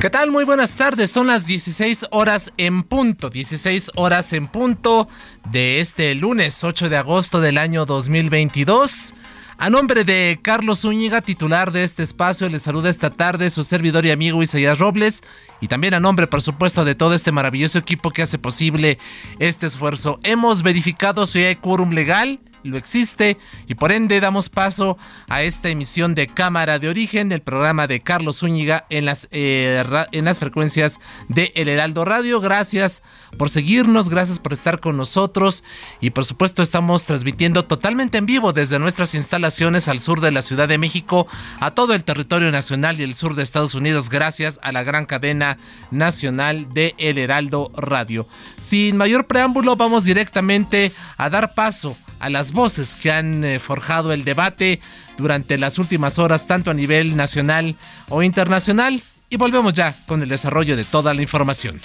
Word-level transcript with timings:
¿Qué 0.00 0.10
tal? 0.10 0.30
Muy 0.30 0.44
buenas 0.44 0.76
tardes. 0.76 1.10
Son 1.10 1.26
las 1.26 1.44
16 1.44 2.06
horas 2.12 2.52
en 2.56 2.84
punto. 2.84 3.30
16 3.30 3.90
horas 3.96 4.32
en 4.32 4.46
punto 4.46 5.08
de 5.50 5.80
este 5.80 6.14
lunes 6.14 6.62
8 6.62 6.88
de 6.88 6.96
agosto 6.96 7.40
del 7.40 7.58
año 7.58 7.84
2022. 7.84 9.16
A 9.58 9.70
nombre 9.70 10.04
de 10.04 10.38
Carlos 10.40 10.82
Zúñiga, 10.82 11.20
titular 11.20 11.72
de 11.72 11.82
este 11.82 12.04
espacio, 12.04 12.48
le 12.48 12.60
saluda 12.60 12.90
esta 12.90 13.10
tarde 13.10 13.50
su 13.50 13.64
servidor 13.64 14.06
y 14.06 14.12
amigo 14.12 14.40
Isaías 14.40 14.78
Robles. 14.78 15.24
Y 15.60 15.66
también 15.66 15.94
a 15.94 16.00
nombre, 16.00 16.28
por 16.28 16.42
supuesto, 16.42 16.84
de 16.84 16.94
todo 16.94 17.12
este 17.12 17.32
maravilloso 17.32 17.80
equipo 17.80 18.12
que 18.12 18.22
hace 18.22 18.38
posible 18.38 19.00
este 19.40 19.66
esfuerzo. 19.66 20.20
Hemos 20.22 20.62
verificado 20.62 21.26
si 21.26 21.40
hay 21.40 21.56
quórum 21.56 21.90
legal 21.90 22.38
lo 22.62 22.76
existe 22.76 23.36
y 23.66 23.74
por 23.74 23.92
ende 23.92 24.20
damos 24.20 24.48
paso 24.48 24.98
a 25.28 25.42
esta 25.42 25.68
emisión 25.68 26.14
de 26.14 26.26
Cámara 26.26 26.78
de 26.78 26.88
Origen 26.88 27.28
del 27.28 27.40
programa 27.40 27.86
de 27.86 28.00
Carlos 28.00 28.38
Zúñiga 28.38 28.86
en 28.90 29.04
las, 29.04 29.28
eh, 29.30 29.82
en 30.12 30.24
las 30.24 30.38
frecuencias 30.38 31.00
de 31.28 31.52
El 31.54 31.68
Heraldo 31.68 32.04
Radio. 32.04 32.40
Gracias 32.40 33.02
por 33.36 33.50
seguirnos, 33.50 34.08
gracias 34.08 34.38
por 34.38 34.52
estar 34.52 34.80
con 34.80 34.96
nosotros 34.96 35.64
y 36.00 36.10
por 36.10 36.24
supuesto 36.24 36.62
estamos 36.62 37.06
transmitiendo 37.06 37.64
totalmente 37.64 38.18
en 38.18 38.26
vivo 38.26 38.52
desde 38.52 38.78
nuestras 38.78 39.14
instalaciones 39.14 39.88
al 39.88 40.00
sur 40.00 40.20
de 40.20 40.32
la 40.32 40.42
Ciudad 40.42 40.68
de 40.68 40.78
México 40.78 41.26
a 41.60 41.72
todo 41.72 41.94
el 41.94 42.04
territorio 42.04 42.50
nacional 42.50 43.00
y 43.00 43.02
el 43.02 43.14
sur 43.14 43.34
de 43.34 43.42
Estados 43.42 43.74
Unidos 43.74 44.08
gracias 44.10 44.60
a 44.62 44.72
la 44.72 44.82
gran 44.82 45.06
cadena 45.06 45.58
nacional 45.90 46.72
de 46.72 46.94
El 46.98 47.18
Heraldo 47.18 47.70
Radio. 47.76 48.26
Sin 48.58 48.96
mayor 48.96 49.26
preámbulo 49.26 49.76
vamos 49.76 50.04
directamente 50.04 50.92
a 51.16 51.30
dar 51.30 51.54
paso 51.54 51.96
a 52.18 52.30
las 52.30 52.52
voces 52.52 52.96
que 52.96 53.10
han 53.10 53.44
eh, 53.44 53.58
forjado 53.58 54.12
el 54.12 54.24
debate 54.24 54.80
durante 55.16 55.58
las 55.58 55.78
últimas 55.78 56.18
horas, 56.18 56.46
tanto 56.46 56.70
a 56.70 56.74
nivel 56.74 57.16
nacional 57.16 57.76
o 58.08 58.22
internacional. 58.22 59.02
Y 59.30 59.36
volvemos 59.36 59.74
ya 59.74 59.94
con 60.06 60.22
el 60.22 60.28
desarrollo 60.28 60.76
de 60.76 60.84
toda 60.84 61.12
la 61.12 61.22
información. 61.22 61.80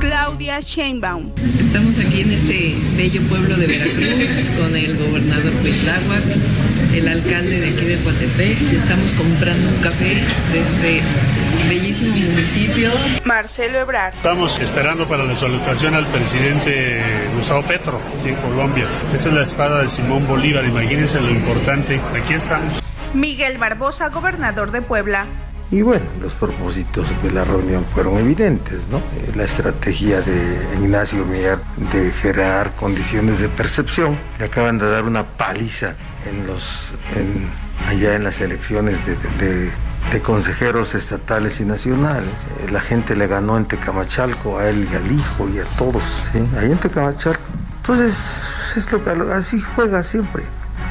Claudia 0.00 0.60
Sheinbaum. 0.60 1.32
Estamos 1.60 1.98
aquí 1.98 2.22
en 2.22 2.30
este 2.30 2.76
bello 2.96 3.20
pueblo 3.22 3.56
de 3.56 3.66
Veracruz 3.66 4.50
con 4.58 4.74
el 4.74 4.96
gobernador 4.96 5.52
Cuitláhuac, 5.54 6.22
el 6.94 7.08
alcalde 7.08 7.60
de 7.60 7.68
aquí 7.68 7.84
de 7.84 7.98
Coatepec. 7.98 8.60
Estamos 8.72 9.12
comprando 9.12 9.68
un 9.68 9.82
café 9.82 10.14
de 10.52 10.60
este 10.60 11.02
bellísimo 11.68 12.16
municipio. 12.16 12.90
Marcelo 13.24 13.78
Ebrard. 13.78 14.14
Estamos 14.14 14.58
esperando 14.58 15.06
para 15.06 15.24
la 15.24 15.36
salutación 15.36 15.94
al 15.94 16.06
presidente 16.06 17.02
Gustavo 17.36 17.62
Petro, 17.62 18.00
aquí 18.18 18.30
en 18.30 18.36
Colombia. 18.36 18.88
Esta 19.14 19.28
es 19.28 19.34
la 19.34 19.42
espada 19.42 19.82
de 19.82 19.88
Simón 19.88 20.26
Bolívar, 20.26 20.64
imagínense 20.64 21.20
lo 21.20 21.30
importante. 21.30 22.00
Aquí 22.16 22.34
estamos. 22.34 22.80
Miguel 23.14 23.58
Barbosa, 23.58 24.08
gobernador 24.08 24.70
de 24.70 24.82
Puebla. 24.82 25.26
Y 25.70 25.82
bueno, 25.82 26.06
los 26.22 26.34
propósitos 26.34 27.06
de 27.22 27.30
la 27.30 27.44
reunión 27.44 27.84
fueron 27.92 28.16
evidentes, 28.16 28.88
¿no? 28.90 28.98
Eh, 28.98 29.32
la 29.36 29.44
estrategia 29.44 30.22
de 30.22 30.78
Ignacio 30.80 31.26
Mier 31.26 31.58
de 31.92 32.10
generar 32.10 32.72
condiciones 32.76 33.38
de 33.38 33.50
percepción. 33.50 34.16
Le 34.38 34.46
acaban 34.46 34.78
de 34.78 34.90
dar 34.90 35.04
una 35.04 35.24
paliza 35.24 35.94
en 36.26 36.46
los, 36.46 36.92
allá 37.86 38.14
en 38.14 38.24
las 38.24 38.40
elecciones 38.40 39.00
de, 39.04 39.70
consejeros 40.22 40.94
estatales 40.94 41.60
y 41.60 41.64
nacionales. 41.64 42.30
Eh, 42.60 42.70
la 42.70 42.80
gente 42.80 43.14
le 43.14 43.26
ganó 43.26 43.56
en 43.56 43.66
Tecamachalco 43.66 44.58
a 44.58 44.68
él 44.68 44.88
y 44.90 44.94
al 44.96 45.12
hijo 45.12 45.48
y 45.48 45.58
a 45.58 45.64
todos, 45.76 46.02
¿sí? 46.32 46.42
Ahí 46.58 46.72
en 46.72 46.78
Tecamachalco. 46.78 47.42
Entonces, 47.82 48.42
es 48.76 48.90
lo 48.90 49.04
que 49.04 49.10
así 49.32 49.60
juega 49.60 50.02
siempre. 50.02 50.42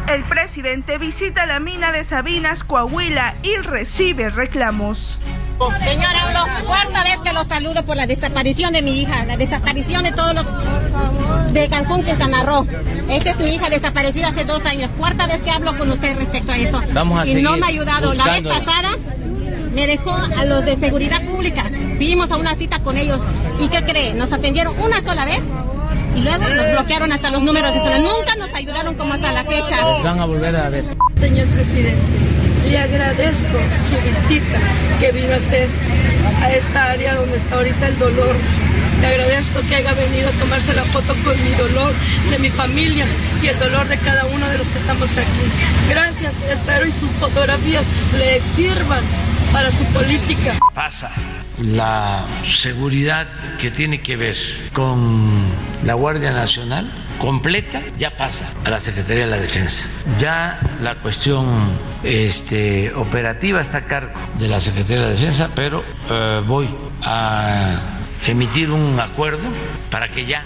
El 0.08 0.24
presidente 0.24 0.98
visita 0.98 1.46
la 1.46 1.60
mina 1.60 1.92
de 1.92 2.06
Sabinas, 2.06 2.64
Coahuila 2.64 3.36
y 3.44 3.58
recibe 3.58 4.30
reclamos. 4.30 5.20
Señora, 5.84 6.24
hablo 6.24 6.66
cuarta 6.66 7.04
vez 7.04 7.18
que 7.24 7.34
lo 7.34 7.44
saludo 7.44 7.84
por 7.84 7.98
la 7.98 8.08
desaparición 8.08 8.72
de 8.72 8.82
mi 8.82 9.02
hija, 9.02 9.26
la 9.26 9.36
desaparición 9.36 10.04
de 10.04 10.14
todos 10.14 10.34
los 10.34 10.46
de 11.54 11.68
Cancún, 11.68 12.04
Quintana 12.06 12.44
Roo. 12.44 12.66
Esta 13.10 13.32
es 13.32 13.38
mi 13.40 13.56
hija 13.56 13.70
desaparecida 13.70 14.30
hace 14.30 14.46
dos 14.46 14.66
años. 14.66 14.92
Cuarta 14.98 15.28
vez 15.28 15.44
que 15.44 15.52
hablo 15.52 15.78
con 15.78 15.92
usted 15.92 16.18
respecto 16.18 16.54
a 16.54 16.58
eso. 16.58 16.82
y 17.26 17.42
no 17.42 17.58
me 17.58 17.66
ha 17.66 17.70
ayudado. 17.70 18.14
La 18.14 18.26
vez 18.26 18.44
pasada 18.44 18.92
me 19.74 19.88
dejó 19.88 20.14
a 20.14 20.46
los 20.46 20.64
de 20.64 20.78
seguridad 20.78 21.22
pública. 21.24 21.66
Vinimos 21.98 22.32
a 22.32 22.38
una 22.38 22.56
cita 22.56 22.80
con 22.80 22.96
ellos. 22.96 23.20
¿Y 23.60 23.68
qué 23.68 23.84
cree? 23.84 24.14
Nos 24.14 24.32
atendieron 24.32 24.80
una 24.80 25.02
sola 25.02 25.26
vez 25.26 25.52
y 26.18 26.22
luego 26.22 26.50
nos 26.50 26.72
bloquearon 26.72 27.12
hasta 27.12 27.30
los 27.30 27.44
números 27.44 27.74
de 27.74 28.00
Nunca 28.00 28.36
nos 28.38 28.54
ayudaron 28.54 28.96
como 28.96 29.14
hasta 29.14 29.32
la 29.32 29.44
fecha. 29.44 29.82
van 30.04 30.20
a 30.20 30.26
volver 30.26 30.56
a 30.56 30.70
ver. 30.70 30.84
Señor 31.20 31.48
presidente, 31.48 32.02
le 32.70 32.78
agradezco 32.78 33.58
su 33.88 33.96
visita 34.08 34.60
que 35.00 35.12
vino 35.12 35.34
a 35.34 35.36
hacer 35.36 35.68
a 36.42 36.52
esta 36.52 36.92
área 36.92 37.16
donde 37.16 37.38
está 37.38 37.56
ahorita 37.56 37.88
el 37.88 38.00
dolor. 38.00 38.36
Le 39.02 39.08
agradezco 39.08 39.60
que 39.70 39.76
haya 39.76 39.94
venido 39.94 40.30
a 40.30 40.32
tomarse 40.34 40.74
la 40.74 40.84
foto 40.86 41.16
con 41.24 41.44
mi 41.44 41.52
dolor 41.52 41.94
de 42.32 42.40
mi 42.40 42.50
familia 42.50 43.06
y 43.42 43.48
el 43.48 43.60
dolor 43.60 43.88
de 43.88 43.98
cada 44.00 44.26
uno 44.26 44.48
de 44.50 44.58
los 44.58 44.68
que 44.70 44.80
estamos 44.80 45.10
aquí. 45.12 45.88
Gracias, 45.88 46.34
espero 46.50 46.88
y 46.88 46.92
sus 46.92 47.12
fotografías 47.12 47.84
le 48.18 48.42
sirvan 48.56 49.04
para 49.54 49.72
su 49.72 49.84
política. 49.86 50.58
Pasa 50.74 51.12
la 51.60 52.24
seguridad 52.48 53.28
que 53.58 53.72
tiene 53.72 54.00
que 54.00 54.16
ver 54.16 54.36
con 54.74 55.42
la 55.88 55.94
Guardia 55.94 56.32
Nacional 56.32 56.86
completa 57.18 57.82
ya 57.98 58.18
pasa 58.18 58.52
a 58.66 58.70
la 58.70 58.80
Secretaría 58.82 59.24
de 59.24 59.32
la 59.32 59.38
Defensa. 59.38 59.88
Ya 60.20 60.60
la 60.82 61.02
cuestión 61.02 61.72
este, 62.04 62.94
operativa 62.94 63.62
está 63.62 63.78
a 63.80 63.86
cargo 63.86 64.12
de 64.38 64.50
la 64.50 64.60
Secretaría 64.60 65.04
de 65.04 65.08
la 65.08 65.14
Defensa, 65.14 65.50
pero 65.56 65.86
eh, 66.10 66.44
voy 66.46 66.70
a 67.04 68.00
emitir 68.26 68.70
un 68.70 69.00
acuerdo 69.00 69.48
para 69.90 70.12
que 70.12 70.26
ya 70.26 70.44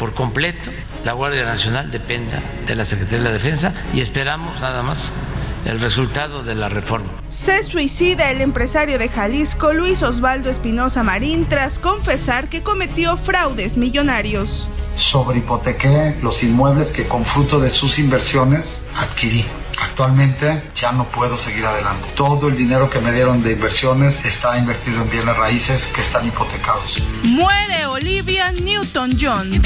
por 0.00 0.14
completo 0.14 0.70
la 1.04 1.12
Guardia 1.12 1.44
Nacional 1.44 1.92
dependa 1.92 2.42
de 2.66 2.74
la 2.74 2.84
Secretaría 2.84 3.18
de 3.18 3.24
la 3.24 3.32
Defensa 3.32 3.72
y 3.94 4.00
esperamos 4.00 4.60
nada 4.60 4.82
más 4.82 5.14
el 5.64 5.80
resultado 5.80 6.42
de 6.42 6.54
la 6.54 6.68
reforma. 6.68 7.08
Se 7.28 7.62
suicida 7.62 8.30
el 8.30 8.40
empresario 8.40 8.98
de 8.98 9.08
Jalisco, 9.08 9.72
Luis 9.72 10.02
Osvaldo 10.02 10.50
Espinosa 10.50 11.02
Marín, 11.02 11.48
tras 11.48 11.78
confesar 11.78 12.48
que 12.48 12.62
cometió 12.62 13.16
fraudes 13.16 13.76
millonarios. 13.76 14.68
Sobrehipotequé 14.96 16.18
los 16.22 16.42
inmuebles 16.42 16.92
que 16.92 17.06
con 17.06 17.24
fruto 17.24 17.60
de 17.60 17.70
sus 17.70 17.98
inversiones 17.98 18.82
adquirí. 18.96 19.44
Actualmente 19.80 20.62
ya 20.80 20.92
no 20.92 21.04
puedo 21.08 21.36
seguir 21.38 21.64
adelante. 21.64 22.06
Todo 22.14 22.48
el 22.48 22.56
dinero 22.56 22.88
que 22.88 23.00
me 23.00 23.12
dieron 23.12 23.42
de 23.42 23.52
inversiones 23.52 24.14
está 24.24 24.56
invertido 24.58 25.02
en 25.02 25.10
bienes 25.10 25.36
raíces 25.36 25.84
que 25.94 26.02
están 26.02 26.26
hipotecados. 26.26 27.02
Muere 27.24 27.86
Olivia 27.86 28.52
Newton-John. 28.52 29.60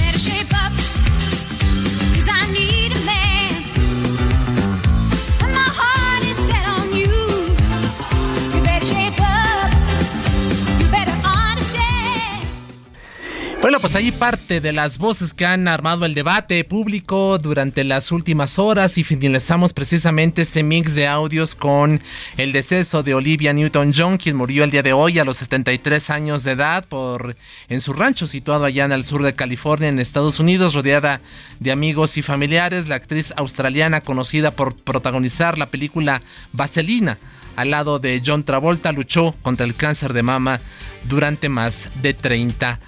Bueno, 13.67 13.81
pues 13.81 13.97
ahí 13.97 14.13
parte 14.13 14.61
de 14.61 14.73
las 14.73 14.97
voces 14.97 15.35
que 15.35 15.45
han 15.45 15.67
armado 15.67 16.05
el 16.05 16.15
debate 16.15 16.63
público 16.63 17.37
durante 17.37 17.83
las 17.83 18.13
últimas 18.13 18.61
horas 18.61 18.97
y 18.97 19.03
finalizamos 19.03 19.73
precisamente 19.73 20.43
este 20.43 20.63
mix 20.63 20.95
de 20.95 21.09
audios 21.09 21.57
con 21.57 22.01
el 22.37 22.53
deceso 22.53 23.03
de 23.03 23.15
Olivia 23.15 23.53
Newton-John, 23.53 24.19
quien 24.19 24.37
murió 24.37 24.63
el 24.63 24.71
día 24.71 24.85
de 24.85 24.93
hoy 24.93 25.19
a 25.19 25.25
los 25.25 25.39
73 25.39 26.11
años 26.11 26.45
de 26.45 26.53
edad 26.53 26.85
por 26.85 27.35
en 27.69 27.81
su 27.81 27.93
rancho 27.93 28.29
situado 28.29 28.67
allá 28.67 28.85
en 28.85 28.93
el 28.93 29.03
sur 29.03 29.25
de 29.25 29.35
California, 29.35 29.89
en 29.89 29.99
Estados 29.99 30.39
Unidos, 30.39 30.75
rodeada 30.75 31.21
de 31.59 31.73
amigos 31.73 32.19
y 32.19 32.23
familiares. 32.23 32.87
La 32.87 32.95
actriz 32.95 33.35
australiana 33.37 34.01
conocida 34.01 34.53
por 34.53 34.77
protagonizar 34.77 35.59
la 35.59 35.71
película 35.71 36.23
Vaselina 36.53 37.19
al 37.57 37.71
lado 37.71 37.99
de 37.99 38.23
John 38.25 38.45
Travolta, 38.45 38.93
luchó 38.93 39.35
contra 39.43 39.67
el 39.67 39.75
cáncer 39.75 40.13
de 40.13 40.23
mama 40.23 40.61
durante 41.09 41.49
más 41.49 41.91
de 42.01 42.15
30 42.15 42.69
años, 42.69 42.81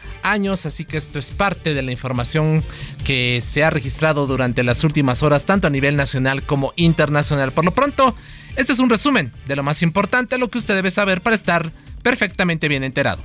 así 0.66 0.84
que 0.84 0.98
esto 0.98 1.18
es 1.18 1.32
parte 1.32 1.72
de 1.72 1.80
la 1.80 1.90
información 1.90 2.62
que 3.04 3.40
se 3.42 3.64
ha 3.64 3.70
registrado 3.70 4.26
durante 4.26 4.62
las 4.62 4.84
últimas 4.84 5.22
horas, 5.22 5.46
tanto 5.46 5.66
a 5.66 5.70
nivel 5.70 5.96
nacional 5.96 6.42
como 6.42 6.74
internacional. 6.76 7.52
Por 7.52 7.64
lo 7.64 7.72
pronto, 7.72 8.14
este 8.56 8.74
es 8.74 8.78
un 8.78 8.90
resumen 8.90 9.32
de 9.46 9.56
lo 9.56 9.62
más 9.62 9.80
importante, 9.82 10.36
lo 10.36 10.50
que 10.50 10.58
usted 10.58 10.74
debe 10.74 10.90
saber 10.90 11.22
para 11.22 11.34
estar 11.34 11.72
perfectamente 12.02 12.68
bien 12.68 12.84
enterado. 12.84 13.22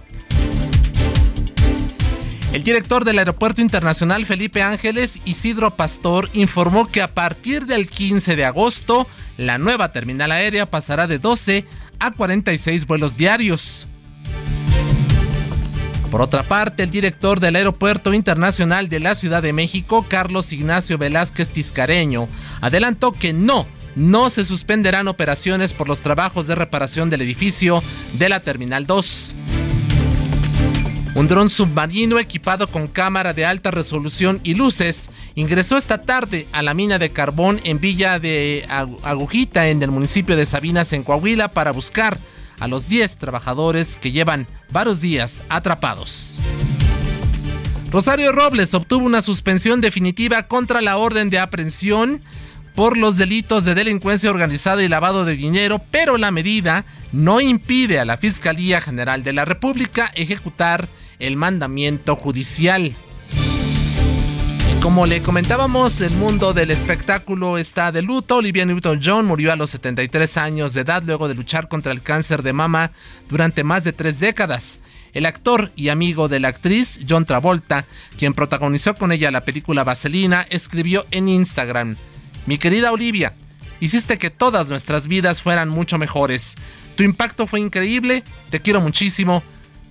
El 2.53 2.63
director 2.63 3.03
del 3.03 3.19
Aeropuerto 3.19 3.61
Internacional 3.61 4.25
Felipe 4.25 4.61
Ángeles, 4.61 5.21
Isidro 5.25 5.75
Pastor, 5.75 6.29
informó 6.33 6.89
que 6.89 7.01
a 7.01 7.13
partir 7.13 7.65
del 7.65 7.89
15 7.89 8.38
de 8.38 8.45
agosto, 8.45 9.07
la 9.38 9.57
nueva 9.57 9.91
terminal 9.91 10.31
aérea 10.31 10.69
pasará 10.69 11.07
de 11.07 11.19
12 11.19 11.65
a 12.00 12.11
46 12.11 12.85
vuelos 12.85 13.17
diarios. 13.17 13.88
Por 16.13 16.21
otra 16.21 16.44
parte, 16.44 16.83
el 16.83 16.92
director 16.92 17.39
del 17.39 17.56
Aeropuerto 17.56 18.13
Internacional 18.13 18.88
de 18.88 19.00
la 19.00 19.15
Ciudad 19.15 19.42
de 19.42 19.51
México, 19.51 20.06
Carlos 20.07 20.54
Ignacio 20.54 21.00
Velázquez 21.00 21.50
Tiscareño, 21.50 22.27
adelantó 22.62 23.13
que 23.13 23.33
no, 23.33 23.65
no 23.95 24.30
se 24.30 24.45
suspenderán 24.45 25.07
operaciones 25.07 25.74
por 25.74 25.88
los 25.88 26.01
trabajos 26.01 26.45
de 26.45 26.54
reparación 26.54 27.10
del 27.10 27.24
edificio 27.24 27.81
de 28.19 28.30
la 28.30 28.42
Terminal 28.42 28.86
2. 28.86 29.36
Un 31.15 31.27
dron 31.27 31.50
submarino 31.50 32.19
equipado 32.19 32.69
con 32.69 32.88
cámara 32.89 33.33
de 33.33 33.48
alta 33.48 33.71
resolución 33.71 34.39
y 34.44 34.54
luces 34.54 35.10
ingresó 35.33 35.77
esta 35.77 36.04
tarde 36.04 36.45
a 36.51 36.62
la 36.62 36.75
mina 36.75 37.00
de 37.00 37.10
carbón 37.10 37.60
en 37.63 37.80
Villa 37.80 38.19
de 38.19 38.68
Agujita, 39.01 39.68
en 39.68 39.81
el 39.81 39.89
municipio 39.89 40.36
de 40.36 40.45
Sabinas, 40.45 40.94
en 40.94 41.01
Coahuila, 41.01 41.48
para 41.48 41.71
buscar 41.71 42.19
a 42.59 42.67
los 42.67 42.88
10 42.89 43.17
trabajadores 43.17 43.97
que 43.97 44.11
llevan 44.11 44.47
varios 44.69 45.01
días 45.01 45.44
atrapados. 45.50 46.39
Rosario 47.91 48.31
Robles 48.31 48.73
obtuvo 48.73 49.05
una 49.05 49.21
suspensión 49.21 49.79
definitiva 49.79 50.47
contra 50.47 50.81
la 50.81 50.97
orden 50.97 51.29
de 51.29 51.39
aprehensión 51.39 52.21
por 52.75 52.97
los 52.97 53.17
delitos 53.17 53.65
de 53.65 53.75
delincuencia 53.75 54.31
organizada 54.31 54.83
y 54.83 54.88
lavado 54.88 55.25
de 55.25 55.35
dinero, 55.35 55.79
pero 55.91 56.17
la 56.17 56.31
medida 56.31 56.85
no 57.11 57.39
impide 57.39 58.00
a 58.00 58.05
la 58.05 58.17
Fiscalía 58.17 58.81
General 58.81 59.23
de 59.23 59.33
la 59.33 59.45
República 59.45 60.11
ejecutar 60.15 60.88
el 61.19 61.38
mandamiento 61.38 62.15
judicial. 62.15 62.95
Como 64.83 65.06
le 65.06 65.21
comentábamos, 65.21 66.01
el 66.01 66.13
mundo 66.13 66.51
del 66.51 66.69
espectáculo 66.69 67.57
está 67.57 67.94
de 67.94 68.01
luto. 68.01 68.35
Olivia 68.35 68.65
Newton-John 68.65 69.25
murió 69.25 69.53
a 69.53 69.56
los 69.56 69.69
73 69.69 70.35
años 70.35 70.74
de 70.74 70.81
edad 70.81 71.03
luego 71.06 71.30
de 71.30 71.35
luchar 71.35 71.69
contra 71.69 71.94
el 71.94 72.01
cáncer 72.01 72.44
de 72.44 72.51
mama 72.51 72.91
durante 73.30 73.63
más 73.63 73.85
de 73.85 73.94
tres 73.94 74.19
décadas. 74.19 74.81
El 75.13 75.25
actor 75.25 75.71
y 75.77 75.88
amigo 75.88 76.27
de 76.27 76.41
la 76.41 76.50
actriz, 76.50 77.00
John 77.07 77.24
Travolta, 77.24 77.85
quien 78.18 78.33
protagonizó 78.33 78.95
con 78.95 79.13
ella 79.13 79.31
la 79.31 79.45
película 79.45 79.85
Vaselina, 79.85 80.45
escribió 80.50 81.06
en 81.12 81.29
Instagram, 81.29 81.95
Mi 82.45 82.57
querida 82.57 82.91
Olivia, 82.91 83.36
hiciste 83.79 84.18
que 84.18 84.31
todas 84.31 84.69
nuestras 84.69 85.07
vidas 85.07 85.41
fueran 85.41 85.69
mucho 85.69 85.97
mejores. 85.97 86.56
Tu 86.97 87.03
impacto 87.03 87.47
fue 87.47 87.62
increíble, 87.62 88.25
te 88.50 88.59
quiero 88.59 88.81
muchísimo 88.81 89.44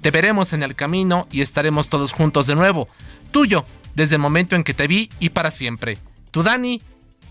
te 0.02 0.10
veremos 0.10 0.52
en 0.52 0.64
el 0.64 0.74
camino 0.74 1.28
y 1.30 1.42
estaremos 1.42 1.88
todos 1.88 2.12
juntos 2.12 2.48
de 2.48 2.56
nuevo. 2.56 2.88
Tuyo, 3.30 3.64
desde 3.94 4.16
el 4.16 4.22
momento 4.22 4.56
en 4.56 4.64
que 4.64 4.74
te 4.74 4.86
vi 4.86 5.10
y 5.20 5.30
para 5.30 5.50
siempre. 5.50 5.98
Tu 6.30 6.42
Dani, 6.42 6.80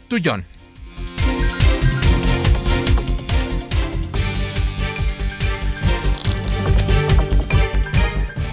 tu 0.07 0.17
John. 0.23 0.45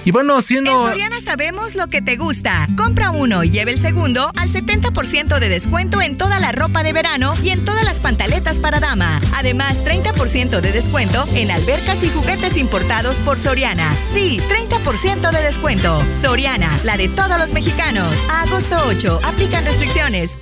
Y 0.08 0.10
bueno, 0.10 0.40
siendo... 0.40 0.70
En 0.70 0.78
Soriana 0.78 1.20
sabemos 1.20 1.74
lo 1.74 1.88
que 1.88 2.00
te 2.00 2.16
gusta. 2.16 2.66
Compra 2.78 3.10
uno 3.10 3.44
y 3.44 3.50
lleve 3.50 3.72
el 3.72 3.78
segundo 3.78 4.32
al 4.36 4.48
70% 4.48 5.38
de 5.38 5.50
descuento 5.50 6.00
en 6.00 6.16
toda 6.16 6.38
la 6.38 6.50
ropa 6.50 6.82
de 6.82 6.94
verano 6.94 7.34
y 7.42 7.50
en 7.50 7.62
todas 7.62 7.84
las 7.84 8.00
pantaletas 8.00 8.58
para 8.58 8.80
dama. 8.80 9.20
Además, 9.34 9.84
30% 9.84 10.62
de 10.62 10.72
descuento 10.72 11.26
en 11.34 11.50
albercas 11.50 12.02
y 12.02 12.08
juguetes 12.08 12.56
importados 12.56 13.18
por 13.20 13.38
Soriana. 13.38 13.94
Sí, 14.06 14.40
30% 14.48 15.30
de 15.30 15.42
descuento. 15.42 16.02
Soriana, 16.22 16.70
la 16.84 16.96
de 16.96 17.08
todos 17.08 17.38
los 17.38 17.52
mexicanos. 17.52 18.10
A 18.30 18.44
agosto 18.44 18.76
8, 18.86 19.20
aplican 19.24 19.66
restricciones. 19.66 20.38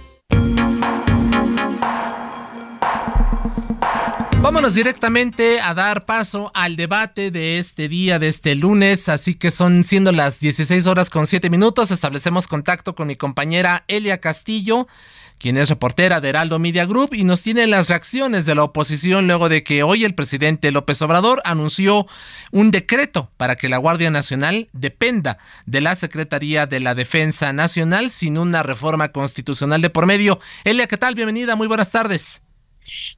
Vámonos 4.43 4.75
directamente 4.75 5.61
a 5.61 5.75
dar 5.75 6.05
paso 6.05 6.53
al 6.55 6.77
debate 6.77 7.31
de 7.31 7.59
este 7.59 7.89
día, 7.89 8.19
de 8.19 8.29
este 8.29 8.55
lunes, 8.55 9.09
así 9.09 9.35
que 9.35 9.51
son 9.51 9.83
siendo 9.83 10.13
las 10.13 10.39
16 10.39 10.87
horas 10.87 11.11
con 11.11 11.27
7 11.27 11.51
minutos, 11.51 11.91
establecemos 11.91 12.47
contacto 12.47 12.95
con 12.95 13.09
mi 13.09 13.17
compañera 13.17 13.85
Elia 13.89 14.21
Castillo, 14.21 14.87
quien 15.39 15.57
es 15.57 15.69
reportera 15.69 16.21
de 16.21 16.29
Heraldo 16.29 16.61
Media 16.61 16.87
Group 16.87 17.13
y 17.13 17.25
nos 17.25 17.43
tiene 17.43 17.67
las 17.67 17.89
reacciones 17.89 18.47
de 18.47 18.55
la 18.55 18.63
oposición 18.63 19.27
luego 19.27 19.49
de 19.49 19.65
que 19.65 19.83
hoy 19.83 20.05
el 20.05 20.15
presidente 20.15 20.71
López 20.71 21.03
Obrador 21.03 21.43
anunció 21.45 22.07
un 22.53 22.71
decreto 22.71 23.31
para 23.37 23.57
que 23.57 23.69
la 23.69 23.79
Guardia 23.79 24.11
Nacional 24.11 24.69
dependa 24.73 25.39
de 25.67 25.81
la 25.81 25.97
Secretaría 25.97 26.67
de 26.67 26.79
la 26.79 26.95
Defensa 26.95 27.53
Nacional 27.53 28.11
sin 28.11 28.39
una 28.39 28.63
reforma 28.63 29.09
constitucional 29.09 29.83
de 29.83 29.91
por 29.91 30.07
medio. 30.07 30.39
Elia, 30.63 30.87
¿qué 30.87 30.97
tal? 30.97 31.15
Bienvenida, 31.15 31.57
muy 31.57 31.67
buenas 31.67 31.91
tardes. 31.91 32.46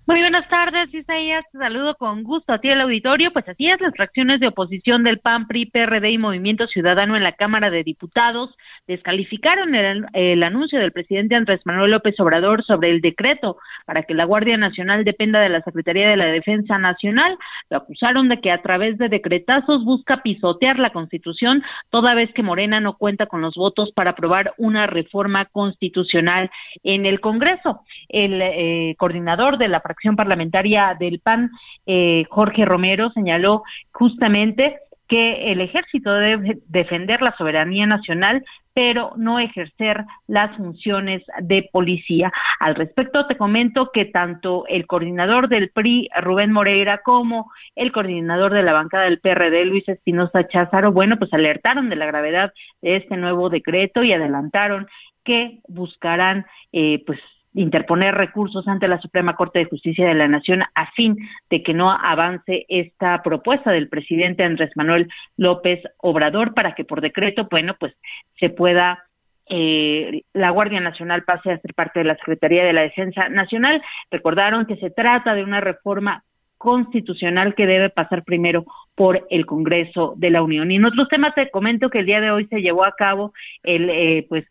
Muy 0.08 0.20
buenas 0.20 0.48
tardes, 0.48 0.88
Isaías. 0.94 1.44
Te 1.52 1.58
saludo 1.58 1.94
con 1.96 2.22
gusto 2.22 2.54
a 2.54 2.58
ti 2.58 2.70
el 2.70 2.80
auditorio. 2.80 3.30
Pues 3.30 3.46
así 3.46 3.66
es, 3.66 3.78
las 3.78 3.92
fracciones 3.94 4.40
de 4.40 4.48
oposición 4.48 5.04
del 5.04 5.18
PAN, 5.18 5.46
PRI, 5.46 5.66
PRD 5.66 6.08
y 6.08 6.16
Movimiento 6.16 6.66
Ciudadano 6.66 7.14
en 7.14 7.22
la 7.22 7.32
Cámara 7.32 7.68
de 7.68 7.84
Diputados 7.84 8.56
descalificaron 8.86 9.74
el, 9.74 10.06
el, 10.14 10.42
anuncio 10.42 10.80
del 10.80 10.92
presidente 10.92 11.36
Andrés 11.36 11.60
Manuel 11.66 11.90
López 11.90 12.18
Obrador 12.20 12.64
sobre 12.64 12.88
el 12.88 13.02
decreto 13.02 13.58
para 13.84 14.02
que 14.02 14.14
la 14.14 14.24
Guardia 14.24 14.56
Nacional 14.56 15.04
dependa 15.04 15.40
de 15.40 15.50
la 15.50 15.60
Secretaría 15.60 16.08
de 16.08 16.16
la 16.16 16.26
Defensa 16.26 16.78
Nacional. 16.78 17.36
Lo 17.68 17.76
acusaron 17.76 18.30
de 18.30 18.40
que 18.40 18.50
a 18.50 18.62
través 18.62 18.96
de 18.96 19.10
decretazos 19.10 19.84
busca 19.84 20.22
pisotear 20.22 20.78
la 20.78 20.90
Constitución, 20.90 21.62
toda 21.90 22.14
vez 22.14 22.32
que 22.32 22.42
Morena 22.42 22.80
no 22.80 22.96
cuenta 22.96 23.26
con 23.26 23.42
los 23.42 23.54
votos 23.56 23.92
para 23.94 24.10
aprobar 24.10 24.54
una 24.56 24.86
reforma 24.86 25.44
constitucional 25.44 26.50
en 26.82 27.04
el 27.04 27.20
Congreso. 27.20 27.82
El 28.08 28.40
eh, 28.40 28.94
coordinador 28.98 29.58
de 29.58 29.68
la 29.68 29.80
fracción 29.98 30.16
parlamentaria 30.16 30.96
del 30.98 31.18
PAN, 31.18 31.50
eh, 31.86 32.24
Jorge 32.30 32.64
Romero, 32.64 33.10
señaló 33.10 33.64
justamente 33.92 34.78
que 35.08 35.50
el 35.50 35.60
ejército 35.60 36.12
debe 36.14 36.58
defender 36.66 37.22
la 37.22 37.34
soberanía 37.36 37.86
nacional, 37.86 38.44
pero 38.74 39.12
no 39.16 39.40
ejercer 39.40 40.04
las 40.28 40.54
funciones 40.56 41.22
de 41.40 41.68
policía. 41.72 42.30
Al 42.60 42.76
respecto, 42.76 43.26
te 43.26 43.36
comento 43.36 43.90
que 43.90 44.04
tanto 44.04 44.66
el 44.68 44.86
coordinador 44.86 45.48
del 45.48 45.70
PRI, 45.70 46.10
Rubén 46.20 46.52
Moreira, 46.52 46.98
como 46.98 47.50
el 47.74 47.90
coordinador 47.90 48.52
de 48.52 48.62
la 48.62 48.74
bancada 48.74 49.04
del 49.04 49.18
PRD, 49.18 49.64
Luis 49.64 49.88
Espinosa 49.88 50.46
Cházaro, 50.46 50.92
bueno, 50.92 51.16
pues 51.18 51.32
alertaron 51.32 51.88
de 51.88 51.96
la 51.96 52.06
gravedad 52.06 52.52
de 52.82 52.96
este 52.96 53.16
nuevo 53.16 53.48
decreto 53.48 54.04
y 54.04 54.12
adelantaron 54.12 54.86
que 55.24 55.60
buscarán, 55.66 56.46
eh, 56.72 57.02
pues, 57.04 57.18
interponer 57.58 58.14
recursos 58.14 58.66
ante 58.68 58.88
la 58.88 59.00
Suprema 59.00 59.34
Corte 59.34 59.58
de 59.58 59.64
Justicia 59.64 60.06
de 60.06 60.14
la 60.14 60.28
Nación 60.28 60.62
a 60.74 60.90
fin 60.92 61.16
de 61.50 61.62
que 61.62 61.74
no 61.74 61.90
avance 61.90 62.66
esta 62.68 63.22
propuesta 63.22 63.72
del 63.72 63.88
presidente 63.88 64.44
Andrés 64.44 64.70
Manuel 64.76 65.08
López 65.36 65.82
Obrador 65.98 66.54
para 66.54 66.74
que 66.74 66.84
por 66.84 67.00
decreto, 67.00 67.48
bueno, 67.50 67.76
pues 67.78 67.94
se 68.38 68.50
pueda 68.50 69.04
eh, 69.50 70.22
la 70.34 70.50
Guardia 70.50 70.80
Nacional 70.80 71.24
pase 71.24 71.50
a 71.50 71.60
ser 71.60 71.74
parte 71.74 72.00
de 72.00 72.04
la 72.04 72.16
Secretaría 72.16 72.64
de 72.64 72.72
la 72.72 72.82
Defensa 72.82 73.28
Nacional. 73.28 73.82
Recordaron 74.10 74.66
que 74.66 74.76
se 74.76 74.90
trata 74.90 75.34
de 75.34 75.42
una 75.42 75.60
reforma 75.60 76.24
constitucional 76.58 77.54
que 77.54 77.66
debe 77.66 77.88
pasar 77.88 78.24
primero 78.24 78.66
por 78.94 79.26
el 79.30 79.46
Congreso 79.46 80.14
de 80.16 80.30
la 80.30 80.42
Unión. 80.42 80.70
Y 80.70 80.76
en 80.76 80.84
otros 80.84 81.08
temas 81.08 81.34
te 81.34 81.50
comento 81.50 81.88
que 81.88 82.00
el 82.00 82.06
día 82.06 82.20
de 82.20 82.30
hoy 82.30 82.46
se 82.50 82.60
llevó 82.60 82.84
a 82.84 82.96
cabo 82.96 83.32
el, 83.62 83.88
eh, 83.90 84.26
pues, 84.28 84.44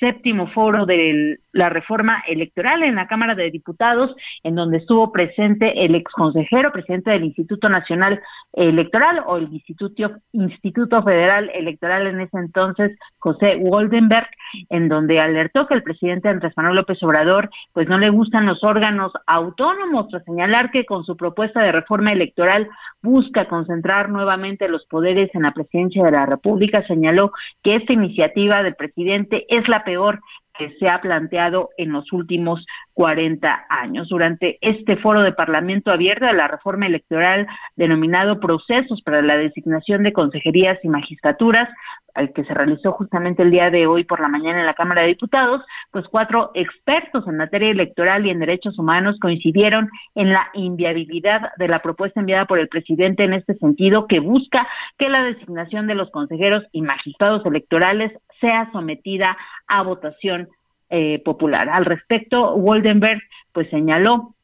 séptimo 0.00 0.48
foro 0.48 0.86
de 0.86 1.38
la 1.52 1.68
reforma 1.68 2.22
electoral 2.26 2.82
en 2.82 2.94
la 2.94 3.06
Cámara 3.06 3.34
de 3.34 3.50
Diputados, 3.50 4.14
en 4.42 4.54
donde 4.54 4.78
estuvo 4.78 5.12
presente 5.12 5.84
el 5.84 5.94
exconsejero, 5.94 6.72
presidente 6.72 7.10
del 7.10 7.24
Instituto 7.24 7.68
Nacional 7.68 8.20
Electoral 8.52 9.22
o 9.26 9.36
el 9.36 9.52
Instituto, 9.52 10.12
Instituto 10.32 11.02
Federal 11.02 11.50
Electoral 11.54 12.06
en 12.06 12.20
ese 12.20 12.38
entonces, 12.38 12.90
José 13.18 13.56
Woldenberg, 13.56 14.28
en 14.68 14.88
donde 14.88 15.20
alertó 15.20 15.66
que 15.66 15.74
el 15.74 15.82
presidente 15.82 16.28
Andrés 16.28 16.52
Manuel 16.56 16.76
López 16.76 17.02
Obrador 17.02 17.50
pues 17.72 17.88
no 17.88 17.98
le 17.98 18.10
gustan 18.10 18.46
los 18.46 18.62
órganos 18.62 19.12
autónomos, 19.26 20.08
tras 20.08 20.24
señalar 20.24 20.70
que 20.70 20.84
con 20.84 21.04
su 21.04 21.16
propuesta 21.16 21.62
de 21.62 21.72
reforma 21.72 22.12
electoral 22.12 22.68
busca 23.02 23.48
concentrar 23.48 24.10
nuevamente 24.10 24.68
los 24.68 24.84
poderes 24.86 25.30
en 25.34 25.42
la 25.42 25.52
presidencia 25.52 26.04
de 26.04 26.12
la 26.12 26.26
República, 26.26 26.86
señaló 26.86 27.32
que 27.62 27.76
esta 27.76 27.92
iniciativa 27.92 28.62
del 28.62 28.74
presidente 28.74 29.46
es 29.48 29.68
la 29.72 29.84
peor 29.84 30.20
que 30.58 30.76
se 30.78 30.88
ha 30.88 31.00
planteado 31.00 31.70
en 31.78 31.92
los 31.92 32.12
últimos 32.12 32.64
40 32.92 33.66
años. 33.70 34.08
Durante 34.08 34.58
este 34.60 34.98
foro 34.98 35.22
de 35.22 35.32
Parlamento 35.32 35.90
abierto 35.90 36.26
de 36.26 36.34
la 36.34 36.46
reforma 36.46 36.86
electoral 36.86 37.46
denominado 37.74 38.38
Procesos 38.38 39.00
para 39.02 39.22
la 39.22 39.38
designación 39.38 40.02
de 40.02 40.12
consejerías 40.12 40.78
y 40.82 40.88
magistraturas, 40.88 41.70
al 42.14 42.34
que 42.34 42.44
se 42.44 42.52
realizó 42.52 42.92
justamente 42.92 43.42
el 43.42 43.50
día 43.50 43.70
de 43.70 43.86
hoy 43.86 44.04
por 44.04 44.20
la 44.20 44.28
mañana 44.28 44.60
en 44.60 44.66
la 44.66 44.74
Cámara 44.74 45.00
de 45.00 45.08
Diputados, 45.08 45.62
pues 45.90 46.04
cuatro 46.10 46.50
expertos 46.52 47.26
en 47.26 47.38
materia 47.38 47.70
electoral 47.70 48.26
y 48.26 48.30
en 48.30 48.38
derechos 48.38 48.78
humanos 48.78 49.16
coincidieron 49.18 49.88
en 50.14 50.30
la 50.30 50.50
inviabilidad 50.52 51.52
de 51.56 51.68
la 51.68 51.78
propuesta 51.78 52.20
enviada 52.20 52.44
por 52.44 52.58
el 52.58 52.68
presidente 52.68 53.24
en 53.24 53.32
este 53.32 53.56
sentido, 53.56 54.06
que 54.06 54.20
busca 54.20 54.68
que 54.98 55.08
la 55.08 55.22
designación 55.22 55.86
de 55.86 55.94
los 55.94 56.10
consejeros 56.10 56.64
y 56.72 56.82
magistrados 56.82 57.46
electorales 57.46 58.12
sea 58.42 58.70
sometida 58.72 59.38
a 59.66 59.82
votación 59.82 60.50
eh, 60.90 61.22
popular. 61.24 61.70
Al 61.70 61.86
respecto, 61.86 62.54
Woldenberg 62.54 63.22
pues 63.52 63.70
señaló 63.70 64.34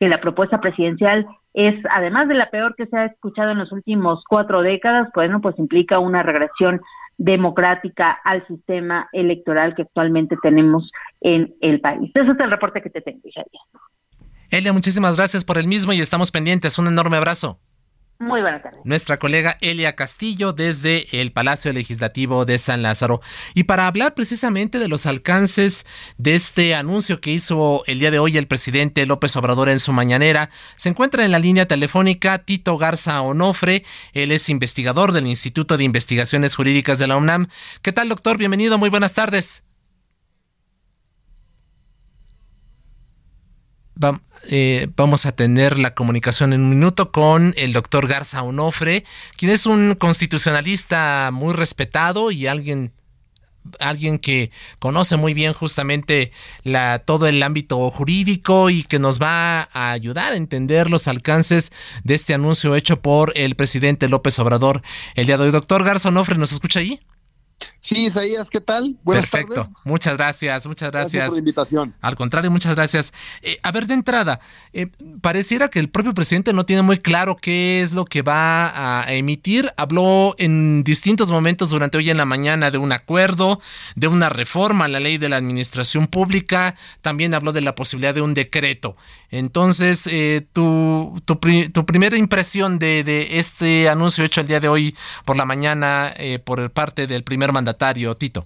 que 0.00 0.08
la 0.08 0.20
propuesta 0.20 0.60
presidencial 0.60 1.24
es, 1.52 1.76
además 1.88 2.26
de 2.26 2.34
la 2.34 2.50
peor 2.50 2.74
que 2.74 2.86
se 2.86 2.96
ha 2.96 3.04
escuchado 3.04 3.52
en 3.52 3.58
las 3.58 3.70
últimas 3.70 4.18
cuatro 4.28 4.62
décadas, 4.62 5.08
bueno, 5.14 5.40
pues 5.40 5.56
implica 5.56 6.00
una 6.00 6.24
regresión 6.24 6.80
democrática 7.16 8.10
al 8.10 8.44
sistema 8.48 9.08
electoral 9.12 9.76
que 9.76 9.82
actualmente 9.82 10.36
tenemos 10.42 10.90
en 11.20 11.54
el 11.60 11.80
país. 11.80 12.10
Ese 12.12 12.32
es 12.32 12.40
el 12.40 12.50
reporte 12.50 12.82
que 12.82 12.90
te 12.90 13.00
tengo, 13.00 13.20
Isaías. 13.22 13.62
Elia, 14.50 14.72
muchísimas 14.72 15.16
gracias 15.16 15.44
por 15.44 15.58
el 15.58 15.68
mismo 15.68 15.92
y 15.92 16.00
estamos 16.00 16.32
pendientes. 16.32 16.76
Un 16.78 16.88
enorme 16.88 17.16
abrazo. 17.16 17.60
Muy 18.18 18.42
buenas 18.42 18.62
tardes. 18.62 18.80
Nuestra 18.84 19.18
colega 19.18 19.58
Elia 19.60 19.96
Castillo 19.96 20.52
desde 20.52 21.20
el 21.20 21.32
Palacio 21.32 21.72
Legislativo 21.72 22.44
de 22.44 22.58
San 22.58 22.82
Lázaro. 22.82 23.20
Y 23.54 23.64
para 23.64 23.86
hablar 23.86 24.14
precisamente 24.14 24.78
de 24.78 24.88
los 24.88 25.06
alcances 25.06 25.84
de 26.16 26.36
este 26.36 26.74
anuncio 26.74 27.20
que 27.20 27.32
hizo 27.32 27.82
el 27.86 27.98
día 27.98 28.10
de 28.10 28.20
hoy 28.20 28.38
el 28.38 28.46
presidente 28.46 29.04
López 29.04 29.34
Obrador 29.36 29.68
en 29.68 29.80
su 29.80 29.92
mañanera, 29.92 30.50
se 30.76 30.88
encuentra 30.88 31.24
en 31.24 31.32
la 31.32 31.40
línea 31.40 31.66
telefónica 31.66 32.38
Tito 32.38 32.78
Garza 32.78 33.20
Onofre. 33.20 33.84
Él 34.12 34.30
es 34.30 34.48
investigador 34.48 35.12
del 35.12 35.26
Instituto 35.26 35.76
de 35.76 35.84
Investigaciones 35.84 36.54
Jurídicas 36.54 36.98
de 36.98 37.08
la 37.08 37.16
UNAM. 37.16 37.48
¿Qué 37.82 37.92
tal, 37.92 38.08
doctor? 38.08 38.38
Bienvenido, 38.38 38.78
muy 38.78 38.90
buenas 38.90 39.14
tardes. 39.14 39.64
Eh, 44.50 44.88
vamos 44.96 45.24
a 45.24 45.32
tener 45.32 45.78
la 45.78 45.94
comunicación 45.94 46.52
en 46.52 46.60
un 46.62 46.70
minuto 46.70 47.10
con 47.12 47.54
el 47.56 47.72
doctor 47.72 48.06
Garza 48.06 48.42
Onofre, 48.42 49.04
quien 49.36 49.50
es 49.50 49.64
un 49.64 49.94
constitucionalista 49.94 51.30
muy 51.32 51.54
respetado 51.54 52.30
y 52.30 52.46
alguien 52.46 52.92
alguien 53.80 54.18
que 54.18 54.50
conoce 54.78 55.16
muy 55.16 55.32
bien 55.32 55.54
justamente 55.54 56.32
todo 57.06 57.26
el 57.26 57.42
ámbito 57.42 57.90
jurídico 57.90 58.70
y 58.70 58.82
que 58.82 58.98
nos 58.98 59.20
va 59.20 59.68
a 59.72 59.92
ayudar 59.92 60.34
a 60.34 60.36
entender 60.36 60.90
los 60.90 61.08
alcances 61.08 61.72
de 62.02 62.14
este 62.14 62.34
anuncio 62.34 62.74
hecho 62.74 63.00
por 63.00 63.32
el 63.36 63.56
presidente 63.56 64.08
López 64.08 64.38
Obrador 64.38 64.82
el 65.14 65.26
día 65.26 65.38
de 65.38 65.44
hoy. 65.44 65.50
Doctor 65.50 65.82
Garza 65.82 66.10
Onofre, 66.10 66.36
¿nos 66.36 66.52
escucha 66.52 66.80
ahí? 66.80 67.00
Sí, 67.84 68.06
Isaías, 68.06 68.48
¿qué 68.48 68.62
tal? 68.62 68.96
Buenas 69.04 69.26
Perfecto. 69.28 69.68
Muchas 69.84 70.16
gracias, 70.16 70.66
muchas 70.66 70.90
gracias. 70.90 71.12
Gracias 71.12 71.28
por 71.28 71.34
la 71.34 71.38
invitación. 71.38 71.94
Al 72.00 72.16
contrario, 72.16 72.50
muchas 72.50 72.74
gracias. 72.74 73.12
Eh, 73.42 73.58
a 73.62 73.70
ver, 73.72 73.86
de 73.86 73.92
entrada, 73.92 74.40
eh, 74.72 74.86
pareciera 75.20 75.68
que 75.68 75.80
el 75.80 75.90
propio 75.90 76.14
presidente 76.14 76.54
no 76.54 76.64
tiene 76.64 76.80
muy 76.80 76.96
claro 76.96 77.36
qué 77.36 77.82
es 77.82 77.92
lo 77.92 78.06
que 78.06 78.22
va 78.22 79.02
a 79.02 79.12
emitir. 79.12 79.70
Habló 79.76 80.34
en 80.38 80.82
distintos 80.82 81.30
momentos 81.30 81.68
durante 81.68 81.98
hoy 81.98 82.08
en 82.08 82.16
la 82.16 82.24
mañana 82.24 82.70
de 82.70 82.78
un 82.78 82.90
acuerdo, 82.90 83.60
de 83.96 84.08
una 84.08 84.30
reforma 84.30 84.86
a 84.86 84.88
la 84.88 84.98
ley 84.98 85.18
de 85.18 85.28
la 85.28 85.36
administración 85.36 86.06
pública. 86.06 86.76
También 87.02 87.34
habló 87.34 87.52
de 87.52 87.60
la 87.60 87.74
posibilidad 87.74 88.14
de 88.14 88.22
un 88.22 88.32
decreto. 88.32 88.96
Entonces, 89.30 90.06
eh, 90.10 90.46
tu, 90.54 91.20
tu, 91.26 91.38
primera 91.38 92.16
impresión 92.16 92.78
de, 92.78 93.04
de, 93.04 93.40
este 93.40 93.90
anuncio 93.90 94.24
hecho 94.24 94.40
el 94.40 94.46
día 94.46 94.60
de 94.60 94.68
hoy 94.68 94.96
por 95.26 95.36
la 95.36 95.44
mañana 95.44 96.14
por 96.44 96.70
parte 96.70 97.06
del 97.06 97.24
primer 97.24 97.52
mandatario, 97.52 97.73
Tito. 98.16 98.44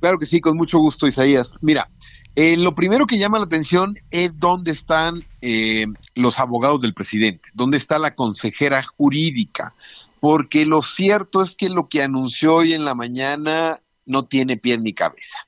Claro 0.00 0.18
que 0.18 0.26
sí, 0.26 0.40
con 0.40 0.56
mucho 0.56 0.78
gusto, 0.78 1.06
Isaías. 1.06 1.54
Mira, 1.60 1.88
eh, 2.36 2.56
lo 2.56 2.74
primero 2.74 3.06
que 3.06 3.18
llama 3.18 3.38
la 3.38 3.44
atención 3.44 3.94
es 4.10 4.36
dónde 4.38 4.72
están 4.72 5.24
eh, 5.40 5.86
los 6.14 6.38
abogados 6.38 6.80
del 6.80 6.92
presidente, 6.92 7.48
dónde 7.54 7.76
está 7.76 7.98
la 7.98 8.14
consejera 8.14 8.82
jurídica, 8.82 9.74
porque 10.20 10.66
lo 10.66 10.82
cierto 10.82 11.42
es 11.42 11.54
que 11.54 11.70
lo 11.70 11.88
que 11.88 12.02
anunció 12.02 12.56
hoy 12.56 12.72
en 12.72 12.84
la 12.84 12.94
mañana 12.94 13.78
no 14.04 14.24
tiene 14.24 14.56
pie 14.56 14.78
ni 14.78 14.92
cabeza. 14.92 15.38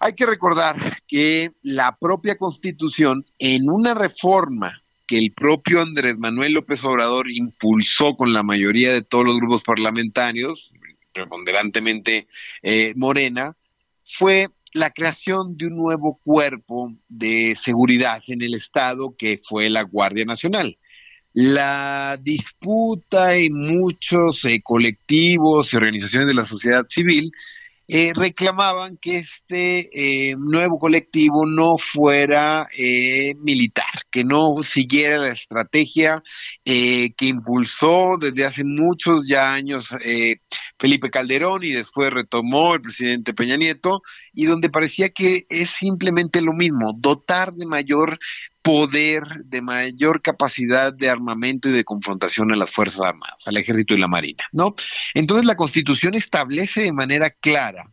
Hay 0.00 0.14
que 0.14 0.26
recordar 0.26 0.98
que 1.06 1.52
la 1.62 1.96
propia 2.00 2.36
constitución, 2.36 3.24
en 3.38 3.68
una 3.68 3.94
reforma 3.94 4.82
que 5.06 5.18
el 5.18 5.32
propio 5.32 5.82
Andrés 5.82 6.16
Manuel 6.18 6.54
López 6.54 6.82
Obrador 6.84 7.30
impulsó 7.30 8.16
con 8.16 8.32
la 8.32 8.42
mayoría 8.42 8.92
de 8.92 9.02
todos 9.02 9.24
los 9.24 9.36
grupos 9.36 9.62
parlamentarios, 9.62 10.72
preponderantemente 11.12 12.26
eh, 12.62 12.92
morena, 12.96 13.56
fue 14.04 14.48
la 14.72 14.90
creación 14.90 15.56
de 15.56 15.66
un 15.66 15.76
nuevo 15.76 16.18
cuerpo 16.24 16.92
de 17.08 17.54
seguridad 17.60 18.22
en 18.26 18.42
el 18.42 18.54
Estado 18.54 19.14
que 19.16 19.38
fue 19.38 19.68
la 19.70 19.82
Guardia 19.82 20.24
Nacional. 20.24 20.78
La 21.34 22.18
disputa 22.20 23.34
en 23.34 23.54
muchos 23.54 24.44
eh, 24.44 24.60
colectivos 24.62 25.72
y 25.72 25.76
organizaciones 25.76 26.28
de 26.28 26.34
la 26.34 26.44
sociedad 26.44 26.84
civil 26.88 27.30
eh, 27.88 28.12
reclamaban 28.14 28.96
que 28.96 29.18
este 29.18 30.34
nuevo 30.38 30.78
colectivo 30.78 31.44
no 31.44 31.76
fuera 31.76 32.66
militar, 33.38 34.06
que 34.10 34.24
no 34.24 34.62
siguiera 34.62 35.18
la 35.18 35.32
estrategia 35.32 36.22
que 36.64 37.12
impulsó 37.20 38.16
desde 38.18 38.46
hace 38.46 38.64
muchos 38.64 39.28
ya 39.28 39.52
años 39.52 39.92
Felipe 40.82 41.10
Calderón 41.10 41.62
y 41.62 41.70
después 41.70 42.12
retomó 42.12 42.74
el 42.74 42.80
presidente 42.80 43.34
Peña 43.34 43.56
Nieto, 43.56 44.02
y 44.34 44.46
donde 44.46 44.68
parecía 44.68 45.10
que 45.10 45.44
es 45.48 45.70
simplemente 45.70 46.40
lo 46.40 46.52
mismo, 46.54 46.92
dotar 46.98 47.52
de 47.52 47.66
mayor 47.66 48.18
poder, 48.62 49.22
de 49.44 49.62
mayor 49.62 50.22
capacidad 50.22 50.92
de 50.92 51.08
armamento 51.08 51.68
y 51.68 51.72
de 51.72 51.84
confrontación 51.84 52.50
a 52.50 52.56
las 52.56 52.72
Fuerzas 52.72 53.02
Armadas, 53.02 53.46
al 53.46 53.58
Ejército 53.58 53.94
y 53.94 54.00
la 54.00 54.08
Marina, 54.08 54.42
¿no? 54.50 54.74
Entonces 55.14 55.46
la 55.46 55.54
Constitución 55.54 56.14
establece 56.14 56.80
de 56.80 56.92
manera 56.92 57.30
clara 57.30 57.88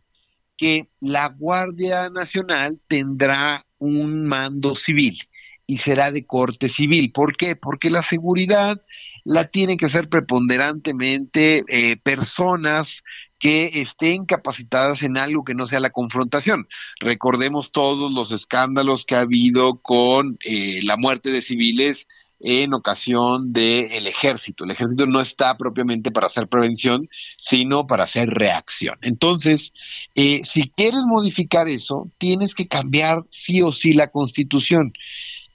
que 0.56 0.88
la 0.98 1.28
Guardia 1.28 2.10
Nacional 2.10 2.80
tendrá 2.88 3.62
un 3.78 4.24
mando 4.24 4.74
civil 4.74 5.16
y 5.64 5.78
será 5.78 6.10
de 6.10 6.26
corte 6.26 6.68
civil. 6.68 7.12
¿Por 7.12 7.36
qué? 7.36 7.54
Porque 7.54 7.88
la 7.88 8.02
seguridad 8.02 8.82
la 9.24 9.48
tienen 9.48 9.76
que 9.76 9.86
hacer 9.86 10.08
preponderantemente 10.08 11.64
eh, 11.68 11.96
personas 11.96 13.02
que 13.38 13.80
estén 13.80 14.26
capacitadas 14.26 15.02
en 15.02 15.16
algo 15.16 15.44
que 15.44 15.54
no 15.54 15.66
sea 15.66 15.80
la 15.80 15.90
confrontación. 15.90 16.68
Recordemos 17.00 17.72
todos 17.72 18.12
los 18.12 18.32
escándalos 18.32 19.06
que 19.06 19.14
ha 19.14 19.20
habido 19.20 19.80
con 19.80 20.38
eh, 20.44 20.80
la 20.82 20.96
muerte 20.96 21.30
de 21.30 21.42
civiles 21.42 22.06
en 22.40 22.72
ocasión 22.72 23.52
del 23.52 24.06
ejército. 24.06 24.64
El 24.64 24.70
ejército 24.70 25.06
no 25.06 25.20
está 25.20 25.56
propiamente 25.56 26.10
para 26.10 26.26
hacer 26.26 26.48
prevención, 26.48 27.08
sino 27.36 27.86
para 27.86 28.04
hacer 28.04 28.28
reacción. 28.30 28.96
Entonces, 29.02 29.72
eh, 30.14 30.40
si 30.44 30.70
quieres 30.70 31.02
modificar 31.06 31.68
eso, 31.68 32.10
tienes 32.18 32.54
que 32.54 32.66
cambiar 32.66 33.24
sí 33.30 33.62
o 33.62 33.72
sí 33.72 33.92
la 33.92 34.08
constitución. 34.08 34.92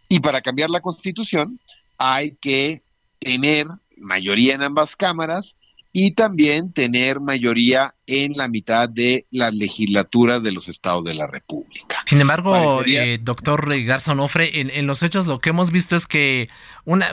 Y 0.07 0.19
para 0.19 0.41
cambiar 0.41 0.69
la 0.69 0.81
constitución 0.81 1.59
hay 1.97 2.35
que 2.39 2.83
tener 3.25 3.67
mayoría 3.97 4.53
en 4.53 4.61
ambas 4.61 4.95
cámaras 4.95 5.57
y 5.91 6.13
también 6.13 6.71
tener 6.71 7.19
mayoría 7.19 7.94
en 8.07 8.33
la 8.33 8.47
mitad 8.47 8.89
de 8.89 9.25
la 9.31 9.51
legislatura 9.51 10.39
de 10.39 10.51
los 10.51 10.69
estados 10.69 11.03
de 11.03 11.15
la 11.15 11.27
República. 11.27 12.03
Sin 12.05 12.21
embargo, 12.21 12.83
eh, 12.85 13.19
doctor 13.21 13.67
Garza 13.83 14.11
Onofre, 14.11 14.59
en, 14.59 14.69
en, 14.69 14.87
los 14.87 15.03
hechos 15.03 15.27
lo 15.27 15.39
que 15.39 15.49
hemos 15.49 15.71
visto 15.71 15.95
es 15.95 16.05
que 16.07 16.49
una, 16.85 17.07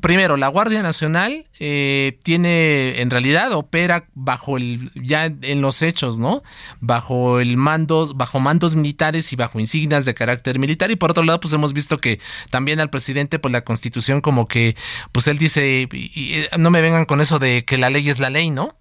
primero, 0.00 0.38
la 0.38 0.48
Guardia 0.48 0.82
Nacional 0.82 1.46
eh, 1.60 2.18
tiene, 2.24 3.00
en 3.00 3.10
realidad, 3.10 3.52
opera 3.52 4.08
bajo 4.14 4.56
el, 4.56 4.90
ya 4.94 5.26
en 5.26 5.60
los 5.60 5.82
hechos, 5.82 6.18
¿no? 6.18 6.42
Bajo 6.80 7.40
el 7.40 7.58
mandos, 7.58 8.16
bajo 8.16 8.40
mandos 8.40 8.74
militares 8.74 9.32
y 9.32 9.36
bajo 9.36 9.60
insignias 9.60 10.06
de 10.06 10.14
carácter 10.14 10.58
militar. 10.58 10.90
Y 10.90 10.96
por 10.96 11.10
otro 11.10 11.24
lado, 11.24 11.40
pues 11.40 11.52
hemos 11.52 11.74
visto 11.74 11.98
que 11.98 12.20
también 12.50 12.80
al 12.80 12.88
presidente, 12.88 13.38
pues 13.38 13.52
la 13.52 13.64
Constitución, 13.64 14.22
como 14.22 14.48
que, 14.48 14.76
pues 15.12 15.26
él 15.26 15.36
dice, 15.36 15.88
y, 15.92 16.46
no 16.56 16.70
me 16.70 16.80
vengan 16.80 17.04
con 17.04 17.20
eso 17.20 17.38
de 17.38 17.66
que 17.66 17.76
la 17.76 17.90
ley 17.90 18.08
es 18.08 18.18
la 18.18 18.30
ley, 18.30 18.50
¿no? 18.50 18.76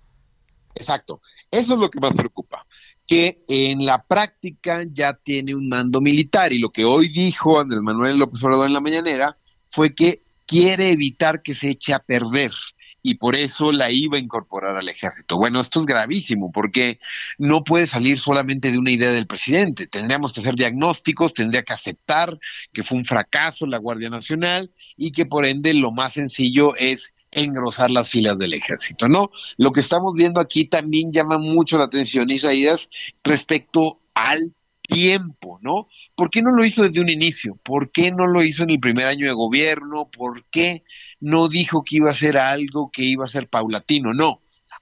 Exacto. 0.79 1.21
Eso 1.51 1.73
es 1.73 1.79
lo 1.79 1.89
que 1.89 1.99
más 1.99 2.13
preocupa 2.13 2.65
que 3.07 3.43
en 3.47 3.85
la 3.85 4.03
práctica 4.03 4.83
ya 4.91 5.13
tiene 5.13 5.55
un 5.55 5.69
mando 5.69 6.01
militar 6.01 6.51
y 6.51 6.59
lo 6.59 6.69
que 6.69 6.83
hoy 6.83 7.07
dijo 7.07 7.59
Andrés 7.59 7.81
Manuel 7.81 8.17
López 8.17 8.43
Obrador 8.43 8.67
en 8.67 8.73
la 8.73 8.81
mañanera 8.81 9.37
fue 9.69 9.95
que 9.95 10.23
quiere 10.45 10.91
evitar 10.91 11.41
que 11.41 11.55
se 11.55 11.69
eche 11.69 11.93
a 11.93 11.99
perder 11.99 12.51
y 13.01 13.15
por 13.15 13.37
eso 13.37 13.71
la 13.71 13.89
iba 13.89 14.17
a 14.17 14.19
incorporar 14.19 14.75
al 14.75 14.89
ejército. 14.89 15.37
Bueno, 15.37 15.61
esto 15.61 15.79
es 15.79 15.85
gravísimo 15.85 16.51
porque 16.51 16.99
no 17.37 17.63
puede 17.63 17.87
salir 17.87 18.19
solamente 18.19 18.69
de 18.69 18.77
una 18.77 18.91
idea 18.91 19.11
del 19.11 19.27
presidente. 19.27 19.87
Tendríamos 19.87 20.33
que 20.33 20.41
hacer 20.41 20.55
diagnósticos, 20.55 21.33
tendría 21.33 21.63
que 21.63 21.71
aceptar 21.71 22.37
que 22.73 22.83
fue 22.83 22.97
un 22.97 23.05
fracaso 23.05 23.65
la 23.65 23.77
Guardia 23.77 24.09
Nacional 24.09 24.71
y 24.97 25.13
que 25.13 25.25
por 25.25 25.45
ende 25.45 25.73
lo 25.73 25.93
más 25.93 26.13
sencillo 26.13 26.75
es 26.75 27.13
engrosar 27.37 27.91
las 27.91 28.09
filas 28.09 28.37
del 28.37 28.53
ejército, 28.53 29.07
¿no? 29.07 29.31
Lo 29.57 29.71
que 29.71 29.79
estamos 29.79 30.13
viendo 30.13 30.39
aquí 30.39 30.65
también 30.65 31.11
llama 31.11 31.37
mucho 31.37 31.77
la 31.77 31.85
atención, 31.85 32.29
Isaías, 32.29 32.89
respecto 33.23 33.99
al 34.13 34.53
tiempo, 34.81 35.59
¿no? 35.61 35.87
¿Por 36.15 36.29
qué 36.29 36.41
no 36.41 36.51
lo 36.51 36.65
hizo 36.65 36.83
desde 36.83 37.01
un 37.01 37.09
inicio? 37.09 37.59
¿Por 37.63 37.91
qué 37.91 38.11
no 38.11 38.25
lo 38.25 38.43
hizo 38.43 38.63
en 38.63 38.71
el 38.71 38.79
primer 38.79 39.05
año 39.05 39.27
de 39.27 39.33
gobierno? 39.33 40.09
¿Por 40.09 40.45
qué 40.45 40.83
no 41.19 41.49
dijo 41.49 41.83
que 41.83 41.97
iba 41.97 42.09
a 42.09 42.15
ser 42.15 42.37
algo 42.37 42.89
que 42.91 43.03
iba 43.03 43.25
a 43.25 43.29
ser 43.29 43.47
paulatino? 43.47 44.13
No. 44.13 44.41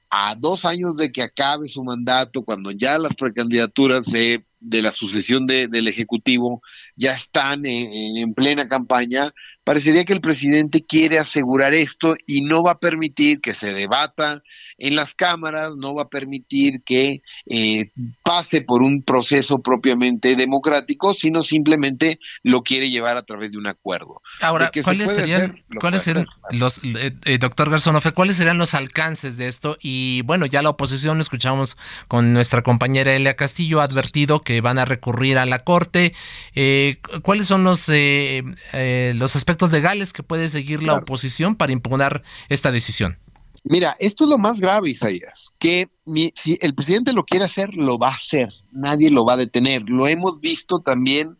A 0.10 0.36
dos 0.36 0.64
años 0.64 0.96
de 0.96 1.12
que 1.12 1.24
acabe 1.24 1.68
su 1.68 1.84
mandato, 1.84 2.44
cuando 2.44 2.72
ya 2.72 2.98
las 3.00 3.16
precandidaturas 3.16 4.06
de, 4.06 4.46
de 4.66 4.82
la 4.82 4.92
sucesión 4.92 5.46
de, 5.46 5.68
del 5.68 5.88
Ejecutivo 5.88 6.62
ya 6.96 7.14
están 7.14 7.66
en, 7.66 8.34
plena 8.34 8.68
campaña, 8.68 9.34
parecería 9.66 10.06
que 10.06 10.14
el 10.14 10.22
presidente 10.22 10.86
quiere 10.86 11.20
asegurar 11.20 11.74
esto 11.74 12.16
y 12.26 12.42
no 12.42 12.64
va 12.64 12.72
a 12.72 12.80
permitir 12.80 13.42
que 13.42 13.54
se 13.54 13.74
debata 13.74 14.42
en 14.78 14.96
las 14.96 15.14
cámaras, 15.14 15.76
no 15.76 15.94
va 15.94 16.04
a 16.04 16.08
permitir 16.08 16.84
que 16.86 17.22
eh, 17.48 17.92
pase 18.24 18.62
por 18.62 18.82
un 18.82 19.04
proceso 19.04 19.60
propiamente 19.60 20.36
democrático, 20.36 21.14
sino 21.14 21.44
simplemente 21.44 22.20
lo 22.44 22.62
quiere 22.62 22.90
llevar 22.90 23.18
a 23.18 23.24
través 23.24 23.52
de 23.52 23.58
un 23.58 23.68
acuerdo. 23.68 24.22
Ahora, 24.42 24.72
¿cuáles 24.84 25.14
serían, 25.14 25.60
¿cuáles 25.80 26.04
serían 26.04 26.28
los, 26.52 26.80
eh, 26.84 27.14
eh, 27.26 27.38
doctor 27.38 27.70
Garzonofe, 27.70 28.12
cuáles 28.14 28.38
serían 28.38 28.58
los 28.58 28.74
alcances 28.74 29.38
de 29.38 29.48
esto? 29.48 29.78
Y 29.82 30.22
bueno, 30.22 30.46
ya 30.46 30.62
la 30.62 30.70
oposición, 30.70 31.20
escuchamos 31.20 31.76
con 32.08 32.34
nuestra 32.34 32.62
compañera 32.62 33.16
Elia 33.16 33.36
Castillo, 33.36 33.82
ha 33.82 33.86
advertido 33.86 34.44
que 34.44 34.62
van 34.62 34.78
a 34.78 34.86
recurrir 34.86 35.38
a 35.38 35.46
la 35.46 35.64
Corte. 35.64 36.14
Eh, 36.54 37.00
¿cuáles 37.22 37.48
son 37.48 37.64
los, 37.64 37.90
eh, 37.90 38.44
eh, 38.74 39.14
los 39.16 39.36
aspectos 39.36 39.55
legales 39.72 40.14
que 40.14 40.24
puede 40.24 40.50
seguir 40.50 40.84
la 40.84 40.96
oposición 40.96 41.56
para 41.56 41.72
impugnar 41.72 42.24
esta 42.50 42.72
decisión? 42.72 43.18
Mira, 43.64 43.96
esto 44.00 44.26
es 44.26 44.30
lo 44.30 44.38
más 44.38 44.60
grave, 44.60 44.92
Isaías, 44.92 45.50
que 45.58 45.90
si 46.36 46.58
el 46.62 46.76
presidente 46.76 47.14
lo 47.14 47.26
quiere 47.26 47.46
hacer, 47.46 47.74
lo 47.74 47.98
va 47.98 48.10
a 48.10 48.16
hacer, 48.16 48.54
nadie 48.72 49.10
lo 49.10 49.26
va 49.26 49.34
a 49.34 49.38
detener. 49.38 49.90
Lo 49.90 50.08
hemos 50.08 50.40
visto 50.40 50.82
también 50.82 51.36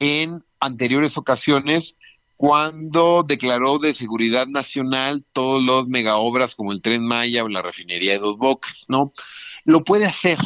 en 0.00 0.42
anteriores 0.58 1.16
ocasiones 1.16 1.94
cuando 2.36 3.24
declaró 3.24 3.78
de 3.78 3.94
seguridad 3.94 4.46
nacional 4.46 5.24
todos 5.32 5.62
los 5.62 5.88
megaobras 5.88 6.54
como 6.54 6.72
el 6.72 6.82
Tren 6.82 7.04
Maya 7.04 7.44
o 7.44 7.48
la 7.48 7.62
refinería 7.62 8.12
de 8.12 8.18
Dos 8.18 8.38
Bocas, 8.38 8.84
¿no? 8.88 9.12
Lo 9.64 9.84
puede 9.84 10.06
hacer. 10.06 10.38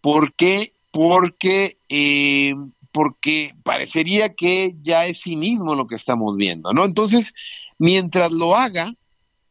¿Por 0.00 0.34
qué? 0.34 0.74
Porque 0.90 1.78
eh, 1.88 2.54
porque 2.92 3.54
parecería 3.64 4.34
que 4.34 4.74
ya 4.80 5.06
es 5.06 5.20
sí 5.20 5.36
mismo 5.36 5.74
lo 5.74 5.86
que 5.86 5.94
estamos 5.94 6.36
viendo, 6.36 6.72
¿no? 6.72 6.84
Entonces, 6.84 7.34
mientras 7.78 8.30
lo 8.30 8.54
haga, 8.54 8.94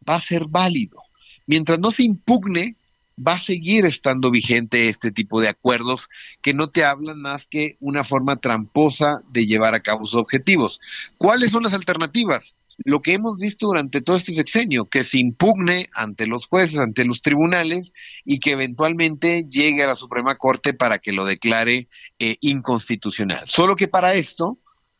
va 0.07 0.15
a 0.15 0.21
ser 0.21 0.45
válido. 0.45 1.01
Mientras 1.47 1.79
no 1.79 1.91
se 1.91 2.03
impugne, 2.03 2.75
va 3.17 3.33
a 3.33 3.39
seguir 3.39 3.85
estando 3.85 4.31
vigente 4.31 4.87
este 4.87 5.11
tipo 5.11 5.41
de 5.41 5.49
acuerdos 5.49 6.07
que 6.41 6.53
no 6.53 6.69
te 6.69 6.83
hablan 6.83 7.19
más 7.21 7.45
que 7.45 7.77
una 7.79 8.03
forma 8.03 8.37
tramposa 8.37 9.21
de 9.31 9.45
llevar 9.45 9.73
a 9.73 9.81
cabo 9.81 10.05
sus 10.05 10.19
objetivos. 10.19 10.79
¿Cuáles 11.17 11.51
son 11.51 11.63
las 11.63 11.73
alternativas? 11.73 12.55
Lo 12.85 13.01
que 13.01 13.13
hemos 13.13 13.37
visto 13.37 13.67
durante 13.67 14.01
todo 14.01 14.17
este 14.17 14.33
sexenio, 14.33 14.85
que 14.85 15.03
se 15.03 15.19
impugne 15.19 15.89
ante 15.93 16.27
los 16.27 16.47
jueces, 16.47 16.79
ante 16.79 17.05
los 17.05 17.21
tribunales 17.21 17.93
y 18.25 18.39
que 18.39 18.51
eventualmente 18.51 19.45
llegue 19.49 19.83
a 19.83 19.87
la 19.87 19.95
Suprema 19.95 20.37
Corte 20.37 20.73
para 20.73 20.99
que 20.99 21.11
lo 21.11 21.25
declare 21.25 21.87
eh, 22.19 22.37
inconstitucional. 22.41 23.47
Solo 23.47 23.75
que 23.75 23.87
para 23.87 24.13
esto 24.13 24.59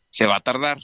se 0.09 0.27
va 0.27 0.37
a 0.37 0.41
tardar 0.41 0.79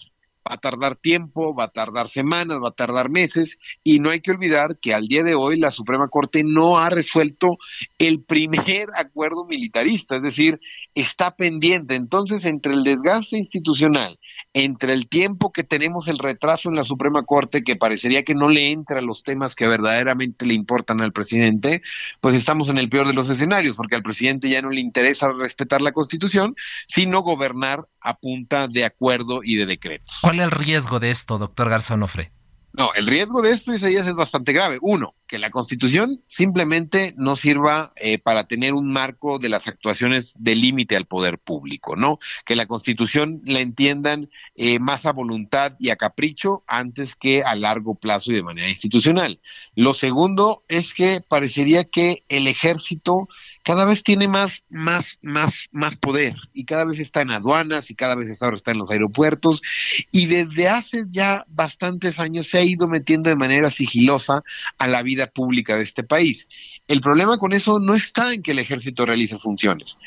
va 0.48 0.56
a 0.56 0.58
tardar 0.58 0.96
tiempo, 0.96 1.56
va 1.56 1.66
a 1.66 1.70
tardar 1.70 2.10
semanas, 2.10 2.60
va 2.64 2.70
a 2.70 2.76
tardar 2.76 3.10
meses, 3.10 3.58
y 3.84 4.00
no 4.00 4.10
hay 4.10 4.22
que 4.22 4.32
olvidar 4.32 4.80
que 4.80 4.94
al 4.94 5.08
día 5.08 5.24
de 5.24 5.36
hoy 5.36 5.60
la 5.60 5.72
Suprema 5.72 6.08
Corte 6.08 6.44
no 6.46 6.80
ha 6.80 6.90
resuelto 6.90 7.58
el 7.98 8.24
primer 8.24 8.88
acuerdo 8.96 9.46
militarista, 9.46 10.18
es 10.18 10.22
decir, 10.22 10.60
está 10.96 11.36
pendiente. 11.36 11.96
Entonces, 11.96 12.46
entre 12.46 12.74
el 12.74 12.84
desgaste 12.84 13.38
institucional, 13.38 14.20
entre 14.54 14.94
el 14.94 15.08
tiempo 15.08 15.52
que 15.52 15.64
tenemos 15.64 16.08
el 16.08 16.18
retraso 16.18 16.70
en 16.70 16.76
la 16.76 16.84
Suprema 16.84 17.24
Corte, 17.24 17.64
que 17.64 17.76
parecería 17.76 18.24
que 18.24 18.36
no 18.36 18.50
le 18.50 18.72
entra 18.72 19.00
a 19.00 19.04
los 19.04 19.24
temas 19.24 19.56
que 19.56 19.68
verdaderamente 19.68 20.46
le 20.46 20.54
importan 20.54 21.02
al 21.02 21.12
presidente, 21.12 21.82
pues 22.22 22.36
estamos 22.36 22.70
en 22.70 22.78
el 22.78 22.90
peor 22.90 23.08
de 23.08 23.14
los 23.14 23.30
escenarios, 23.30 23.76
porque 23.76 23.96
al 23.96 24.04
presidente 24.04 24.50
ya 24.50 24.62
no 24.62 24.70
le 24.70 24.82
interesa 24.82 25.28
respetar 25.38 25.82
la 25.82 25.92
Constitución, 25.92 26.56
sino 26.88 27.22
gobernar 27.22 27.88
a 28.02 28.16
punta 28.16 28.68
de 28.68 28.86
acuerdo 28.86 29.42
y 29.44 29.56
de 29.56 29.66
decreto. 29.66 30.06
¿Cuál 30.22 30.37
el 30.43 30.52
riesgo 30.52 31.00
de 31.00 31.12
esto, 31.12 31.38
doctor 31.38 31.69
Garzón 31.69 32.04
Ofre? 32.04 32.32
No, 32.78 32.93
el 32.93 33.08
riesgo 33.08 33.41
de 33.41 33.52
esto, 33.52 33.73
Isaías, 33.73 34.08
es 34.08 34.13
bastante 34.13 34.54
grave. 34.54 34.78
Uno, 34.82 35.15
que 35.26 35.39
la 35.39 35.50
Constitución 35.50 36.21
simplemente 36.28 37.15
no 37.17 37.36
sirva 37.36 37.91
eh, 37.95 38.19
para 38.19 38.43
tener 38.43 38.76
un 38.76 38.91
marco 38.91 39.39
de 39.39 39.50
las 39.50 39.67
actuaciones 39.67 40.36
de 40.38 40.54
límite 40.54 40.95
al 40.95 41.08
poder 41.08 41.39
público, 41.39 41.95
¿no? 41.95 42.19
Que 42.45 42.56
la 42.56 42.67
Constitución 42.67 43.41
la 43.45 43.62
entiendan 43.62 44.30
eh, 44.54 44.78
más 44.78 45.08
a 45.08 45.12
voluntad 45.12 45.73
y 45.80 45.89
a 45.89 45.95
capricho 45.95 46.63
antes 46.67 47.15
que 47.15 47.41
a 47.41 47.56
largo 47.56 47.95
plazo 47.95 48.32
y 48.32 48.36
de 48.36 48.43
manera 48.43 48.69
institucional. 48.69 49.39
Lo 49.73 49.95
segundo 49.95 50.63
es 50.67 50.93
que 50.93 51.21
parecería 51.28 51.86
que 51.86 52.26
el 52.30 52.47
ejército 52.47 53.28
cada 53.67 53.84
vez 53.84 54.01
tiene 54.01 54.30
más, 54.30 54.63
más, 54.69 55.19
más, 55.21 55.67
más 55.73 55.97
poder 55.97 56.38
y 56.53 56.63
cada 56.63 56.86
vez 56.86 56.99
está 56.99 57.19
en 57.19 57.32
aduanas 57.32 57.91
y 57.91 57.95
cada 57.95 58.15
vez 58.15 58.41
ahora 58.41 58.56
está 58.56 58.71
en 58.71 58.77
los 58.77 58.91
aeropuertos 58.91 59.62
y 60.10 60.27
desde 60.27 60.69
hace 60.69 61.03
ya 61.10 61.43
bastantes 61.49 62.17
años 62.17 62.47
se 62.47 62.60
ha 62.60 62.63
ido 62.63 62.88
metiendo 62.88 63.30
de 63.30 63.36
manera 63.36 63.69
sigilosa 63.69 64.41
a 64.77 64.88
la 64.88 65.03
vida 65.03 65.27
pública 65.27 65.75
de 65.75 65.84
este 65.84 66.03
país. 66.03 66.47
El 66.88 67.02
problema 67.02 67.38
con 67.38 67.52
eso 67.52 67.80
no 67.80 67.93
está 67.93 68.34
en 68.34 68.41
que 68.41 68.52
el 68.52 68.60
ejército 68.60 69.06
realice 69.06 69.38
funciones. 69.38 69.97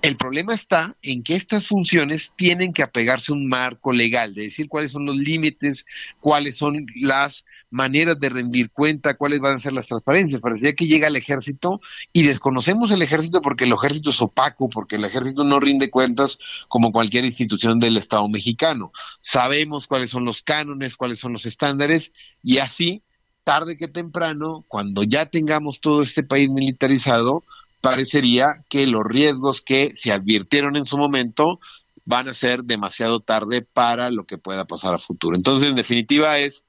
El 0.00 0.16
problema 0.16 0.54
está 0.54 0.96
en 1.02 1.22
que 1.22 1.36
estas 1.36 1.66
funciones 1.66 2.32
tienen 2.36 2.72
que 2.72 2.82
apegarse 2.82 3.32
a 3.32 3.34
un 3.34 3.46
marco 3.46 3.92
legal, 3.92 4.34
de 4.34 4.42
decir 4.42 4.68
cuáles 4.68 4.92
son 4.92 5.04
los 5.04 5.16
límites, 5.16 5.84
cuáles 6.18 6.56
son 6.56 6.86
las 6.96 7.44
maneras 7.70 8.18
de 8.18 8.30
rendir 8.30 8.70
cuenta, 8.70 9.14
cuáles 9.14 9.40
van 9.40 9.56
a 9.56 9.60
ser 9.60 9.74
las 9.74 9.86
transparencias. 9.86 10.40
Parecía 10.40 10.74
que 10.74 10.86
llega 10.86 11.08
el 11.08 11.16
ejército 11.16 11.80
y 12.12 12.22
desconocemos 12.22 12.90
el 12.90 13.02
ejército 13.02 13.42
porque 13.42 13.64
el 13.64 13.72
ejército 13.72 14.10
es 14.10 14.20
opaco, 14.22 14.68
porque 14.70 14.96
el 14.96 15.04
ejército 15.04 15.44
no 15.44 15.60
rinde 15.60 15.90
cuentas 15.90 16.38
como 16.68 16.90
cualquier 16.90 17.24
institución 17.26 17.78
del 17.78 17.96
Estado 17.96 18.26
mexicano. 18.28 18.92
Sabemos 19.20 19.86
cuáles 19.86 20.10
son 20.10 20.24
los 20.24 20.42
cánones, 20.42 20.96
cuáles 20.96 21.18
son 21.18 21.32
los 21.32 21.44
estándares 21.44 22.12
y 22.42 22.58
así, 22.58 23.02
tarde 23.50 23.76
que 23.76 23.88
temprano, 23.88 24.64
cuando 24.68 25.02
ya 25.02 25.26
tengamos 25.26 25.80
todo 25.80 26.02
este 26.02 26.22
país 26.22 26.48
militarizado, 26.48 27.42
parecería 27.80 28.64
que 28.68 28.86
los 28.86 29.02
riesgos 29.02 29.60
que 29.60 29.90
se 29.90 30.12
advirtieron 30.12 30.76
en 30.76 30.84
su 30.84 30.96
momento 30.96 31.58
van 32.04 32.28
a 32.28 32.34
ser 32.34 32.62
demasiado 32.62 33.18
tarde 33.18 33.62
para 33.62 34.08
lo 34.10 34.24
que 34.24 34.38
pueda 34.38 34.66
pasar 34.66 34.94
a 34.94 34.98
futuro. 34.98 35.34
Entonces, 35.34 35.68
en 35.68 35.74
definitiva, 35.74 36.38
es 36.38 36.64